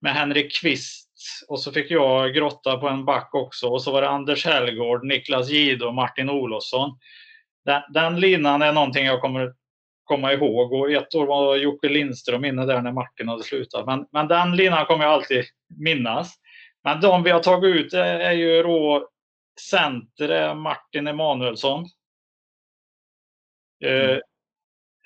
med 0.00 0.14
Henrik 0.14 0.60
Kvist 0.60 1.08
och 1.48 1.60
så 1.60 1.72
fick 1.72 1.90
jag 1.90 2.34
grotta 2.34 2.76
på 2.76 2.88
en 2.88 3.04
back 3.04 3.34
också 3.34 3.66
och 3.66 3.82
så 3.82 3.92
var 3.92 4.02
det 4.02 4.08
Anders 4.08 4.46
Hellgård, 4.46 5.04
Niklas 5.04 5.48
Gide 5.50 5.84
och 5.84 5.94
Martin 5.94 6.30
Olofsson. 6.30 6.98
Den, 7.64 7.82
den 7.94 8.20
linan 8.20 8.62
är 8.62 8.72
någonting 8.72 9.06
jag 9.06 9.20
kommer 9.20 9.52
komma 10.04 10.32
ihåg 10.32 10.72
och 10.72 10.90
ett 10.90 11.14
år 11.14 11.26
var 11.26 11.56
Jocke 11.56 11.88
Lindström 11.88 12.44
inne 12.44 12.66
där 12.66 12.80
när 12.80 12.92
Martin 12.92 13.28
hade 13.28 13.42
slutat. 13.42 13.86
Men, 13.86 14.06
men 14.12 14.28
den 14.28 14.56
linan 14.56 14.86
kommer 14.86 15.04
jag 15.04 15.12
alltid 15.12 15.44
minnas. 15.78 16.34
Men 16.84 17.00
de 17.00 17.22
vi 17.22 17.30
har 17.30 17.40
tagit 17.40 17.76
ut 17.76 17.92
är, 17.92 18.20
är 18.20 18.32
ju 18.32 18.62
då 18.62 19.08
center 19.60 20.54
Martin 20.54 21.06
Emanuelsson 21.06 21.86
Mm. 23.82 24.10
Eh, 24.10 24.18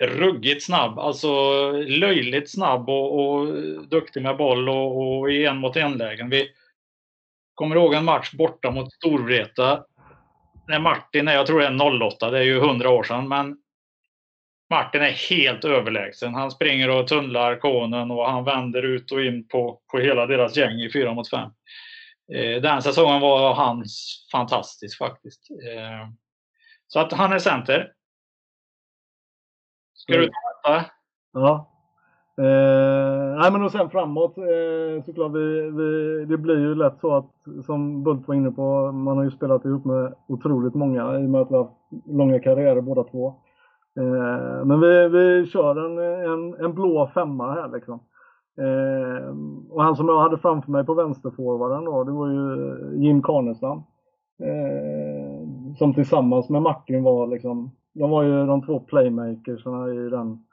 ruggigt 0.07 0.65
snabb, 0.65 0.99
alltså 0.99 1.31
löjligt 1.73 2.51
snabb 2.51 2.89
och, 2.89 3.21
och 3.21 3.47
duktig 3.89 4.23
med 4.23 4.37
boll 4.37 4.69
och, 4.69 5.19
och 5.19 5.33
i 5.33 5.47
en 5.47 5.57
mot 5.57 5.77
en-lägen. 5.77 6.31
Vi 6.31 6.49
kommer 7.55 7.77
ihåg 7.77 7.95
en 7.95 8.05
match 8.05 8.33
borta 8.33 8.71
mot 8.71 8.93
Storvreta 8.93 9.85
när 10.69 10.79
Martin 10.79 11.29
är, 11.29 11.35
jag 11.35 11.47
tror 11.47 11.61
det 11.61 11.67
är 11.67 12.03
08, 12.07 12.31
det 12.31 12.39
är 12.39 12.43
ju 12.43 12.59
100 12.59 12.91
år 12.91 13.03
sedan, 13.03 13.29
men 13.29 13.57
Martin 14.71 15.03
är 15.03 15.31
helt 15.31 15.65
överlägsen. 15.65 16.35
Han 16.35 16.51
springer 16.51 16.91
och 16.91 17.09
tunnlar 17.09 17.57
konen 17.57 18.11
och 18.11 18.31
han 18.31 18.45
vänder 18.45 18.83
ut 18.83 19.13
och 19.13 19.25
in 19.25 19.49
på, 19.49 19.81
på 19.91 19.99
hela 19.99 20.27
deras 20.27 20.57
gäng 20.57 20.81
i 20.81 20.93
4 20.93 21.15
mot 21.15 21.31
5. 21.31 21.51
Eh, 22.35 22.63
den 22.63 22.83
säsongen 22.83 23.21
var 23.21 23.55
hans 23.55 24.27
fantastisk 24.33 24.99
faktiskt. 24.99 25.51
Eh, 25.51 26.09
så 26.87 27.01
att 27.01 27.13
han 27.13 27.33
är 27.33 27.39
center. 27.39 27.93
Ska 30.09 30.19
du 30.19 30.27
ta 30.27 30.33
detta? 30.71 30.91
Ja. 31.33 31.67
Eh, 32.39 33.39
nej 33.39 33.53
men 33.53 33.63
och 33.63 33.73
sen 33.73 33.91
framåt 33.91 34.39
eh, 34.39 35.05
såklart 35.05 35.33
vi, 35.33 35.71
vi, 35.71 36.25
det 36.25 36.37
blir 36.37 36.59
ju 36.59 36.75
lätt 36.75 37.01
så 37.01 37.15
att 37.17 37.33
som 37.67 38.03
Bult 38.05 38.29
var 38.29 38.35
inne 38.35 38.51
på, 38.51 38.93
man 38.93 39.17
har 39.17 39.25
ju 39.25 39.31
spelat 39.31 39.65
ihop 39.65 39.85
med 39.85 40.15
otroligt 40.29 40.75
många 40.75 41.19
i 41.19 41.27
och 41.27 41.31
med 41.31 41.41
att 41.41 41.51
vi 41.51 41.55
har 41.55 41.71
långa 42.07 42.41
karriärer 42.41 42.81
båda 42.81 43.05
två. 43.05 43.35
Eh, 43.99 44.65
men 44.65 44.81
vi, 44.81 45.09
vi 45.09 45.47
kör 45.47 45.87
en, 45.87 45.99
en, 46.33 46.65
en 46.65 46.75
blå 46.75 47.11
femma 47.15 47.53
här 47.53 47.69
liksom. 47.69 48.01
Eh, 48.61 49.29
och 49.71 49.83
han 49.83 49.97
som 49.97 50.09
jag 50.09 50.21
hade 50.21 50.39
framför 50.39 50.71
mig 50.71 50.85
på 50.85 50.95
vänsterforwarden 50.95 51.85
då, 51.85 52.05
det 52.05 52.13
var 52.13 52.29
ju 52.29 52.79
Jim 53.05 53.23
Karnestam. 53.23 53.83
Eh, 54.43 55.49
som 55.79 55.95
tillsammans 55.95 56.49
med 56.49 56.63
Martin 56.63 57.03
var 57.03 57.27
liksom 57.27 57.71
de 57.99 58.11
var 58.11 58.23
ju 58.23 58.47
de 58.47 58.67
två 58.67 58.81
playmakersarna 58.81 59.95
i 59.95 60.11
den, 60.11 60.45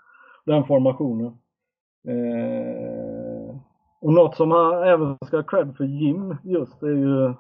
den 0.46 0.64
formationen. 0.64 1.38
Eh, 2.08 3.56
och 4.02 4.14
något 4.14 4.36
som 4.36 4.52
han 4.52 4.84
även 4.84 5.18
ska 5.26 5.38
ha 5.38 5.44
cred 5.44 5.78
för 5.78 5.84
Jim 5.84 6.38
just 6.44 6.84
är 6.84 6.88
ju 6.88 7.26
eh, 7.26 7.36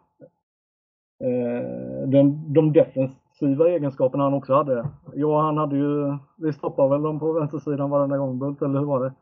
den, 2.07 2.53
de 2.53 2.73
defensiva 2.73 3.69
egenskaperna 3.69 4.23
han 4.23 4.33
också 4.33 4.53
hade. 4.53 4.87
Ja, 5.13 5.41
han 5.41 5.57
hade 5.57 5.75
ju, 5.75 6.17
vi 6.37 6.53
stoppade 6.53 6.89
väl 6.89 7.01
dem 7.01 7.19
på 7.19 7.33
vänstersidan 7.33 7.89
varenda 7.89 8.17
gång 8.17 8.39
Bult, 8.39 8.61
eller 8.61 8.79
hur 8.79 8.85
var 8.85 9.03
det? 9.03 9.13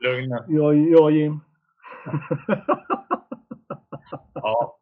Lugn 0.00 0.30
Ja, 0.48 0.74
ja 0.74 1.10
Jim. 1.10 1.40
ja. 4.34 4.76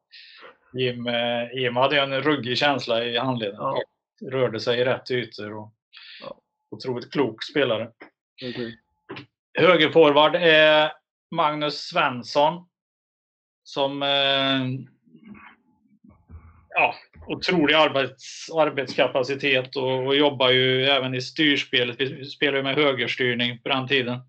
Jim, 0.73 1.07
eh, 1.07 1.53
Jim 1.55 1.77
hade 1.77 2.01
en 2.01 2.21
ruggig 2.21 2.59
känsla 2.59 3.05
i 3.05 3.19
handleden. 3.19 3.57
Ja 3.61 3.77
rörde 4.31 4.61
sig 4.61 4.81
i 4.81 4.85
rätt 4.85 5.11
ytor. 5.11 5.55
Och 5.55 5.73
ja. 6.21 6.41
Otroligt 6.71 7.13
klok 7.13 7.45
spelare. 7.45 7.91
Okay. 8.51 8.77
Högerforward 9.59 10.35
är 10.35 10.93
Magnus 11.31 11.79
Svensson. 11.79 12.69
Som 13.63 14.03
eh, 14.03 14.65
ja, 16.69 16.95
otrolig 17.27 17.75
arbets, 17.75 18.51
arbetskapacitet 18.51 19.77
och, 19.77 20.07
och, 20.07 20.17
jobbar 20.17 20.51
ju 20.51 20.85
även 20.85 21.15
i 21.15 21.21
styrspelet. 21.21 22.01
Vi 22.01 22.25
spelade 22.25 22.63
med 22.63 22.75
högerstyrning 22.75 23.59
på 23.59 23.69
den 23.69 23.89
tiden. 23.89 24.21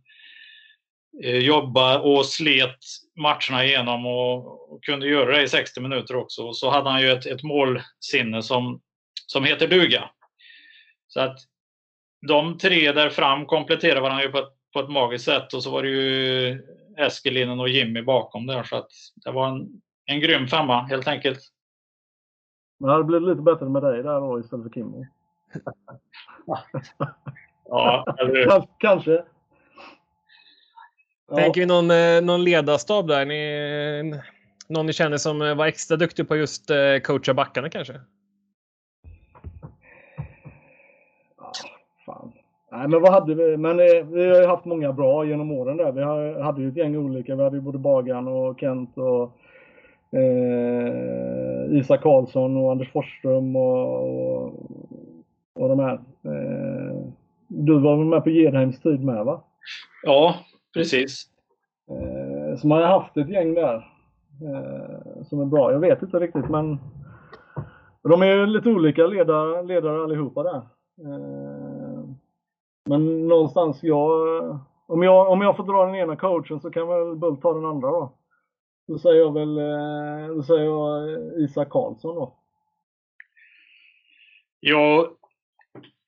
Eh, 1.23 1.37
jobba 1.37 1.99
och 1.99 2.25
slet 2.25 2.79
matcherna 3.15 3.65
igenom 3.65 4.05
och, 4.05 4.73
och, 4.73 4.83
kunde 4.83 5.07
göra 5.07 5.37
det 5.37 5.43
i 5.43 5.47
60 5.47 5.81
minuter 5.81 6.15
också. 6.15 6.43
Och 6.43 6.57
så 6.57 6.69
hade 6.69 6.89
han 6.89 7.01
ju 7.01 7.11
ett, 7.11 7.25
ett 7.25 7.43
målsinne 7.43 8.43
som 8.43 8.81
som 9.26 9.43
heter 9.43 9.67
duga. 9.67 10.09
Så 11.07 11.19
att 11.19 11.39
de 12.28 12.57
tre 12.57 12.91
där 12.91 13.09
fram 13.09 13.45
kompletterar 13.45 14.01
varandra 14.01 14.30
på 14.30 14.38
ett, 14.38 14.53
på 14.73 14.80
ett 14.80 14.89
magiskt 14.89 15.26
sätt 15.26 15.53
och 15.53 15.63
så 15.63 15.71
var 15.71 15.84
det 15.84 15.89
ju 15.89 16.61
Eskelinen 16.97 17.59
och 17.59 17.69
Jimmy 17.69 18.01
bakom 18.01 18.47
där 18.47 18.63
så 18.63 18.76
att 18.76 18.91
det 19.15 19.32
var 19.32 19.47
en, 19.47 19.82
en 20.05 20.19
grym 20.19 20.47
femma 20.47 20.82
helt 20.82 21.07
enkelt. 21.07 21.39
Men 22.80 22.97
det 22.97 23.03
blivit 23.03 23.28
lite 23.28 23.41
bättre 23.41 23.69
med 23.69 23.84
dig 23.84 24.03
där 24.03 24.19
då 24.19 24.39
istället 24.39 24.63
för 24.63 24.69
Kimmo. 24.69 25.05
ja, 27.65 28.15
eller... 28.19 28.67
Kanske. 28.80 29.23
Ja. 31.28 31.36
Tänker 31.36 31.61
vi 31.61 31.65
någon, 31.65 31.91
eh, 31.91 32.21
någon 32.21 32.43
ledarstab 32.43 33.07
där? 33.07 33.26
Ni, 33.26 34.21
någon 34.67 34.86
ni 34.86 34.93
känner 34.93 35.17
som 35.17 35.39
var 35.39 35.65
extra 35.65 35.97
duktig 35.97 36.28
på 36.28 36.36
just 36.36 36.71
coacha 37.03 37.34
backarna 37.34 37.69
kanske? 37.69 38.01
Nej, 42.78 42.88
men 42.88 43.01
vad 43.01 43.11
hade 43.11 43.36
vi? 43.36 43.57
Men 43.57 43.80
eh, 43.80 44.05
vi 44.05 44.30
har 44.30 44.41
ju 44.41 44.47
haft 44.47 44.65
många 44.65 44.93
bra 44.93 45.26
genom 45.26 45.51
åren 45.51 45.78
där. 45.78 45.91
Vi 45.91 46.01
har, 46.01 46.39
hade 46.39 46.61
ju 46.61 46.69
ett 46.69 46.78
gäng 46.78 46.97
olika. 46.97 47.36
Vi 47.36 47.43
hade 47.43 47.55
ju 47.55 47.61
både 47.61 47.78
Bagan 47.78 48.28
och 48.28 48.59
Kent 48.59 48.97
och 48.97 49.38
eh, 50.19 51.78
Isak 51.80 52.01
Karlsson 52.01 52.57
och 52.57 52.71
Anders 52.71 52.91
Forsström 52.91 53.55
och, 53.55 54.03
och, 54.03 54.53
och 55.55 55.69
de 55.69 55.80
här. 55.80 55.93
Eh, 56.23 56.97
du 57.47 57.80
var 57.80 57.97
väl 57.97 58.05
med 58.05 58.23
på 58.23 58.30
Gedheims 58.30 58.80
tid 58.82 59.03
med 59.03 59.26
va? 59.26 59.43
Ja, 60.03 60.36
precis. 60.73 61.26
Eh, 61.89 62.57
så 62.57 62.67
man 62.67 62.82
har 62.82 62.88
haft 62.88 63.17
ett 63.17 63.30
gäng 63.30 63.53
där 63.53 63.76
eh, 64.41 65.23
som 65.23 65.41
är 65.41 65.45
bra. 65.45 65.71
Jag 65.71 65.80
vet 65.80 66.01
inte 66.01 66.19
riktigt 66.19 66.49
men 66.49 66.78
de 68.03 68.21
är 68.21 68.26
ju 68.26 68.45
lite 68.45 68.69
olika 68.69 69.07
ledare, 69.07 69.63
ledare 69.63 70.03
allihopa 70.03 70.43
där. 70.43 70.61
Men 72.89 73.27
någonstans, 73.27 73.83
jag, 73.83 74.09
om, 74.88 75.03
jag, 75.03 75.29
om 75.29 75.41
jag 75.41 75.57
får 75.57 75.63
dra 75.63 75.86
den 75.86 75.95
ena 75.95 76.15
coachen 76.15 76.59
så 76.59 76.71
kan 76.71 76.88
väl 76.88 77.15
Bult 77.15 77.41
ta 77.41 77.53
den 77.53 77.65
andra 77.65 77.88
då. 77.88 78.17
Då 78.88 78.99
säger 78.99 79.19
jag 79.19 79.33
väl 79.33 79.57
eh, 79.57 80.36
då 80.36 80.43
säger 80.43 80.63
jag 80.63 81.13
eh, 81.13 81.43
Isak 81.43 81.69
Karlsson 81.69 82.15
då. 82.15 82.36
Ja, 84.59 85.11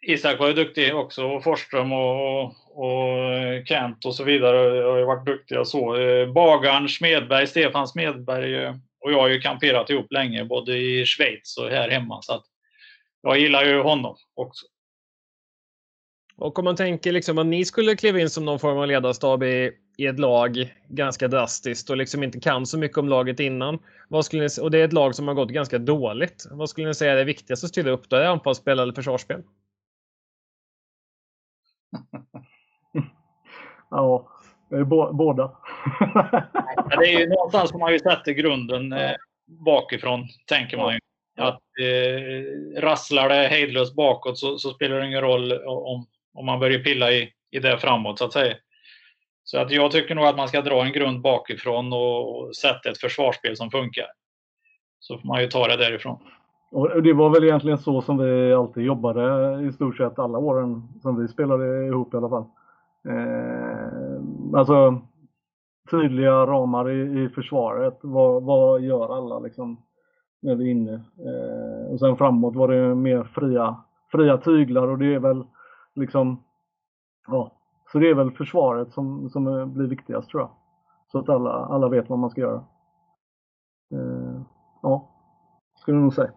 Isak 0.01 0.39
var 0.39 0.47
ju 0.47 0.53
duktig 0.53 0.95
också 0.95 1.25
och 1.25 1.43
Forsström 1.43 1.93
och, 1.93 2.43
och 2.73 3.65
Kent 3.65 4.05
och 4.05 4.15
så 4.15 4.23
vidare 4.23 4.81
har 4.81 4.97
ju 4.97 5.05
varit 5.05 5.25
duktiga 5.25 5.65
så. 5.65 5.95
Eh, 5.95 6.31
Bagarn, 6.31 6.89
Smedberg, 6.89 7.47
Stefan 7.47 7.87
Smedberg 7.87 8.67
och 8.99 9.11
jag 9.11 9.19
har 9.19 9.27
ju 9.27 9.39
kamperat 9.39 9.89
ihop 9.89 10.11
länge 10.11 10.45
både 10.45 10.77
i 10.77 11.05
Schweiz 11.05 11.57
och 11.57 11.69
här 11.69 11.89
hemma 11.89 12.21
så 12.21 12.33
att 12.33 12.45
jag 13.21 13.39
gillar 13.39 13.65
ju 13.65 13.81
honom 13.81 14.15
också. 14.35 14.65
Och 16.37 16.59
om 16.59 16.65
man 16.65 16.75
tänker 16.75 17.11
liksom 17.11 17.37
att 17.37 17.45
ni 17.45 17.65
skulle 17.65 17.95
kliva 17.95 18.19
in 18.19 18.29
som 18.29 18.45
någon 18.45 18.59
form 18.59 18.77
av 18.77 18.87
ledarstab 18.87 19.43
i, 19.43 19.71
i 19.97 20.05
ett 20.05 20.19
lag 20.19 20.73
ganska 20.87 21.27
drastiskt 21.27 21.89
och 21.89 21.97
liksom 21.97 22.23
inte 22.23 22.39
kan 22.39 22.65
så 22.65 22.77
mycket 22.77 22.97
om 22.97 23.09
laget 23.09 23.39
innan. 23.39 23.79
Vad 24.07 24.25
skulle 24.25 24.43
ni, 24.43 24.49
och 24.61 24.71
det 24.71 24.79
är 24.79 24.85
ett 24.85 24.93
lag 24.93 25.15
som 25.15 25.27
har 25.27 25.35
gått 25.35 25.49
ganska 25.49 25.77
dåligt. 25.77 26.47
Vad 26.51 26.69
skulle 26.69 26.87
ni 26.87 26.93
säga 26.93 27.11
är 27.11 27.15
det 27.15 27.23
viktigaste 27.23 27.65
att 27.65 27.69
styra 27.69 27.91
upp? 27.91 28.09
Då? 28.09 28.15
Är 28.15 28.19
det 28.19 28.29
anfallsspel 28.29 28.79
eller 28.79 28.93
försvarsspel? 28.93 29.43
ja, 33.89 34.27
båda. 35.13 35.51
det 36.89 37.13
är 37.13 37.19
ju 37.19 37.29
någonstans 37.29 37.69
som 37.69 37.79
man 37.79 37.93
ju 37.93 37.99
sätter 37.99 38.31
grunden 38.31 38.93
eh, 38.93 39.15
bakifrån, 39.45 40.27
tänker 40.45 40.77
man 40.77 40.93
ju. 40.93 40.99
Att 41.37 41.61
eh, 41.81 42.81
rasslar 42.81 43.29
det 43.29 43.47
hejdlöst 43.47 43.95
bakåt 43.95 44.37
så, 44.37 44.57
så, 44.57 44.69
spelar 44.69 44.99
det 44.99 45.07
ingen 45.07 45.21
roll 45.21 45.51
om, 45.65 46.05
om 46.37 46.45
man 46.45 46.59
börjar 46.59 46.79
pilla 46.79 47.11
i, 47.11 47.29
i 47.51 47.59
det 47.59 47.77
framåt 47.77 48.19
så 48.19 48.25
att 48.25 48.33
säga. 48.33 48.55
Så 49.43 49.59
att 49.59 49.71
jag 49.71 49.91
tycker 49.91 50.15
nog 50.15 50.25
att 50.25 50.37
man 50.37 50.47
ska 50.47 50.61
dra 50.61 50.85
en 50.85 50.91
grund 50.91 51.21
bakifrån 51.21 51.93
och 51.93 52.55
sätta 52.55 52.89
ett 52.89 52.97
försvarsspel 52.97 53.57
som 53.57 53.71
funkar. 53.71 54.05
Så 54.99 55.17
får 55.17 55.27
man 55.27 55.41
ju 55.41 55.47
ta 55.47 55.67
det 55.67 55.77
därifrån. 55.77 56.19
Och 56.71 57.03
det 57.03 57.13
var 57.13 57.29
väl 57.29 57.43
egentligen 57.43 57.77
så 57.77 58.01
som 58.01 58.17
vi 58.17 58.53
alltid 58.53 58.83
jobbade 58.83 59.61
i 59.67 59.71
stort 59.71 59.97
sett 59.97 60.19
alla 60.19 60.37
åren 60.37 60.87
som 61.01 61.21
vi 61.21 61.27
spelade 61.27 61.85
ihop 61.85 62.13
i 62.13 62.17
alla 62.17 62.29
fall. 62.29 62.45
Eh, 63.09 64.59
alltså 64.59 65.01
tydliga 65.91 66.31
ramar 66.31 66.89
i, 66.89 67.23
i 67.23 67.29
försvaret. 67.29 67.99
Vad, 68.01 68.43
vad 68.43 68.81
gör 68.81 69.17
alla 69.17 69.39
liksom 69.39 69.81
när 70.41 70.55
vi 70.55 70.67
är 70.67 70.71
inne? 70.71 70.93
Eh, 70.93 71.91
och 71.91 71.99
sen 71.99 72.17
framåt 72.17 72.55
var 72.55 72.67
det 72.67 72.95
mer 72.95 73.23
fria, 73.23 73.75
fria 74.11 74.37
tyglar 74.37 74.87
och 74.87 74.97
det 74.97 75.13
är 75.13 75.19
väl 75.19 75.43
liksom, 75.97 76.43
ja, 77.27 77.51
så 77.91 77.99
det 77.99 78.09
är 78.09 78.13
väl 78.13 78.31
försvaret 78.31 78.93
som, 78.93 79.29
som 79.29 79.73
blir 79.73 79.87
viktigast 79.87 80.29
tror 80.29 80.41
jag. 80.41 80.51
Så 81.11 81.19
att 81.19 81.29
alla, 81.29 81.51
alla 81.51 81.89
vet 81.89 82.09
vad 82.09 82.19
man 82.19 82.29
ska 82.29 82.41
göra. 82.41 82.65
Eh, 83.93 84.41
ja, 84.81 85.09
skulle 85.79 85.97
jag 85.97 86.03
nog 86.03 86.13
säga. 86.13 86.31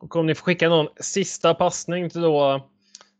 Och 0.00 0.16
om 0.16 0.26
ni 0.26 0.34
får 0.34 0.44
skicka 0.44 0.68
någon 0.68 0.88
sista 0.96 1.54
passning 1.54 2.10
till 2.10 2.22
då 2.22 2.60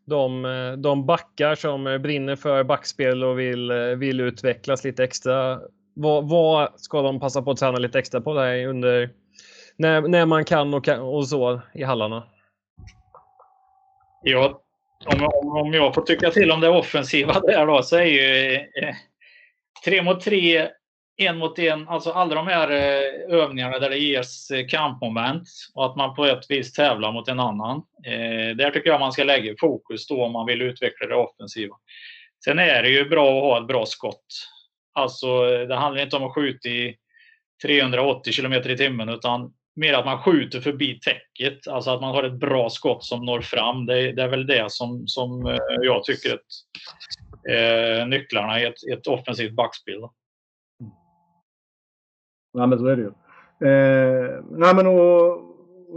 de, 0.05 0.75
de 0.77 1.05
backar 1.05 1.55
som 1.55 1.83
brinner 1.83 2.35
för 2.35 2.63
backspel 2.63 3.23
och 3.23 3.39
vill, 3.39 3.71
vill 3.97 4.19
utvecklas 4.19 4.83
lite 4.83 5.03
extra. 5.03 5.59
Vad, 5.93 6.29
vad 6.29 6.79
ska 6.79 7.01
de 7.01 7.19
passa 7.19 7.41
på 7.41 7.51
att 7.51 7.57
träna 7.57 7.77
lite 7.77 7.99
extra 7.99 8.21
på 8.21 8.33
där 8.33 8.67
under 8.67 9.13
när, 9.77 10.01
när 10.01 10.25
man 10.25 10.45
kan 10.45 10.73
och, 10.73 10.87
och 10.89 11.27
så 11.27 11.61
i 11.73 11.83
hallarna? 11.83 12.23
Ja, 14.21 14.61
om, 15.05 15.29
om 15.57 15.73
jag 15.73 15.95
får 15.95 16.01
tycka 16.01 16.31
till 16.31 16.51
om 16.51 16.61
det 16.61 16.69
offensiva 16.69 17.39
där 17.47 17.65
då 17.65 17.83
så 17.83 17.95
är 17.97 18.05
ju 18.05 18.53
eh, 18.55 18.95
tre 19.85 20.01
mot 20.01 20.21
tre, 20.21 20.69
en 21.17 21.37
mot 21.37 21.59
en, 21.59 21.87
alltså 21.87 22.11
alla 22.11 22.35
de 22.35 22.47
här 22.47 22.71
eh, 22.71 23.35
övningarna 23.39 23.79
där 23.79 23.89
det 23.89 23.97
ges 23.97 24.51
eh, 24.51 24.67
kampmoment 24.67 25.47
och 25.75 25.85
att 25.85 25.95
man 25.95 26.15
på 26.15 26.25
ett 26.25 26.45
vis 26.49 26.73
tävlar 26.73 27.11
mot 27.11 27.27
en 27.27 27.39
annan. 27.39 27.77
Eh, 28.05 28.55
där 28.55 28.71
tycker 28.71 28.89
jag 28.89 28.99
man 28.99 29.11
ska 29.11 29.23
lägga 29.23 29.55
fokus 29.59 30.07
då 30.07 30.23
om 30.23 30.31
man 30.31 30.45
vill 30.45 30.61
utveckla 30.61 31.07
det 31.07 31.15
offensiva. 31.15 31.75
Sen 32.45 32.59
är 32.59 32.83
det 32.83 32.89
ju 32.89 33.09
bra 33.09 33.37
att 33.37 33.43
ha 33.43 33.61
ett 33.61 33.67
bra 33.67 33.85
skott. 33.85 34.25
Alltså 34.93 35.27
eh, 35.27 35.67
det 35.67 35.75
handlar 35.75 36.03
inte 36.03 36.15
om 36.15 36.23
att 36.23 36.35
skjuta 36.35 36.69
i 36.69 36.95
380 37.63 38.33
km 38.33 38.53
i 38.53 38.77
timmen 38.77 39.09
utan 39.09 39.53
mer 39.75 39.93
att 39.93 40.05
man 40.05 40.17
skjuter 40.17 40.59
förbi 40.59 40.99
täcket. 40.99 41.67
Alltså 41.67 41.91
att 41.91 42.01
man 42.01 42.15
har 42.15 42.23
ett 42.23 42.39
bra 42.39 42.69
skott 42.69 43.03
som 43.03 43.25
når 43.25 43.41
fram. 43.41 43.85
Det 43.85 43.99
är, 43.99 44.13
det 44.13 44.23
är 44.23 44.27
väl 44.27 44.47
det 44.47 44.71
som, 44.71 45.07
som 45.07 45.45
eh, 45.45 45.57
jag 45.81 46.03
tycker 46.03 46.39
är 47.49 47.99
eh, 47.99 48.07
nycklarna 48.07 48.61
i 48.61 48.65
ett, 48.65 48.87
ett 48.93 49.07
offensivt 49.07 49.53
backspel. 49.53 49.99
Nej 52.53 52.63
mm. 52.63 52.69
men 52.69 52.79
så 52.79 52.85
är 52.85 52.95
det 52.95 53.01
ju. 53.01 53.11
Eh, 53.69 54.43
nej 54.49 54.75
men 54.75 54.87
och, 54.87 55.31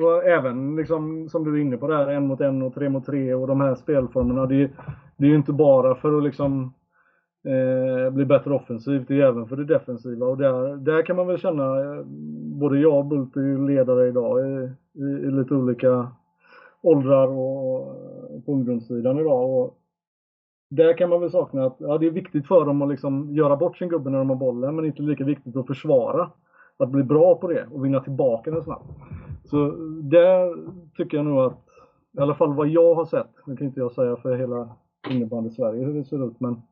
och, 0.03 0.25
även 0.25 0.77
liksom 0.77 1.29
som 1.29 1.45
du 1.45 1.57
är 1.57 1.61
inne 1.61 1.77
på 1.77 1.89
där, 1.89 2.09
en 2.09 2.27
mot 2.27 2.41
en 2.41 2.63
och 2.63 2.75
tre 2.75 2.89
mot 2.89 3.07
tre 3.07 3.35
och 3.35 3.47
de 3.47 3.61
här 3.61 3.75
spelformerna. 3.75 4.47
Det, 4.47 4.71
det 5.17 5.27
är 5.27 5.31
ju 5.31 5.37
inte 5.37 5.53
bara 5.53 5.95
för 5.95 6.19
att 6.19 6.25
liksom 6.25 6.75
eh, 7.45 8.11
bli 8.11 8.25
bättre 8.25 8.55
offensivt, 8.55 9.09
det 9.09 9.21
är 9.21 9.27
även 9.27 9.47
för 9.47 9.57
det 9.57 9.65
defensiva. 9.65 10.27
Och 10.27 10.39
där, 10.39 10.77
där 10.77 11.03
kan 11.03 11.17
man 11.17 11.27
väl 11.27 11.39
känna, 11.39 11.81
eh, 11.81 12.05
både 12.61 12.79
jag 12.79 12.99
och 12.99 13.07
Bult 13.07 13.37
är 13.37 13.41
ju 13.41 13.67
ledare 13.67 14.09
idag 14.09 14.41
i, 14.41 14.71
i, 14.93 15.05
i 15.05 15.31
lite 15.31 15.55
olika 15.55 16.09
åldrar 16.83 17.29
och 17.29 17.81
eh, 17.81 18.41
på 18.47 18.53
ungdomssidan 18.53 19.19
idag. 19.19 19.51
Och 19.51 19.79
där 20.71 20.97
kan 20.97 21.11
man 21.11 21.21
väl 21.21 21.31
sakna 21.31 21.65
att 21.65 21.77
ja, 21.79 21.99
det 21.99 22.07
är 22.07 22.11
viktigt 22.11 22.47
för 22.47 22.65
dem 22.65 22.83
att 22.83 22.89
liksom 22.89 23.35
göra 23.35 23.57
bort 23.57 23.77
sin 23.77 23.89
gubbe 23.89 24.11
när 24.11 24.19
de 24.19 24.31
har 24.31 24.37
bollen, 24.37 24.77
men 24.77 24.85
inte 24.85 25.03
lika 25.03 25.25
viktigt 25.25 25.57
att 25.57 25.67
försvara. 25.67 26.31
Att 26.81 26.91
bli 26.91 27.03
bra 27.03 27.35
på 27.35 27.49
det 27.49 27.67
och 27.73 27.85
vinna 27.85 28.01
tillbaka 28.01 28.51
den 28.51 28.63
snabbt. 28.63 28.87
Så 29.45 29.71
där 30.03 30.55
tycker 30.97 31.17
jag 31.17 31.27
nog 31.27 31.39
att, 31.39 31.59
i 32.19 32.21
alla 32.21 32.35
fall 32.35 32.55
vad 32.55 32.69
jag 32.69 32.95
har 32.95 33.05
sett, 33.05 33.31
nu 33.47 33.57
kan 33.57 33.67
inte 33.67 33.81
jag 33.81 33.93
säga 33.93 34.17
för 34.17 34.37
hela 34.37 34.69
innebandy 35.11 35.51
Sverige 35.51 35.85
hur 35.85 35.95
det 35.95 36.05
ser 36.05 36.27
ut, 36.27 36.41
men 36.41 36.63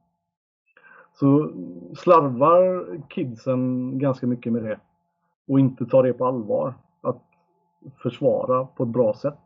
så 1.18 1.52
slarvar 1.96 2.86
kidsen 3.08 3.98
ganska 3.98 4.26
mycket 4.26 4.52
med 4.52 4.62
det 4.62 4.80
och 5.48 5.60
inte 5.60 5.86
tar 5.86 6.02
det 6.02 6.12
på 6.12 6.26
allvar. 6.26 6.74
Att 7.02 7.22
försvara 8.02 8.64
på 8.66 8.82
ett 8.82 8.88
bra 8.88 9.14
sätt. 9.14 9.38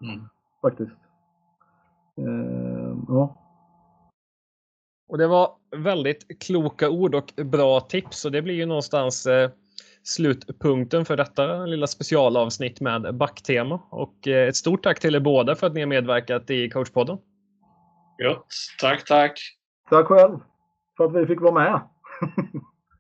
Mm. 0.00 0.28
Faktiskt. 0.62 0.96
Eh, 2.16 2.96
ja. 3.08 3.36
Och 5.08 5.18
det 5.18 5.26
var 5.26 5.50
väldigt 5.76 6.42
kloka 6.44 6.90
ord 6.90 7.14
och 7.14 7.32
bra 7.44 7.80
tips 7.80 8.24
och 8.24 8.32
det 8.32 8.42
blir 8.42 8.54
ju 8.54 8.66
någonstans 8.66 9.26
eh, 9.26 9.50
slutpunkten 10.02 11.04
för 11.04 11.16
detta 11.16 11.66
lilla 11.66 11.86
specialavsnitt 11.86 12.80
med 12.80 13.14
backtema. 13.14 13.80
Och 13.90 14.28
eh, 14.28 14.48
ett 14.48 14.56
stort 14.56 14.82
tack 14.82 15.00
till 15.00 15.14
er 15.14 15.20
båda 15.20 15.54
för 15.54 15.66
att 15.66 15.74
ni 15.74 15.80
har 15.80 15.86
medverkat 15.86 16.50
i 16.50 16.70
coachpodden. 16.70 17.18
Ja, 18.16 18.44
tack, 18.80 19.04
tack. 19.04 19.40
Tack 19.90 20.06
själv 20.06 20.38
för 20.96 21.04
att 21.04 21.14
vi 21.14 21.26
fick 21.26 21.40
vara 21.40 21.54
med. 21.54 21.80